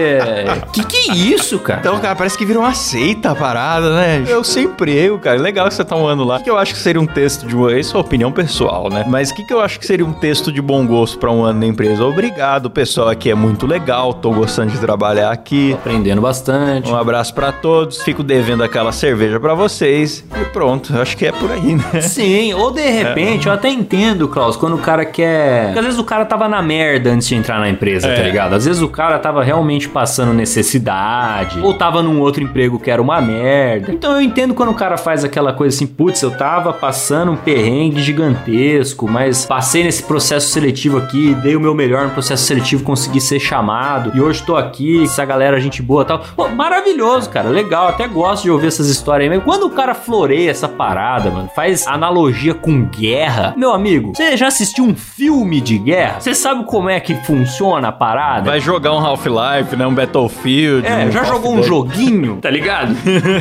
Que 0.72 0.86
que 0.86 1.12
é 1.12 1.14
isso, 1.14 1.60
cara? 1.60 1.82
Então, 1.82 2.00
cara, 2.00 2.16
parece 2.16 2.38
que 2.38 2.46
virou 2.46 2.64
uma 2.64 2.74
seita 2.74 3.32
a 3.32 3.36
parada, 3.36 3.94
né? 3.94 4.24
Eu 4.26 4.42
sem 4.42 4.64
emprego, 4.64 5.20
cara. 5.20 5.38
Legal 5.38 5.68
que 5.68 5.74
você 5.74 5.84
tá 5.84 5.98
um 5.98 6.06
ano 6.06 6.24
lá. 6.24 6.38
O 6.38 6.44
que 6.44 6.50
eu 6.50 6.58
acho 6.58 6.74
que 6.74 6.80
seria 6.80 7.02
um 7.02 7.08
texto 7.08 7.46
de. 7.46 7.58
Isso 7.78 7.98
é 7.98 8.00
opinião 8.00 8.32
pessoal, 8.32 8.90
né? 8.90 9.04
Mas 9.06 9.32
o 9.32 9.36
que, 9.36 9.44
que 9.44 9.54
eu 9.54 9.60
acho 9.60 9.78
que 9.78 9.86
seria 9.86 10.06
um 10.06 10.14
texto 10.14 10.50
de 10.50 10.62
bom 10.62 10.88
gosto 10.88 11.18
pra 11.18 11.30
um 11.30 11.44
ano 11.44 11.60
na 11.60 11.66
empresa? 11.66 12.06
Obrigado, 12.06 12.70
pessoal 12.70 13.10
aqui 13.10 13.30
é 13.30 13.36
muito 13.36 13.68
legal. 13.68 13.87
Tô 14.22 14.32
gostando 14.32 14.72
de 14.72 14.80
trabalhar 14.80 15.32
aqui. 15.32 15.74
Aprendendo 15.74 16.22
bastante. 16.22 16.92
Um 16.92 16.96
abraço 16.96 17.34
pra 17.34 17.52
todos. 17.52 18.02
Fico 18.02 18.22
devendo 18.24 18.64
aquela 18.64 18.92
cerveja 18.92 19.40
pra 19.40 19.54
vocês. 19.54 20.26
E 20.36 20.46
pronto, 20.46 20.94
acho 21.00 21.16
que 21.16 21.26
é 21.26 21.32
por 21.32 21.50
aí, 21.52 21.76
né? 21.76 22.02
Sim, 22.02 22.54
ou 22.54 22.72
de 22.72 22.88
repente, 22.90 23.48
eu 23.48 23.54
até 23.54 23.70
entendo, 23.70 24.28
Klaus, 24.28 24.58
quando 24.58 24.76
o 24.76 24.80
cara 24.80 25.06
quer. 25.06 25.66
Porque 25.68 25.80
às 25.80 25.86
vezes 25.86 26.00
o 26.00 26.04
cara 26.04 26.26
tava 26.26 26.48
na 26.50 26.62
merda 26.62 27.12
antes 27.12 27.28
de 27.28 27.36
entrar 27.36 27.60
na 27.60 27.70
empresa, 27.70 28.08
tá 28.08 28.14
É. 28.14 28.24
ligado? 28.24 28.54
Às 28.54 28.66
vezes 28.66 28.82
o 28.82 28.90
cara 28.90 29.18
tava 29.20 29.44
realmente 29.44 29.88
passando 29.88 30.34
necessidade, 30.34 31.60
ou 31.62 31.74
tava 31.74 32.02
num 32.04 32.20
outro 32.20 32.44
emprego 32.44 32.80
que 32.80 32.92
era 32.92 33.02
uma 33.02 33.22
merda. 33.22 33.92
Então 33.92 34.14
eu 34.14 34.22
entendo 34.22 34.54
quando 34.54 34.70
o 34.70 34.76
cara 34.76 34.98
faz 34.98 35.24
aquela 35.24 35.54
coisa 35.54 35.76
assim, 35.76 35.88
putz, 35.88 36.22
eu 36.22 36.32
tava 36.32 36.74
passando 36.74 37.32
um 37.32 37.36
perrengue 37.36 38.02
gigantesco, 38.02 39.08
mas 39.10 39.46
passei 39.46 39.84
nesse 39.84 40.04
processo 40.04 40.50
seletivo 40.50 40.98
aqui, 40.98 41.34
dei 41.36 41.56
o 41.56 41.60
meu 41.60 41.74
melhor 41.74 42.04
no 42.06 42.12
processo 42.12 42.44
seletivo, 42.46 42.84
consegui 42.84 43.22
ser 43.22 43.40
chamado, 43.40 43.77
e 44.14 44.22
hoje 44.22 44.44
tô 44.44 44.56
aqui, 44.56 45.04
essa 45.04 45.24
galera, 45.26 45.60
gente 45.60 45.82
boa 45.82 46.04
e 46.04 46.06
tal. 46.06 46.20
Pô, 46.36 46.48
maravilhoso, 46.50 47.30
cara, 47.30 47.50
legal, 47.50 47.88
até 47.88 48.08
gosto 48.08 48.44
de 48.44 48.52
ouvir 48.52 48.68
essas 48.68 48.88
histórias 48.88 49.30
aí, 49.30 49.38
mas 49.38 49.46
quando 49.46 49.66
o 49.66 49.70
cara 49.70 49.94
floreia 49.94 50.50
essa 50.50 50.68
parada, 50.68 51.30
mano, 51.30 51.50
faz 51.56 51.86
analogia 51.88 52.54
com 52.54 52.86
guerra, 52.86 53.54
meu 53.58 53.72
amigo, 53.72 54.14
você 54.16 54.36
já 54.36 54.48
assistiu 54.48 54.84
um 54.84 54.96
filme 54.96 55.62
de 55.62 55.78
guerra? 55.78 56.20
Você 56.20 56.34
sabe 56.34 56.64
como 56.66 56.90
é 56.90 57.00
que 57.00 57.14
funciona 57.24 57.90
a 57.90 57.92
parada? 57.92 58.50
Vai 58.50 58.60
jogar 58.60 58.94
um 58.94 59.00
Half-Life, 59.00 59.76
né? 59.76 59.86
Um 59.86 59.94
Battlefield. 59.94 60.88
É, 60.88 61.06
um 61.06 61.12
já 61.12 61.24
jogou 61.24 61.54
um 61.54 61.64
joguinho, 61.64 62.38
tá 62.42 62.50
ligado? 62.50 62.96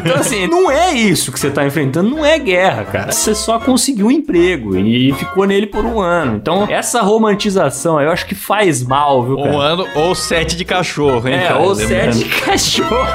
Então, 0.05 0.16
assim, 0.16 0.46
não 0.46 0.70
é 0.70 0.92
isso 0.92 1.33
que 1.33 1.38
você 1.38 1.51
tá 1.51 1.66
enfrentando, 1.66 2.11
não 2.11 2.25
é 2.25 2.38
guerra, 2.38 2.85
cara. 2.85 3.12
Você 3.12 3.35
só 3.35 3.59
conseguiu 3.59 4.07
um 4.07 4.11
emprego 4.11 4.77
e 4.77 5.12
ficou 5.14 5.46
nele 5.46 5.66
por 5.66 5.85
um 5.85 6.01
ano. 6.01 6.37
Então, 6.37 6.66
essa 6.68 7.03
romantização 7.03 7.99
aí 7.99 8.07
eu 8.07 8.12
acho 8.12 8.27
que 8.27 8.35
faz 8.35 8.83
mal, 8.83 9.25
viu, 9.25 9.37
cara? 9.37 9.51
Um 9.51 9.61
ano 9.61 9.87
ou 9.94 10.14
sete 10.27 10.57
de 10.57 10.65
cachorro, 10.65 11.29
hein, 11.29 11.35
É, 11.35 11.49
cara? 11.49 11.59
ou 11.61 11.73
Lembrando 11.73 12.12
sete 12.15 12.25
cachorro. 12.41 13.07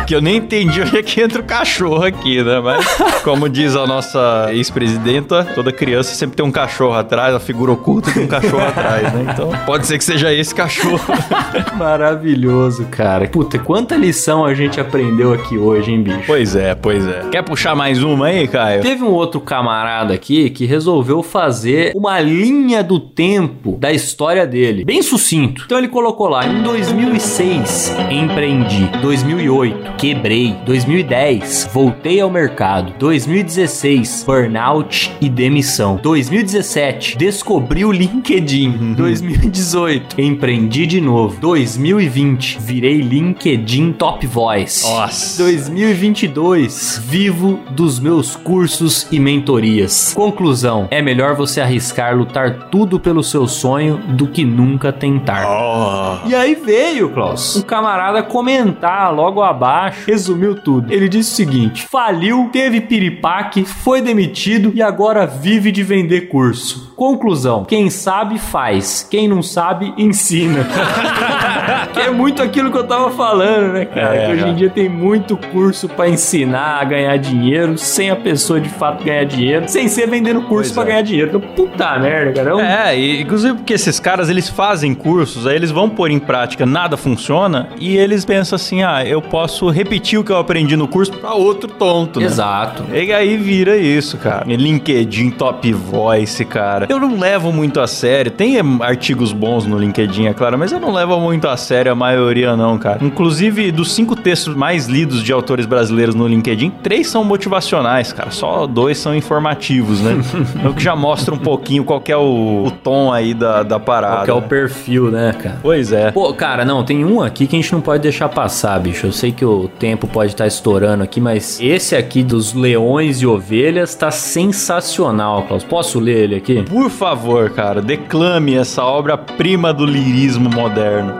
Que 0.06 0.14
eu 0.14 0.20
nem 0.20 0.36
entendi 0.36 0.80
onde 0.80 0.98
é 0.98 1.02
que 1.02 1.20
entra 1.20 1.40
o 1.40 1.44
cachorro 1.44 2.02
aqui, 2.04 2.42
né? 2.42 2.60
Mas, 2.60 2.84
como 3.22 3.48
diz 3.48 3.74
a 3.76 3.86
nossa 3.86 4.48
ex-presidenta, 4.52 5.44
toda 5.54 5.72
criança 5.72 6.14
sempre 6.14 6.36
tem 6.36 6.44
um 6.44 6.50
cachorro 6.50 6.94
atrás, 6.94 7.34
a 7.34 7.40
figura 7.40 7.72
oculta 7.72 8.10
tem 8.12 8.24
um 8.24 8.28
cachorro 8.28 8.62
atrás, 8.66 9.12
né? 9.12 9.26
Então, 9.32 9.50
pode 9.66 9.86
ser 9.86 9.98
que 9.98 10.04
seja 10.04 10.32
esse 10.32 10.54
cachorro. 10.54 11.00
Maravilhoso, 11.76 12.86
cara. 12.90 13.26
Puta, 13.28 13.58
quanta 13.58 13.96
lição 13.96 14.44
a 14.44 14.54
gente 14.54 14.80
aprendeu 14.80 15.32
aqui 15.32 15.56
hoje, 15.58 15.90
hein, 15.92 16.02
bicho? 16.02 16.22
pois 16.26 16.54
é, 16.56 16.74
pois 16.74 17.06
é. 17.06 17.28
Quer 17.30 17.42
puxar 17.42 17.74
mais 17.74 18.02
uma 18.02 18.26
aí, 18.26 18.46
Caio? 18.46 18.82
Teve 18.82 19.02
um 19.02 19.10
outro 19.10 19.40
camarada 19.40 20.14
aqui 20.14 20.50
que 20.50 20.66
resolveu 20.66 21.22
fazer 21.22 21.92
uma 21.94 22.20
linha 22.20 22.82
do 22.82 22.98
tempo 23.00 23.76
da 23.78 23.92
história 23.92 24.46
dele, 24.46 24.84
bem 24.84 25.02
sucinto. 25.02 25.62
Então 25.66 25.78
ele 25.78 25.88
colocou 25.88 26.09
lá: 26.28 26.46
em 26.46 26.62
2006 26.62 27.94
empreendi, 28.10 28.90
2008 29.00 29.92
quebrei, 29.96 30.56
2010 30.64 31.70
voltei 31.72 32.20
ao 32.20 32.30
mercado, 32.30 32.92
2016 32.98 34.24
burnout 34.26 35.12
e 35.20 35.28
demissão, 35.28 35.98
2017 36.02 37.16
descobri 37.16 37.84
o 37.84 37.92
LinkedIn, 37.92 38.94
2018 38.94 40.20
empreendi 40.20 40.86
de 40.86 41.00
novo, 41.00 41.40
2020 41.40 42.58
virei 42.60 43.00
LinkedIn 43.00 43.92
Top 43.92 44.26
Voice. 44.26 44.82
Nossa. 44.84 45.42
2022, 45.42 47.00
vivo 47.04 47.60
dos 47.70 47.98
meus 47.98 48.36
cursos 48.36 49.06
e 49.10 49.18
mentorias. 49.18 50.12
Conclusão: 50.14 50.88
é 50.90 51.02
melhor 51.02 51.34
você 51.34 51.60
arriscar 51.60 52.16
lutar 52.16 52.68
tudo 52.70 52.98
pelo 52.98 53.22
seu 53.22 53.46
sonho 53.46 53.98
do 53.98 54.26
que 54.26 54.44
nunca 54.44 54.92
tentar. 54.92 55.46
Oh. 55.46 55.99
E 56.26 56.34
aí 56.34 56.54
veio, 56.54 57.10
Klaus, 57.10 57.56
um 57.56 57.62
camarada 57.62 58.22
comentar 58.22 59.14
logo 59.14 59.42
abaixo, 59.42 60.04
resumiu 60.06 60.54
tudo. 60.54 60.92
Ele 60.92 61.08
disse 61.08 61.32
o 61.32 61.36
seguinte: 61.36 61.86
faliu, 61.90 62.48
teve 62.52 62.80
piripaque, 62.80 63.64
foi 63.64 64.00
demitido 64.00 64.72
e 64.74 64.82
agora 64.82 65.26
vive 65.26 65.70
de 65.72 65.82
vender 65.82 66.22
curso. 66.28 66.92
Conclusão: 66.96 67.64
quem 67.64 67.90
sabe 67.90 68.38
faz, 68.38 69.06
quem 69.10 69.28
não 69.28 69.42
sabe 69.42 69.92
ensina. 69.96 70.66
que 71.92 72.00
é 72.00 72.10
muito 72.10 72.42
aquilo 72.42 72.70
que 72.70 72.78
eu 72.78 72.86
tava 72.86 73.10
falando, 73.10 73.72
né, 73.72 73.84
cara? 73.84 74.16
É, 74.16 74.26
que 74.26 74.32
hoje 74.32 74.48
em 74.48 74.54
dia 74.54 74.70
tem 74.70 74.88
muito 74.88 75.36
curso 75.36 75.88
pra 75.88 76.08
ensinar 76.08 76.80
a 76.80 76.84
ganhar 76.84 77.16
dinheiro 77.16 77.76
sem 77.78 78.10
a 78.10 78.16
pessoa 78.16 78.60
de 78.60 78.68
fato 78.68 79.04
ganhar 79.04 79.24
dinheiro, 79.24 79.68
sem 79.68 79.88
ser 79.88 80.08
vendendo 80.08 80.42
curso 80.42 80.72
pra 80.74 80.82
é. 80.84 80.86
ganhar 80.86 81.02
dinheiro. 81.02 81.28
Então, 81.28 81.40
puta 81.40 81.98
merda, 81.98 82.32
cara. 82.32 82.50
É 82.50 82.54
um- 82.54 82.60
É, 82.60 82.98
e 82.98 83.22
inclusive 83.22 83.54
porque 83.54 83.74
esses 83.74 83.98
caras 84.00 84.28
eles 84.28 84.48
fazem 84.48 84.94
cursos, 84.94 85.46
aí 85.46 85.56
eles 85.56 85.70
vão 85.70 85.88
pôr 85.90 86.10
em 86.10 86.18
prática, 86.18 86.64
nada 86.64 86.96
funciona, 86.96 87.68
e 87.78 87.96
eles 87.96 88.24
pensam 88.24 88.56
assim: 88.56 88.82
ah, 88.82 89.04
eu 89.04 89.20
posso 89.20 89.68
repetir 89.68 90.18
o 90.18 90.24
que 90.24 90.32
eu 90.32 90.38
aprendi 90.38 90.76
no 90.76 90.88
curso 90.88 91.12
pra 91.12 91.34
outro 91.34 91.68
tonto, 91.68 92.20
né? 92.20 92.26
Exato. 92.26 92.84
E 92.92 93.12
aí 93.12 93.36
vira 93.36 93.76
isso, 93.76 94.16
cara. 94.16 94.44
LinkedIn 94.46 95.30
Top 95.30 95.72
Voice, 95.72 96.44
cara. 96.44 96.86
Eu 96.88 97.00
não 97.00 97.18
levo 97.18 97.52
muito 97.52 97.80
a 97.80 97.86
sério. 97.86 98.30
Tem 98.30 98.58
eh, 98.58 98.62
artigos 98.80 99.32
bons 99.32 99.66
no 99.66 99.78
LinkedIn, 99.78 100.26
é 100.26 100.34
claro, 100.34 100.58
mas 100.58 100.72
eu 100.72 100.80
não 100.80 100.92
levo 100.92 101.18
muito 101.18 101.48
a 101.48 101.56
sério 101.56 101.92
a 101.92 101.94
maioria, 101.94 102.56
não, 102.56 102.78
cara. 102.78 102.98
Inclusive, 103.02 103.72
dos 103.72 103.92
cinco 103.94 104.14
textos 104.14 104.54
mais 104.54 104.86
lidos 104.86 105.22
de 105.22 105.32
autores 105.32 105.66
brasileiros 105.66 106.14
no 106.14 106.26
LinkedIn, 106.26 106.70
três 106.82 107.08
são 107.08 107.24
motivacionais, 107.24 108.12
cara. 108.12 108.30
Só 108.30 108.66
dois 108.66 108.98
são 108.98 109.14
informativos, 109.14 110.00
né? 110.00 110.20
o 110.68 110.74
que 110.74 110.82
já 110.82 110.94
mostra 110.94 111.34
um 111.34 111.38
pouquinho 111.38 111.84
qual 111.84 112.02
é 112.06 112.16
o, 112.16 112.64
o 112.66 112.70
tom 112.70 113.12
aí 113.12 113.32
da, 113.32 113.62
da 113.62 113.78
parada. 113.78 114.16
Qual 114.16 114.24
que 114.24 114.30
é 114.30 114.34
o 114.34 114.42
perfil, 114.42 115.10
né, 115.10 115.32
cara? 115.32 115.58
Pois 115.62 115.79
é. 115.92 116.10
Pô, 116.12 116.32
cara, 116.34 116.64
não, 116.64 116.84
tem 116.84 117.04
um 117.04 117.22
aqui 117.22 117.46
que 117.46 117.56
a 117.56 117.60
gente 117.60 117.72
não 117.72 117.80
pode 117.80 118.02
deixar 118.02 118.28
passar, 118.28 118.78
bicho. 118.78 119.06
Eu 119.06 119.12
sei 119.12 119.32
que 119.32 119.44
o 119.44 119.68
tempo 119.68 120.06
pode 120.06 120.32
estar 120.32 120.46
estourando 120.46 121.02
aqui, 121.02 121.20
mas 121.20 121.58
esse 121.60 121.96
aqui 121.96 122.22
dos 122.22 122.52
leões 122.52 123.22
e 123.22 123.26
ovelhas 123.26 123.94
tá 123.94 124.10
sensacional, 124.10 125.44
Klaus. 125.44 125.64
Posso 125.64 125.98
ler 125.98 126.24
ele 126.24 126.36
aqui? 126.36 126.62
Por 126.62 126.90
favor, 126.90 127.50
cara, 127.50 127.80
declame 127.80 128.54
essa 128.54 128.84
obra-prima 128.84 129.72
do 129.72 129.86
lirismo 129.86 130.50
moderno. 130.50 131.14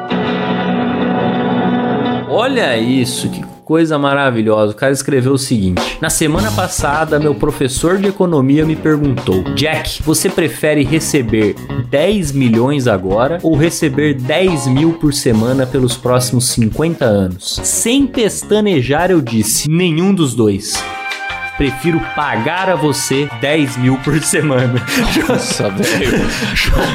Olha 2.29 2.77
isso, 2.77 3.29
que 3.29 3.50
coisa 3.71 3.97
maravilhosa. 3.97 4.73
O 4.73 4.75
cara 4.75 4.93
escreveu 4.93 5.35
o 5.35 5.39
seguinte: 5.39 5.81
Na 6.01 6.11
semana 6.11 6.51
passada, 6.51 7.21
meu 7.21 7.37
professor 7.37 7.99
de 7.99 8.09
economia 8.09 8.67
me 8.67 8.75
perguntou: 8.75 9.45
Jack, 9.55 10.03
você 10.03 10.29
prefere 10.29 10.83
receber 10.83 11.55
10 11.89 12.33
milhões 12.33 12.89
agora 12.89 13.39
ou 13.45 13.55
receber 13.55 14.15
10 14.15 14.67
mil 14.67 14.95
por 14.95 15.15
semana 15.15 15.69
pelos 15.69 15.97
próximos 15.97 16.49
50 16.49 17.05
anos? 17.05 17.61
Sem 17.63 18.09
pestanejar, 18.09 19.13
eu 19.13 19.21
disse: 19.21 19.71
nenhum 19.71 20.13
dos 20.13 20.35
dois. 20.35 20.73
Prefiro 21.61 22.01
pagar 22.17 22.71
a 22.71 22.75
você 22.75 23.29
10 23.39 23.77
mil 23.77 23.99
por 23.99 24.19
semana. 24.23 24.83
Nossa, 25.29 25.69
velho. 25.69 26.19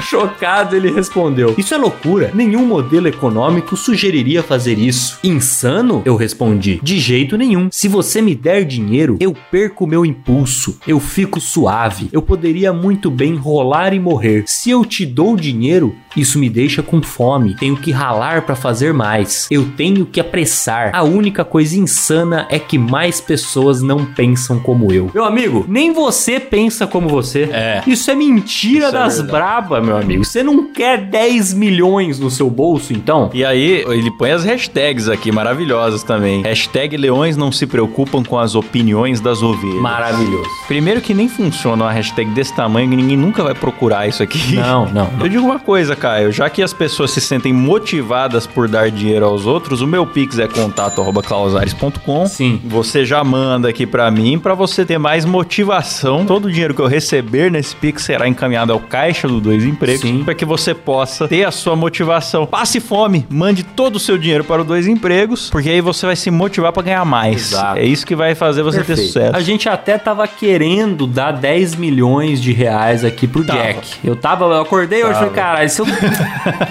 Chocado, 0.01 0.75
ele 0.75 0.91
respondeu: 0.91 1.54
Isso 1.56 1.75
é 1.75 1.78
loucura. 1.78 2.32
Nenhum 2.34 2.65
modelo 2.65 3.08
econômico 3.08 3.78
sugeriria 3.78 4.41
fazer 4.41 4.80
isso. 4.80 5.19
Insano? 5.23 6.01
Eu 6.04 6.15
respondi: 6.15 6.80
De 6.82 6.97
jeito 6.97 7.38
nenhum. 7.38 7.69
Se 7.71 7.88
você 7.88 8.23
me 8.23 8.34
der 8.34 8.65
dinheiro, 8.65 9.17
eu 9.19 9.36
perco 9.51 9.86
meu 9.86 10.04
impulso. 10.04 10.80
Eu 10.88 10.99
fico 10.99 11.39
suave. 11.39 12.09
Eu 12.11 12.24
poderia 12.24 12.74
muito 12.74 13.11
bem 13.11 13.36
rolar 13.36 13.93
e 13.93 13.99
morrer. 13.99 14.45
Se 14.47 14.72
eu 14.72 14.84
te 14.84 15.05
dou 15.05 15.38
dinheiro, 15.38 15.95
isso 16.18 16.39
me 16.39 16.49
deixa 16.49 16.82
com 16.82 17.03
fome. 17.03 17.55
Tenho 17.55 17.78
que 17.78 17.91
ralar 17.91 18.41
para 18.47 18.55
fazer 18.55 18.95
mais. 18.95 19.47
Eu 19.51 19.70
tenho 19.78 20.07
que 20.07 20.20
apressar. 20.20 20.89
A 20.91 21.03
única 21.03 21.45
coisa 21.45 21.78
insana 21.78 22.47
é 22.49 22.57
que 22.57 22.80
mais 22.80 23.22
pessoas 23.22 23.84
não 23.84 24.03
pensam 24.03 24.55
como 24.60 24.91
eu. 24.91 25.10
Meu 25.14 25.26
amigo, 25.26 25.66
nem 25.68 25.93
você 25.93 26.39
pensa 26.39 26.88
como 26.88 27.08
você. 27.08 27.43
É. 27.51 27.84
Isso 27.88 28.10
é 28.10 28.16
mentira 28.16 28.88
Isso 28.88 28.95
é 28.95 28.99
das 28.99 29.22
braba, 29.22 29.82
meu 29.82 29.97
amigo. 29.97 30.24
Você 30.24 30.43
não 30.43 30.72
quer 30.72 30.97
10 30.97 31.53
milhões 31.53 32.20
no 32.20 32.30
seu 32.30 32.49
bolso, 32.49 32.93
então? 32.93 33.30
E 33.34 33.43
aí, 33.43 33.84
ele 33.88 34.12
põe 34.12 34.32
as 34.32 34.43
hashtags 34.43 35.08
aqui, 35.08 35.32
maravilhosas 35.32 36.03
também. 36.03 36.41
Hashtag 36.41 36.97
leões 36.97 37.38
não 37.38 37.51
se 37.51 37.66
preocupam 37.66 38.24
com 38.24 38.38
as 38.38 38.56
opiniões 38.56 39.20
das 39.20 39.41
ovelhas. 39.41 39.82
Maravilhoso. 39.82 40.49
Primeiro 40.68 41.01
que 41.01 41.14
nem 41.14 41.28
funciona 41.28 41.84
uma 41.86 41.91
hashtag 41.91 42.30
desse 42.32 42.53
tamanho 42.56 42.89
que 42.89 42.95
ninguém 42.95 43.18
nunca 43.18 43.43
vai 43.43 43.53
procurar 43.53 44.08
isso 44.08 44.22
aqui. 44.24 44.56
Não, 44.56 44.86
não. 44.86 45.10
Eu 45.20 45.30
digo 45.30 45.43
uma 45.43 45.60
coisa, 45.60 45.95
Caio, 45.95 46.32
já 46.32 46.49
que 46.49 46.62
as 46.62 46.74
pessoas 46.74 47.12
se 47.12 47.22
sentem 47.22 47.53
motivadas 47.53 48.45
por 48.47 48.68
dar 48.68 48.89
dinheiro 48.89 49.26
aos 49.26 49.45
outros, 49.45 49.82
o 49.82 49.88
meu 49.88 50.06
pix 50.06 50.39
é 50.39 50.47
contato@clausares.com. 50.47 52.26
Sim. 52.28 52.62
Você 52.66 53.06
já 53.06 53.24
manda 53.24 53.70
aqui 53.70 53.86
pra 53.86 54.10
mim 54.12 54.38
pra 54.46 54.54
você 54.54 54.86
ter 54.86 55.00
mais 55.00 55.26
motivação. 55.26 56.24
Todo 56.24 56.46
o 56.46 56.52
dinheiro 56.52 56.76
que 56.76 56.80
eu 56.80 56.86
receber 56.86 57.50
nesse 57.50 57.76
pix 57.76 58.04
será 58.04 58.28
encaminhado 58.28 58.72
ao 58.72 58.80
caixa 58.80 59.28
do 59.28 59.41
Dois 59.41 59.64
Empregos 59.64 60.02
Sim. 60.02 60.24
para 60.24 60.36
que 60.36 60.46
você 60.46 60.72
possa 60.72 61.28
ter 61.28 61.46
a 61.46 61.50
sua 61.50 61.76
motivação. 61.76 62.46
Passe 62.46 62.80
fome, 62.80 63.26
mande 63.28 63.64
todo 63.64 63.96
o 63.96 64.00
seu 64.00 64.20
dinheiro 64.20 64.43
para 64.43 64.62
o 64.62 64.64
Dois 64.64 64.86
Empregos, 64.86 65.50
porque 65.50 65.68
aí 65.68 65.82
você 65.82 66.06
vai 66.06 66.16
se 66.16 66.30
motivar 66.30 66.72
pra 66.72 66.84
ganhar 66.84 67.04
mais. 67.04 67.54
Exato. 67.54 67.80
É 67.80 67.84
isso 67.86 68.06
que 68.06 68.16
vai 68.16 68.36
fazer 68.36 68.62
você 68.62 68.82
ter 68.82 68.86
Perfeito. 68.86 69.08
sucesso. 69.08 69.36
A 69.36 69.41
gente 69.41 69.68
até 69.68 69.98
tava 69.98 70.28
querendo 70.28 71.08
dar 71.08 71.32
10 71.32 71.74
milhões 71.74 72.39
de 72.39 72.54
reais 72.54 73.04
aqui 73.04 73.28
pro 73.28 73.43
Tava. 73.43 73.58
Jack. 73.64 73.98
Eu 74.04 74.16
tava, 74.16 74.46
eu 74.46 74.62
acordei 74.62 75.02
hoje 75.04 75.14
e 75.14 75.16
falei, 75.16 75.30
caralho, 75.32 75.70
se 75.72 75.82
eu 75.82 75.88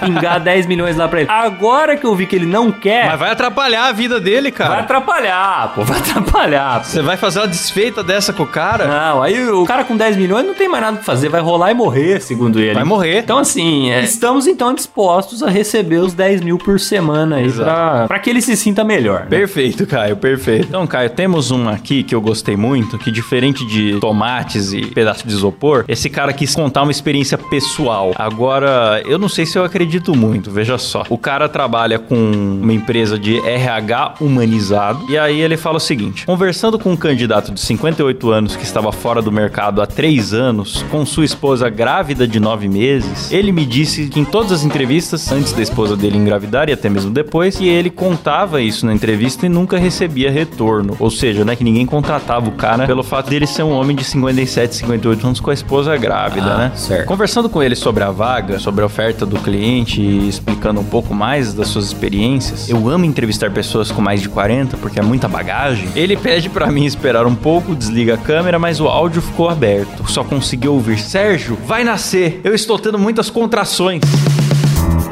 pingar 0.00 0.38
10 0.44 0.66
milhões 0.66 0.96
lá 0.96 1.08
pra 1.08 1.22
ele. 1.22 1.30
Agora 1.30 1.96
que 1.96 2.06
eu 2.06 2.14
vi 2.14 2.24
que 2.26 2.36
ele 2.36 2.46
não 2.46 2.70
quer, 2.70 3.06
Mas 3.08 3.18
vai 3.18 3.30
atrapalhar 3.32 3.86
a 3.88 3.92
vida 3.92 4.20
dele, 4.20 4.52
vai 4.52 4.52
cara. 4.52 4.80
atrapalhar, 4.80 5.72
pô, 5.74 5.82
vai 5.82 5.98
atrapalhar. 5.98 6.78
pô. 6.78 6.84
Você 6.84 7.02
vai 7.02 7.16
fazer 7.16 7.40
uma 7.40 7.48
desfeita 7.64 8.02
dessa 8.02 8.32
com 8.32 8.42
o 8.42 8.46
cara? 8.46 8.86
Não, 8.86 9.22
aí 9.22 9.48
o 9.48 9.64
cara 9.64 9.84
com 9.84 9.96
10 9.96 10.16
milhões 10.16 10.46
não 10.46 10.54
tem 10.54 10.68
mais 10.68 10.82
nada 10.82 10.96
pra 10.96 11.04
fazer, 11.04 11.28
vai 11.28 11.40
rolar 11.40 11.70
e 11.70 11.74
morrer, 11.74 12.20
segundo 12.20 12.60
ele. 12.60 12.74
Vai 12.74 12.84
morrer. 12.84 13.18
Então, 13.20 13.38
assim, 13.38 13.90
é, 13.90 14.02
estamos 14.04 14.46
então 14.46 14.74
dispostos 14.74 15.42
a 15.42 15.48
receber 15.48 15.98
os 15.98 16.12
10 16.12 16.42
mil 16.42 16.58
por 16.58 16.78
semana 16.78 17.36
aí 17.36 17.46
Exato. 17.46 17.64
pra, 17.70 18.06
pra 18.08 18.18
que 18.18 18.28
ele 18.30 18.42
se 18.42 18.56
sinta 18.56 18.84
melhor. 18.84 19.20
né? 19.20 19.26
Perfeito, 19.30 19.86
Caio, 19.86 20.16
perfeito. 20.16 20.66
Então, 20.68 20.86
Caio, 20.86 21.10
temos 21.10 21.50
um 21.50 21.68
aqui 21.68 22.02
que 22.02 22.14
eu 22.14 22.20
gostei 22.20 22.56
muito, 22.56 22.98
que 22.98 23.10
diferente 23.10 23.66
de 23.66 23.98
tomates 24.00 24.72
e 24.72 24.82
pedaço 24.86 25.26
de 25.26 25.32
isopor, 25.32 25.84
esse 25.88 26.10
cara 26.10 26.32
quis 26.32 26.54
contar 26.54 26.82
uma 26.82 26.92
experiência 26.92 27.38
pessoal. 27.38 28.12
Agora, 28.16 29.02
eu 29.06 29.18
não 29.18 29.28
sei 29.28 29.46
se 29.46 29.58
eu 29.58 29.64
acredito 29.64 30.14
muito, 30.14 30.50
veja 30.50 30.76
só. 30.76 31.04
O 31.08 31.16
cara 31.16 31.48
trabalha 31.48 31.98
com 31.98 32.14
uma 32.14 32.72
empresa 32.72 33.18
de 33.18 33.38
RH 33.46 34.16
humanizado, 34.20 35.04
e 35.08 35.16
aí 35.16 35.40
ele 35.40 35.56
fala 35.56 35.76
o 35.76 35.80
seguinte: 35.80 36.26
conversando 36.26 36.78
com 36.78 36.90
um 36.92 36.96
candidato 36.96 37.43
de 37.52 37.60
58 37.60 38.30
anos 38.30 38.56
que 38.56 38.64
estava 38.64 38.92
fora 38.92 39.20
do 39.22 39.30
mercado 39.32 39.80
há 39.82 39.86
3 39.86 40.32
anos, 40.32 40.84
com 40.90 41.04
sua 41.04 41.24
esposa 41.24 41.68
grávida 41.68 42.26
de 42.26 42.38
9 42.40 42.68
meses, 42.68 43.30
ele 43.32 43.52
me 43.52 43.64
disse 43.66 44.08
que 44.08 44.20
em 44.20 44.24
todas 44.24 44.52
as 44.52 44.64
entrevistas, 44.64 45.30
antes 45.32 45.52
da 45.52 45.62
esposa 45.62 45.96
dele 45.96 46.16
engravidar 46.18 46.68
e 46.68 46.72
até 46.72 46.88
mesmo 46.88 47.10
depois, 47.10 47.56
que 47.56 47.68
ele 47.68 47.90
contava 47.90 48.60
isso 48.60 48.86
na 48.86 48.94
entrevista 48.94 49.46
e 49.46 49.48
nunca 49.48 49.78
recebia 49.78 50.30
retorno. 50.30 50.96
Ou 50.98 51.10
seja, 51.10 51.44
né, 51.44 51.56
que 51.56 51.64
ninguém 51.64 51.86
contratava 51.86 52.48
o 52.48 52.52
cara 52.52 52.86
pelo 52.86 53.02
fato 53.02 53.30
dele 53.30 53.46
ser 53.46 53.62
um 53.62 53.72
homem 53.72 53.96
de 53.96 54.04
57, 54.04 54.74
58 54.76 55.26
anos 55.26 55.40
com 55.40 55.50
a 55.50 55.54
esposa 55.54 55.96
grávida, 55.96 56.46
Ah, 56.54 56.58
né? 56.58 56.72
certo. 56.74 57.06
Conversando 57.06 57.48
com 57.48 57.62
ele 57.62 57.74
sobre 57.74 58.04
a 58.04 58.10
vaga, 58.10 58.58
sobre 58.58 58.82
a 58.82 58.86
oferta 58.86 59.24
do 59.26 59.38
cliente 59.38 60.00
e 60.00 60.28
explicando 60.28 60.80
um 60.80 60.84
pouco 60.84 61.14
mais 61.14 61.52
das 61.54 61.68
suas 61.68 61.86
experiências, 61.86 62.68
eu 62.68 62.88
amo 62.88 63.04
entrevistar 63.04 63.50
pessoas 63.50 63.90
com 63.90 64.00
mais 64.02 64.20
de 64.22 64.28
40 64.28 64.76
porque 64.76 64.98
é 64.98 65.02
muita 65.02 65.28
bagagem. 65.28 65.88
Ele 65.94 66.16
pede 66.16 66.48
pra 66.48 66.70
mim 66.70 66.84
esperar 66.84 67.26
um 67.26 67.33
pouco, 67.34 67.74
desliga 67.74 68.14
a 68.14 68.18
câmera, 68.18 68.58
mas 68.58 68.80
o 68.80 68.88
áudio 68.88 69.22
ficou 69.22 69.48
aberto. 69.48 70.10
Só 70.10 70.24
consegui 70.24 70.68
ouvir: 70.68 70.98
Sérgio, 70.98 71.56
vai 71.66 71.84
nascer. 71.84 72.40
Eu 72.44 72.54
estou 72.54 72.78
tendo 72.78 72.98
muitas 72.98 73.30
contrações. 73.30 74.00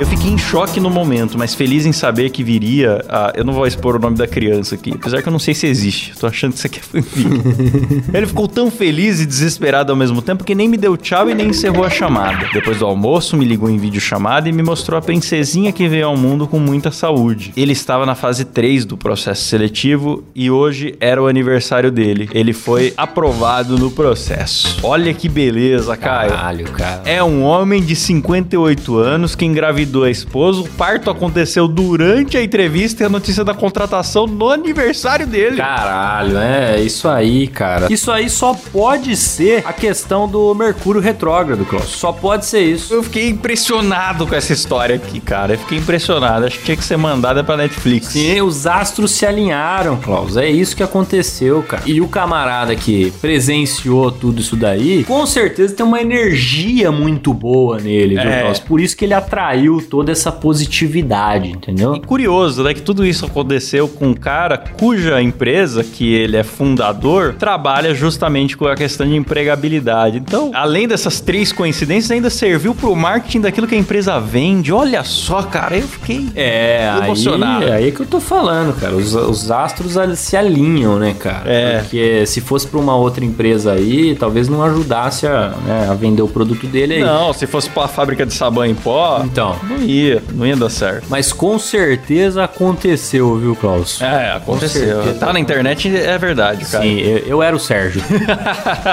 Eu 0.03 0.07
fiquei 0.09 0.33
em 0.33 0.37
choque 0.37 0.81
no 0.81 0.91
momento, 0.91 1.39
mas 1.39 1.55
feliz 1.55 1.87
em 1.87 1.93
saber 1.93 2.31
que 2.31 2.43
viria. 2.43 3.05
A... 3.09 3.33
Eu 3.37 3.45
não 3.45 3.53
vou 3.53 3.65
expor 3.69 3.95
o 3.95 4.01
nome 4.01 4.17
da 4.17 4.27
criança 4.27 4.75
aqui, 4.75 4.91
apesar 4.93 5.23
que 5.23 5.29
eu 5.29 5.31
não 5.31 5.39
sei 5.39 5.55
se 5.55 5.65
existe. 5.65 6.13
Tô 6.19 6.27
achando 6.27 6.51
que 6.51 6.59
isso 6.59 6.67
aqui 6.67 6.81
é 6.81 6.83
fanfic. 6.83 8.11
Ele 8.13 8.27
ficou 8.27 8.49
tão 8.49 8.69
feliz 8.69 9.21
e 9.21 9.27
desesperado 9.27 9.93
ao 9.93 9.97
mesmo 9.97 10.21
tempo 10.21 10.43
que 10.43 10.57
nem 10.57 10.69
me 10.69 10.77
deu 10.77 10.97
tchau 10.97 11.31
e 11.31 11.35
nem 11.37 11.51
encerrou 11.51 11.85
a 11.85 11.89
chamada. 11.89 12.49
Depois 12.53 12.81
do 12.81 12.85
almoço, 12.85 13.37
me 13.37 13.45
ligou 13.45 13.71
em 13.71 13.79
videochamada 13.79 14.49
e 14.49 14.53
me 14.53 14.61
mostrou 14.61 14.99
a 14.99 15.01
princesinha 15.01 15.71
que 15.71 15.87
veio 15.87 16.09
ao 16.09 16.17
mundo 16.17 16.49
com 16.49 16.59
muita 16.59 16.91
saúde. 16.91 17.53
Ele 17.57 17.71
estava 17.71 18.05
na 18.05 18.17
fase 18.17 18.45
3 18.45 18.85
do 18.85 18.97
processo 18.97 19.45
seletivo 19.45 20.25
e 20.35 20.51
hoje 20.51 20.97
era 20.99 21.23
o 21.23 21.29
aniversário 21.29 21.93
dele. 21.93 22.29
Ele 22.33 22.53
foi 22.53 22.93
aprovado 22.97 23.79
no 23.79 23.89
processo. 23.89 24.81
Olha 24.83 25.15
que 25.15 25.29
beleza, 25.29 25.97
Caio. 25.97 26.31
Caralho, 26.33 26.73
cara. 26.73 27.03
É 27.05 27.23
um 27.23 27.45
homem 27.45 27.81
de 27.81 27.95
58 27.95 28.97
anos 28.97 29.37
que 29.37 29.45
engravidou 29.45 29.92
a 30.05 30.11
esposa. 30.11 30.61
O 30.61 30.69
parto 30.69 31.11
aconteceu 31.11 31.67
durante 31.69 32.37
a 32.37 32.43
entrevista 32.43 33.03
e 33.03 33.07
a 33.07 33.09
notícia 33.09 33.45
da 33.45 33.55
contratação 33.55 34.27
no 34.27 34.49
aniversário 34.51 35.27
dele. 35.27 35.57
Caralho, 35.57 36.39
é 36.39 36.81
isso 36.81 37.09
aí, 37.09 37.47
cara. 37.49 37.87
Isso 37.93 38.11
aí 38.11 38.29
só 38.31 38.55
pode 38.73 39.17
ser 39.17 39.63
a 39.67 39.73
questão 39.73 40.29
do 40.29 40.55
Mercúrio 40.55 41.01
retrógrado, 41.01 41.65
Klaus. 41.65 41.87
Só 41.87 42.13
pode 42.13 42.47
ser 42.47 42.61
isso. 42.63 42.93
Eu 42.95 43.03
fiquei 43.03 43.29
impressionado 43.29 44.27
com 44.27 44.35
essa 44.35 44.53
história 44.53 44.97
aqui, 44.97 45.21
cara. 45.21 45.55
Eu 45.55 45.59
fiquei 45.59 45.79
impressionado. 45.79 46.47
Acho 46.47 46.59
que 46.59 46.65
tinha 46.65 46.77
que 46.77 46.85
ser 46.85 46.97
mandada 46.97 47.43
pra 47.45 47.57
Netflix. 47.57 48.09
Sim, 48.09 48.41
os 48.43 48.67
astros 48.67 49.11
se 49.13 49.27
alinharam, 49.27 49.97
Klaus. 49.97 50.37
É 50.37 50.49
isso 50.49 50.77
que 50.77 50.83
aconteceu, 50.83 51.63
cara. 51.63 51.83
E 51.87 52.01
o 52.01 52.09
camarada 52.09 52.75
que 52.77 53.11
presenciou 53.21 54.11
tudo 54.13 54.41
isso 54.41 54.57
daí, 54.57 55.05
com 55.05 55.27
certeza 55.27 55.75
tem 55.75 55.85
uma 55.85 56.01
energia 56.01 56.93
muito 56.93 57.35
boa 57.35 57.79
nele, 57.79 58.15
viu, 58.15 58.31
É. 58.31 58.43
Klaus? 58.43 58.59
Por 58.61 58.81
isso 58.81 58.97
que 58.97 59.05
ele 59.05 59.15
atraiu 59.15 59.82
toda 59.83 60.13
essa 60.13 60.31
positividade, 60.33 61.49
entendeu? 61.51 61.95
E 61.95 62.01
curioso, 62.01 62.63
né? 62.63 62.75
Que 62.75 62.83
tudo 62.83 63.05
isso 63.05 63.27
aconteceu 63.27 63.89
com 63.89 64.09
um 64.09 64.15
cara 64.15 64.57
cuja 64.59 65.21
empresa, 65.23 65.85
que 65.85 66.13
ele 66.15 66.37
é 66.37 66.43
fundador, 66.43 67.35
trabalha 67.39 67.95
justamente 67.95 68.57
com 68.57 68.67
a 68.67 68.75
questão 68.75 69.07
de 69.07 69.15
empregabilidade. 69.17 70.19
Então, 70.19 70.51
além 70.55 70.89
dessas 70.89 71.21
três 71.21 71.53
coincidências, 71.53 72.11
ainda 72.11 72.31
serviu 72.31 72.75
pro 72.75 72.95
marketing 72.95 73.41
daquilo 73.41 73.67
que 73.67 73.75
a 73.75 73.79
empresa 73.79 74.19
vende. 74.19 74.73
Olha 74.73 75.05
só, 75.05 75.43
cara, 75.43 75.77
eu 75.77 75.87
fiquei. 75.87 76.29
É, 76.35 76.89
aí, 76.93 77.05
Emocionado. 77.05 77.65
é 77.65 77.73
aí 77.73 77.93
que 77.93 78.01
eu 78.01 78.07
tô 78.07 78.21
falando, 78.21 78.79
cara. 78.79 78.95
Os, 78.95 79.15
os 79.15 79.51
astros 79.51 79.97
se 80.19 80.37
alinham, 80.37 80.99
né, 80.99 81.15
cara? 81.19 81.51
É. 81.51 81.79
Porque 81.81 82.25
se 82.27 82.41
fosse 82.41 82.67
pra 82.67 82.79
uma 82.79 82.97
outra 82.97 83.25
empresa 83.25 83.73
aí, 83.73 84.15
talvez 84.15 84.49
não 84.49 84.63
ajudasse 84.63 85.27
a, 85.27 85.55
né, 85.65 85.89
a 85.91 85.95
vender 85.95 86.23
o 86.23 86.29
produto 86.29 86.67
dele 86.67 86.95
aí. 86.95 87.01
Não, 87.03 87.33
se 87.33 87.47
fosse 87.47 87.69
pra 87.71 87.89
fábrica 87.89 88.25
de 88.27 88.33
sabão 88.33 88.65
em 88.65 88.75
pó, 88.75 89.23
Então. 89.25 89.57
Não 89.69 89.79
ia, 89.83 90.23
não 90.33 90.47
ia 90.47 90.57
dar 90.57 90.69
certo. 90.71 91.07
Mas 91.09 91.33
com 91.33 91.59
certeza 91.59 92.45
aconteceu, 92.45 93.37
viu, 93.37 93.55
Klaus? 93.57 94.01
É, 94.01 94.33
aconteceu. 94.33 95.03
certeza. 95.03 95.19
Tá 95.19 95.33
na 95.33 95.41
internet, 95.41 95.95
é 95.95 96.19
verdade, 96.19 96.65
cara. 96.67 96.85
Sim, 96.85 96.99
eu, 96.99 97.19
eu 97.19 97.43
era 97.43 97.55
o 97.55 97.59
Sérgio. 97.61 98.03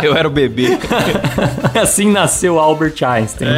Eu 0.04 0.16
era 0.16 0.28
o 0.28 0.32
bebê. 0.32 0.78
assim 1.82 2.12
nasceu 2.12 2.60
Albert 2.60 2.96
Einstein. 3.04 3.50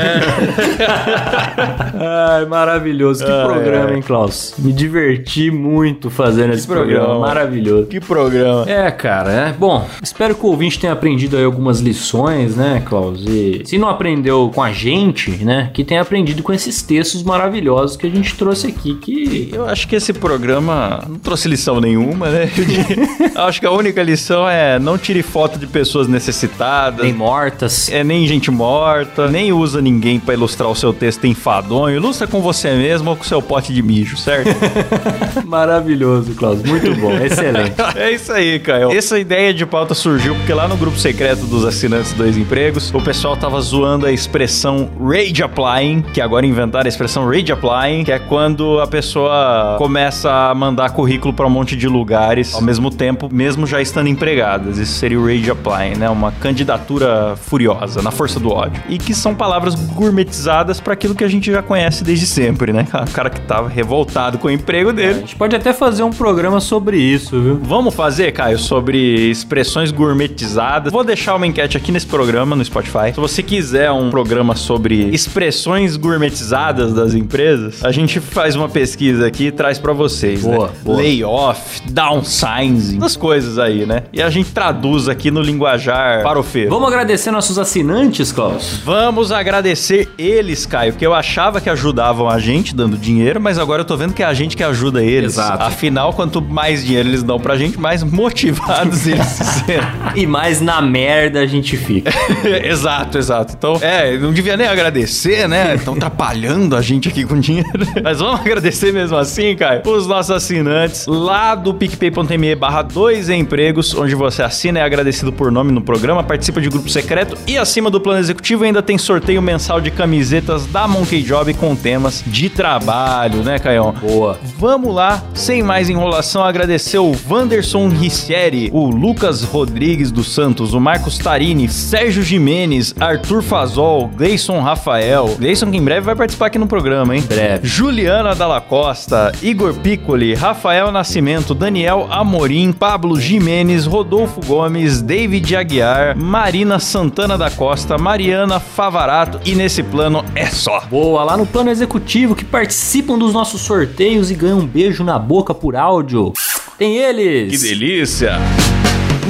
Ai, 1.99 2.45
maravilhoso. 2.45 3.25
Que 3.25 3.31
Ai, 3.31 3.45
programa, 3.45 3.89
ai. 3.89 3.95
hein, 3.95 4.01
Klaus? 4.01 4.53
Me 4.57 4.71
diverti 4.73 5.51
muito 5.51 6.09
fazendo 6.09 6.53
esse 6.53 6.65
programa. 6.67 7.05
programa. 7.05 7.27
Maravilhoso. 7.27 7.87
que 7.87 7.99
programa. 7.99 8.69
É, 8.69 8.89
cara, 8.91 9.31
é. 9.31 9.53
Bom, 9.53 9.87
espero 10.01 10.35
que 10.35 10.45
o 10.45 10.49
ouvinte 10.49 10.79
tenha 10.79 10.93
aprendido 10.93 11.37
aí 11.37 11.43
algumas 11.43 11.79
lições, 11.79 12.55
né, 12.55 12.81
Klaus? 12.85 13.23
E 13.27 13.61
se 13.65 13.77
não 13.77 13.89
aprendeu 13.89 14.51
com 14.53 14.61
a 14.63 14.71
gente, 14.71 15.31
né, 15.43 15.69
que 15.73 15.83
tenha 15.83 16.01
aprendido 16.01 16.41
com 16.43 16.53
esses 16.53 16.81
textos 16.81 17.00
textos 17.01 17.23
maravilhosos 17.23 17.97
que 17.97 18.05
a 18.05 18.09
gente 18.09 18.35
trouxe 18.35 18.67
aqui, 18.67 18.93
que 18.93 19.49
Eu 19.51 19.65
acho 19.65 19.87
que 19.87 19.95
esse 19.95 20.13
programa 20.13 21.03
não 21.09 21.17
trouxe 21.17 21.47
lição 21.47 21.81
nenhuma, 21.81 22.29
né? 22.29 22.51
Acho 23.35 23.59
que 23.59 23.65
a 23.65 23.71
única 23.71 24.03
lição 24.03 24.47
é 24.47 24.77
não 24.77 24.97
tire 24.97 25.23
foto 25.23 25.57
de 25.57 25.65
pessoas 25.65 26.07
necessitadas. 26.07 27.03
nem 27.03 27.13
mortas. 27.13 27.89
É 27.91 28.03
nem 28.03 28.27
gente 28.27 28.51
morta, 28.51 29.27
nem 29.29 29.51
usa 29.51 29.81
ninguém 29.81 30.19
pra 30.19 30.35
ilustrar 30.35 30.69
o 30.69 30.75
seu 30.75 30.93
texto 30.93 31.25
enfadonho. 31.25 31.95
Ilustra 31.95 32.27
com 32.27 32.39
você 32.39 32.75
mesmo 32.75 33.09
ou 33.09 33.15
com 33.15 33.23
seu 33.23 33.41
pote 33.41 33.73
de 33.73 33.81
mijo, 33.81 34.15
certo? 34.15 34.51
Maravilhoso, 35.45 36.35
Klaus. 36.35 36.61
Muito 36.61 36.93
bom, 36.95 37.13
excelente. 37.17 37.73
é 37.95 38.11
isso 38.11 38.31
aí, 38.31 38.59
Caio. 38.59 38.91
Essa 38.91 39.17
ideia 39.17 39.51
de 39.53 39.65
pauta 39.65 39.95
surgiu 39.95 40.35
porque 40.35 40.53
lá 40.53 40.67
no 40.67 40.77
grupo 40.77 40.99
secreto 40.99 41.45
dos 41.45 41.65
assinantes 41.65 42.13
Dois 42.13 42.37
Empregos, 42.37 42.93
o 42.93 43.01
pessoal 43.01 43.35
tava 43.35 43.59
zoando 43.59 44.05
a 44.05 44.11
expressão 44.11 44.89
rage 45.03 45.41
applying, 45.41 46.03
que 46.13 46.21
agora 46.21 46.45
inventaram 46.45 46.90
expressão 46.91 47.27
rage 47.27 47.51
applying, 47.51 48.03
que 48.03 48.11
é 48.11 48.19
quando 48.19 48.79
a 48.79 48.87
pessoa 48.87 49.75
começa 49.77 50.31
a 50.31 50.53
mandar 50.53 50.91
currículo 50.91 51.33
pra 51.33 51.47
um 51.47 51.49
monte 51.49 51.75
de 51.75 51.87
lugares 51.87 52.53
ao 52.53 52.61
mesmo 52.61 52.89
tempo, 52.91 53.29
mesmo 53.31 53.65
já 53.65 53.81
estando 53.81 54.07
empregadas. 54.07 54.77
Isso 54.77 54.93
seria 54.93 55.19
o 55.19 55.25
rage 55.25 55.49
applying, 55.49 55.95
né? 55.97 56.09
Uma 56.09 56.31
candidatura 56.31 57.35
furiosa, 57.35 58.01
na 58.01 58.11
força 58.11 58.39
do 58.39 58.49
ódio. 58.51 58.81
E 58.89 58.97
que 58.97 59.13
são 59.13 59.33
palavras 59.33 59.75
gourmetizadas 59.75 60.79
pra 60.79 60.93
aquilo 60.93 61.15
que 61.15 61.23
a 61.23 61.27
gente 61.27 61.51
já 61.51 61.61
conhece 61.61 62.03
desde 62.03 62.25
sempre, 62.25 62.73
né? 62.73 62.87
O 62.93 63.11
cara 63.11 63.29
que 63.29 63.41
tava 63.41 63.69
revoltado 63.69 64.37
com 64.37 64.47
o 64.47 64.51
emprego 64.51 64.89
A 64.89 64.93
dele. 64.93 65.19
gente 65.21 65.35
pode 65.35 65.55
até 65.55 65.73
fazer 65.73 66.03
um 66.03 66.11
programa 66.11 66.59
sobre 66.59 66.97
isso, 66.97 67.39
viu? 67.41 67.59
Vamos 67.61 67.93
fazer, 67.93 68.31
Caio, 68.31 68.57
sobre 68.59 69.29
expressões 69.29 69.91
gourmetizadas. 69.91 70.91
Vou 70.91 71.03
deixar 71.03 71.35
uma 71.35 71.47
enquete 71.47 71.77
aqui 71.77 71.91
nesse 71.91 72.07
programa 72.07 72.55
no 72.55 72.63
Spotify. 72.63 73.13
Se 73.13 73.19
você 73.19 73.41
quiser 73.43 73.91
um 73.91 74.09
programa 74.09 74.55
sobre 74.55 75.09
expressões 75.09 75.95
gourmetizadas 75.95 76.80
das 76.89 77.13
empresas, 77.13 77.83
a 77.83 77.91
gente 77.91 78.19
faz 78.19 78.55
uma 78.55 78.67
pesquisa 78.69 79.27
aqui 79.27 79.47
e 79.47 79.51
traz 79.51 79.77
pra 79.77 79.93
vocês, 79.93 80.41
Boa, 80.41 80.67
né? 80.67 80.73
boa. 80.83 80.97
Layoff, 80.97 81.81
downsizing, 81.89 82.97
essas 82.97 83.15
coisas 83.15 83.57
aí, 83.59 83.85
né? 83.85 84.03
E 84.11 84.21
a 84.21 84.29
gente 84.29 84.51
traduz 84.51 85.07
aqui 85.07 85.29
no 85.31 85.41
linguajar 85.41 86.23
farofeiro. 86.23 86.69
Vamos 86.69 86.87
agradecer 86.87 87.31
nossos 87.31 87.57
assinantes, 87.59 88.31
Klaus? 88.31 88.79
Vamos 88.83 89.31
agradecer 89.31 90.09
eles, 90.17 90.65
Caio, 90.65 90.93
que 90.93 91.05
eu 91.05 91.13
achava 91.13 91.59
que 91.61 91.69
ajudavam 91.69 92.29
a 92.29 92.39
gente 92.39 92.75
dando 92.75 92.97
dinheiro, 92.97 93.39
mas 93.39 93.57
agora 93.57 93.81
eu 93.81 93.85
tô 93.85 93.95
vendo 93.97 94.13
que 94.13 94.23
é 94.23 94.25
a 94.25 94.33
gente 94.33 94.55
que 94.57 94.63
ajuda 94.63 95.03
eles. 95.03 95.33
Exato. 95.33 95.63
Afinal, 95.63 96.13
quanto 96.13 96.41
mais 96.41 96.83
dinheiro 96.83 97.09
eles 97.09 97.23
dão 97.23 97.39
pra 97.39 97.55
gente, 97.57 97.79
mais 97.79 98.03
motivados 98.03 99.07
eles 99.07 99.25
se 99.25 99.43
sentem. 99.43 99.81
E 100.15 100.25
mais 100.25 100.61
na 100.61 100.81
merda 100.81 101.39
a 101.39 101.45
gente 101.45 101.77
fica. 101.77 102.11
exato, 102.63 103.17
exato. 103.17 103.53
Então, 103.57 103.77
é, 103.81 104.17
não 104.17 104.31
devia 104.33 104.55
nem 104.57 104.67
agradecer, 104.67 105.47
né? 105.47 105.75
Estão 105.75 105.93
atrapalhando 105.93 106.70
a 106.75 106.81
gente 106.81 107.09
aqui 107.09 107.25
com 107.25 107.39
dinheiro. 107.39 107.69
Mas 108.03 108.19
vamos 108.19 108.41
agradecer 108.41 108.91
mesmo 108.91 109.17
assim, 109.17 109.55
Caio, 109.55 109.81
os 109.85 110.07
nossos 110.07 110.31
assinantes 110.31 111.05
lá 111.07 111.55
do 111.55 111.73
picpay.me 111.73 112.55
barra 112.55 112.81
dois 112.81 113.29
empregos, 113.29 113.93
onde 113.93 114.15
você 114.15 114.43
assina 114.43 114.79
e 114.79 114.81
é 114.81 114.85
agradecido 114.85 115.31
por 115.31 115.51
nome 115.51 115.71
no 115.71 115.81
programa, 115.81 116.23
participa 116.23 116.61
de 116.61 116.69
grupo 116.69 116.89
secreto 116.89 117.37
e 117.47 117.57
acima 117.57 117.89
do 117.89 117.99
plano 117.99 118.19
executivo 118.19 118.63
ainda 118.63 118.81
tem 118.81 118.97
sorteio 118.97 119.41
mensal 119.41 119.81
de 119.81 119.91
camisetas 119.91 120.65
da 120.65 120.87
Monkey 120.87 121.21
Job 121.21 121.53
com 121.55 121.75
temas 121.75 122.23
de 122.25 122.49
trabalho, 122.49 123.43
né, 123.43 123.59
Caião? 123.59 123.93
Boa. 123.93 124.39
Vamos 124.57 124.93
lá, 124.93 125.23
sem 125.33 125.63
mais 125.63 125.89
enrolação, 125.89 126.43
agradecer 126.43 126.97
o 126.97 127.15
Wanderson 127.29 127.89
Ricieri, 127.89 128.69
o 128.71 128.89
Lucas 128.89 129.43
Rodrigues 129.43 130.11
dos 130.11 130.33
Santos, 130.33 130.73
o 130.73 130.79
Marcos 130.79 131.17
Tarini, 131.17 131.67
Sérgio 131.69 132.23
Jimenez, 132.23 132.93
Arthur 132.99 133.41
Fazol, 133.41 134.07
Gleison 134.15 134.59
Rafael, 134.59 135.35
Gleison 135.37 135.71
que 135.71 135.77
em 135.77 135.83
breve 135.83 136.01
vai 136.01 136.15
participar 136.15 136.47
aqui 136.47 136.57
no 136.61 136.67
programa, 136.67 137.15
hein? 137.15 137.23
Breve. 137.27 137.67
Juliana 137.67 138.35
Dalla 138.35 138.61
Costa, 138.61 139.31
Igor 139.41 139.73
Piccoli, 139.73 140.35
Rafael 140.35 140.91
Nascimento, 140.91 141.55
Daniel 141.55 142.07
Amorim, 142.09 142.71
Pablo 142.71 143.19
Jimenez, 143.19 143.85
Rodolfo 143.85 144.39
Gomes, 144.45 145.01
David 145.01 145.55
Aguiar, 145.55 146.15
Marina 146.15 146.77
Santana 146.77 147.37
da 147.37 147.49
Costa, 147.49 147.97
Mariana 147.97 148.59
Favarato 148.59 149.41
e 149.43 149.55
nesse 149.55 149.81
plano 149.81 150.23
é 150.35 150.45
só. 150.45 150.81
Boa, 150.81 151.23
lá 151.23 151.35
no 151.35 151.47
plano 151.47 151.71
executivo 151.71 152.35
que 152.35 152.45
participam 152.45 153.17
dos 153.17 153.33
nossos 153.33 153.61
sorteios 153.61 154.29
e 154.29 154.35
ganham 154.35 154.59
um 154.59 154.65
beijo 154.65 155.03
na 155.03 155.17
boca 155.17 155.55
por 155.55 155.75
áudio. 155.75 156.31
Tem 156.77 156.97
eles. 156.97 157.59
Que 157.59 157.69
delícia! 157.69 158.39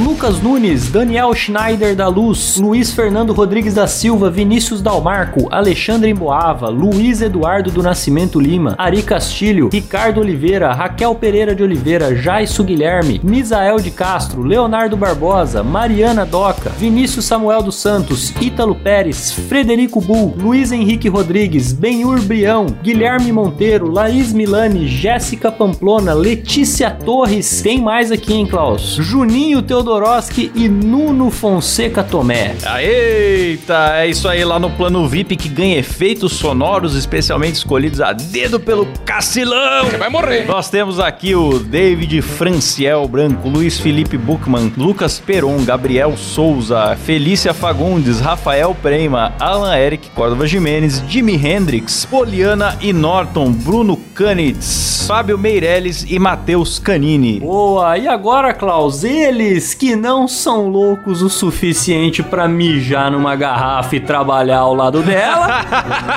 Lucas 0.04 0.42
Nunes, 0.42 0.90
Daniel 0.90 1.32
Schneider 1.36 1.96
da 1.96 2.08
Luz, 2.08 2.58
Luiz 2.58 2.92
Fernando 2.92 3.34
Rodrigues 3.34 3.76
da 3.76 3.86
Silva, 3.86 4.32
Vinícius 4.32 4.82
Dalmarco, 4.82 5.48
Alexandre 5.52 6.10
Emboava, 6.10 6.70
Luiz 6.70 7.22
Eduardo 7.22 7.70
do 7.70 7.84
Nascimento 7.84 8.40
Lima, 8.40 8.74
Ari 8.80 9.04
Castilho, 9.04 9.70
Ricardo 9.72 10.20
Oliveira, 10.20 10.74
Raquel 10.74 11.14
Pereira 11.14 11.54
de 11.54 11.62
Oliveira, 11.62 12.16
Jaisso 12.16 12.64
Guilherme, 12.64 13.22
Misael 13.24 13.78
de 13.80 13.92
Castro, 13.92 14.42
Leonardo 14.42 14.98
Barbosa, 14.98 15.62
Mariana 15.62 16.26
Doca, 16.26 16.72
Vinícius 16.72 17.26
Samuel 17.26 17.62
dos 17.62 17.76
Santos, 17.76 18.34
Ítalo 18.42 18.74
Pérez, 18.74 19.32
Frederico 19.32 20.02
Bull, 20.02 20.34
Luiz 20.36 20.72
Henrique 20.72 21.10
Rodrigues, 21.10 21.74
Benhur 21.74 22.20
Brião, 22.22 22.66
Guilherme 22.82 23.32
Monteiro, 23.32 23.92
Laís 23.92 24.34
Milani, 24.34 24.88
Jéssica 24.88 25.52
Pamplona, 25.52 26.12
Letícia 26.14 26.90
Torres, 26.90 27.62
tem 27.62 27.80
mais 27.80 28.12
aqui, 28.12 28.34
hein, 28.34 28.48
Klaus? 28.48 28.96
Juninho 28.96 29.62
Teodoroski 29.92 30.50
e 30.56 30.70
Nuno 30.70 31.30
Fonseca 31.30 32.02
Tomé. 32.02 32.56
Eita, 32.80 33.98
é 33.98 34.08
isso 34.08 34.26
aí 34.30 34.46
lá 34.46 34.58
no 34.58 34.70
plano 34.70 35.06
VIP 35.06 35.36
que 35.36 35.50
ganha 35.50 35.78
efeitos 35.78 36.32
sonoros 36.32 36.96
especialmente 36.96 37.56
escolhidos 37.56 38.00
a 38.00 38.14
dedo 38.14 38.58
pelo 38.58 38.88
Cacilão. 39.06 39.90
Vai 40.00 40.08
morrer. 40.08 40.46
Nós 40.48 40.70
temos 40.70 40.98
aqui 40.98 41.36
o 41.36 41.60
David 41.60 42.22
Franciel 42.22 43.06
Branco, 43.06 43.50
Luiz 43.50 43.80
Felipe 43.80 44.18
Buchmann, 44.18 44.72
Lucas 44.78 45.20
Peron, 45.20 45.62
Gabriel 45.66 46.16
Souza, 46.16 46.96
Felícia 46.96 47.54
Fagundes, 47.54 48.22
Rafael 48.22 48.74
Prema, 48.82 49.34
Alan 49.42 49.76
Eric 49.76 50.10
Córdova 50.12 50.48
Jimenez, 50.48 51.04
Jimi 51.06 51.36
Hendrix, 51.36 52.06
Poliana 52.06 52.78
e 52.80 52.94
Norton, 52.94 53.52
Bruno 53.52 53.98
Canitz, 54.14 55.06
Fábio 55.08 55.38
Meirelles 55.38 56.06
e 56.10 56.20
Matheus 56.20 56.78
Canini. 56.78 57.40
Boa, 57.40 57.98
e 57.98 58.08
agora, 58.08 58.54
Klaus, 58.54 59.04
eles 59.04 59.74
que 59.74 59.96
não 59.96 60.28
são 60.28 60.68
loucos 60.68 61.22
o 61.22 61.30
suficiente 61.30 62.22
pra 62.22 62.48
mijar 62.48 63.10
numa 63.12 63.36
garrafa 63.36 63.96
e 63.96 64.00
trabalhar 64.00 64.60
ao 64.60 64.76
lado 64.76 65.02
dela, 65.02 65.62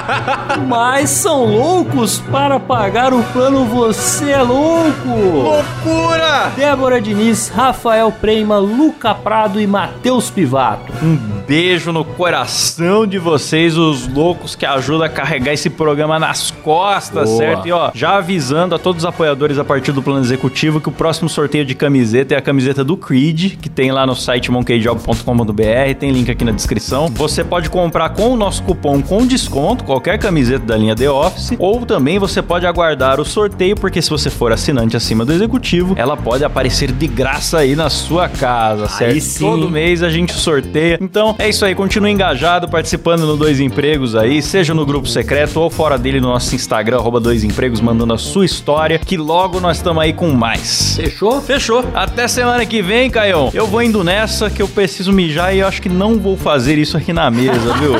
mas 0.69 1.11
são 1.11 1.45
loucos 1.45 2.19
para 2.31 2.59
pagar 2.59 3.13
o 3.13 3.23
plano 3.33 3.65
Você 3.65 4.31
é 4.31 4.43
Louco. 4.43 5.09
Loucura! 5.09 6.53
Débora 6.57 7.01
Diniz, 7.01 7.49
Rafael 7.49 8.11
Prema, 8.13 8.59
Luca 8.59 9.15
Prado 9.15 9.61
e 9.61 9.67
Matheus 9.67 10.31
Pivato. 10.31 10.93
Um 11.03 11.17
beijo 11.47 11.93
no 11.93 12.05
coração 12.05 13.07
de 13.07 13.19
vocês, 13.19 13.77
os 13.77 14.09
loucos 14.09 14.55
que 14.55 14.65
ajudam 14.65 15.07
a 15.07 15.09
carregar 15.09 15.53
esse 15.53 15.69
programa 15.69 16.19
nas 16.19 16.51
costas, 16.51 17.29
Boa. 17.29 17.39
certo? 17.39 17.69
E 17.69 17.73
ó, 17.73 17.91
já 17.95 18.17
avisando 18.17 18.75
a 18.75 18.79
todos 18.79 19.03
os 19.03 19.09
apoiadores 19.09 19.59
a 19.59 19.65
partir 19.65 19.93
do 19.93 20.03
plano 20.03 20.21
executivo 20.21 20.81
que 20.81 20.89
o 20.89 20.93
próximo 20.93 21.29
sorteio 21.29 21.65
de 21.65 21.75
camiseta 21.75 22.35
é 22.35 22.39
a 22.39 22.43
camiseta 22.43 22.83
do 22.83 22.97
Creed, 22.97 23.57
que 23.61 23.69
tem 23.69 23.93
lá 23.93 24.07
no 24.07 24.15
site 24.15 24.51
monkeyjob.com.br, 24.51 25.95
tem 25.99 26.11
link 26.11 26.31
aqui 26.31 26.45
na 26.45 26.53
descrição. 26.53 27.09
Você 27.09 27.45
pode 27.45 27.69
comprar 27.69 28.11
com 28.11 28.31
o 28.31 28.37
nosso 28.37 28.63
cupom 28.63 29.03
com 29.03 29.27
desconto, 29.27 29.85
qualquer 29.85 30.19
camiseta 30.19 30.65
da 30.65 30.77
linha 30.77 30.95
The 30.95 31.11
Office, 31.11 31.55
ou 31.59 31.85
também 31.85 32.19
você 32.19 32.41
pode 32.41 32.67
aguardar 32.67 33.21
o 33.21 33.25
sorteio, 33.25 33.77
porque 33.77 34.01
se 34.01 34.11
você 34.11 34.31
for 34.31 34.53
assinante 34.53 34.97
acima 34.97 35.25
do 35.25 35.33
executivo, 35.33 35.95
ela 35.97 36.17
pode 36.17 36.45
aparecer 36.45 36.91
de 36.93 37.07
graça 37.07 37.59
aí 37.59 37.77
na 37.77 37.91
sua 37.91 38.29
casa, 38.29 38.89
certo? 38.89 39.21
sim. 39.21 39.45
Todo 39.45 39.71
mês 39.71 40.03
a 40.03 40.11
gente 40.11 40.33
sorteia. 40.33 40.99
Então 41.01 41.34
é 41.39 41.49
isso 41.49 41.65
aí, 41.65 41.75
continue 41.75 42.11
engajado, 42.11 42.69
participando 42.69 43.27
no 43.27 43.37
Dois 43.37 43.61
Empregos 43.61 44.15
aí, 44.15 44.41
seja 44.41 44.73
no 44.73 44.87
grupo 44.87 45.07
secreto 45.07 45.61
ou 45.61 45.69
fora 45.69 45.99
dele 45.99 46.21
no 46.21 46.29
nosso 46.29 46.55
Instagram, 46.55 46.99
arroba 46.99 47.21
Dois 47.21 47.45
Empregos, 47.45 47.81
mandando 47.81 48.15
a 48.15 48.19
sua 48.19 48.45
história, 48.45 48.99
que 48.99 49.17
logo 49.17 49.61
nós 49.61 49.79
estamos 49.79 50.03
aí 50.03 50.13
com 50.13 50.31
mais. 50.31 50.97
Fechou? 50.97 51.41
Fechou. 51.41 51.85
Até 51.95 52.29
semana 52.29 52.65
que 52.65 52.83
vem, 52.83 53.11
Caião. 53.11 53.51
Eu 53.53 53.67
vou 53.67 53.83
indo 53.83 54.05
nessa 54.05 54.49
que 54.49 54.63
eu 54.63 54.69
preciso 54.69 55.13
mijar 55.13 55.55
e 55.55 55.61
eu 55.61 55.67
acho 55.67 55.83
que 55.83 55.89
não 55.89 56.19
vou 56.19 56.37
fazer 56.37 56.79
isso 56.79 56.97
aqui 56.97 57.13
na 57.13 57.31
mesa, 57.31 57.73
viu? 57.75 57.95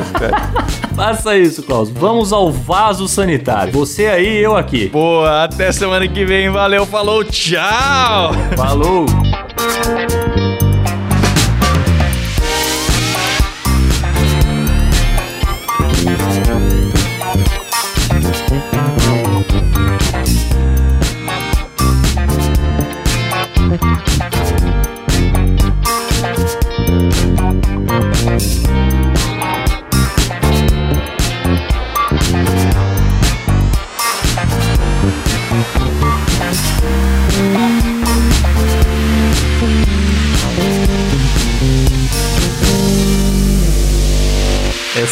Faça 0.95 1.37
isso, 1.37 1.63
Klaus. 1.63 1.91
Vamos 1.91 2.33
ao 2.33 2.53
vaso 2.53 3.09
sanitário. 3.09 3.73
Você 3.73 4.07
aí, 4.07 4.43
eu 4.43 4.57
aqui. 4.57 4.89
Pô, 4.89 5.25
até 5.25 5.73
semana 5.73 6.07
que 6.07 6.25
vem. 6.25 6.51
Valeu, 6.51 6.87
falou, 6.87 7.25
tchau! 7.25 8.33
Falou! 8.57 9.07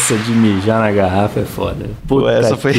Essa 0.03 0.17
de 0.17 0.31
mijar 0.31 0.81
na 0.81 0.91
garrafa 0.91 1.39
é 1.39 1.45
foda. 1.45 1.89
Pô, 2.05 2.27
essa 2.27 2.57
foi-. 2.57 2.73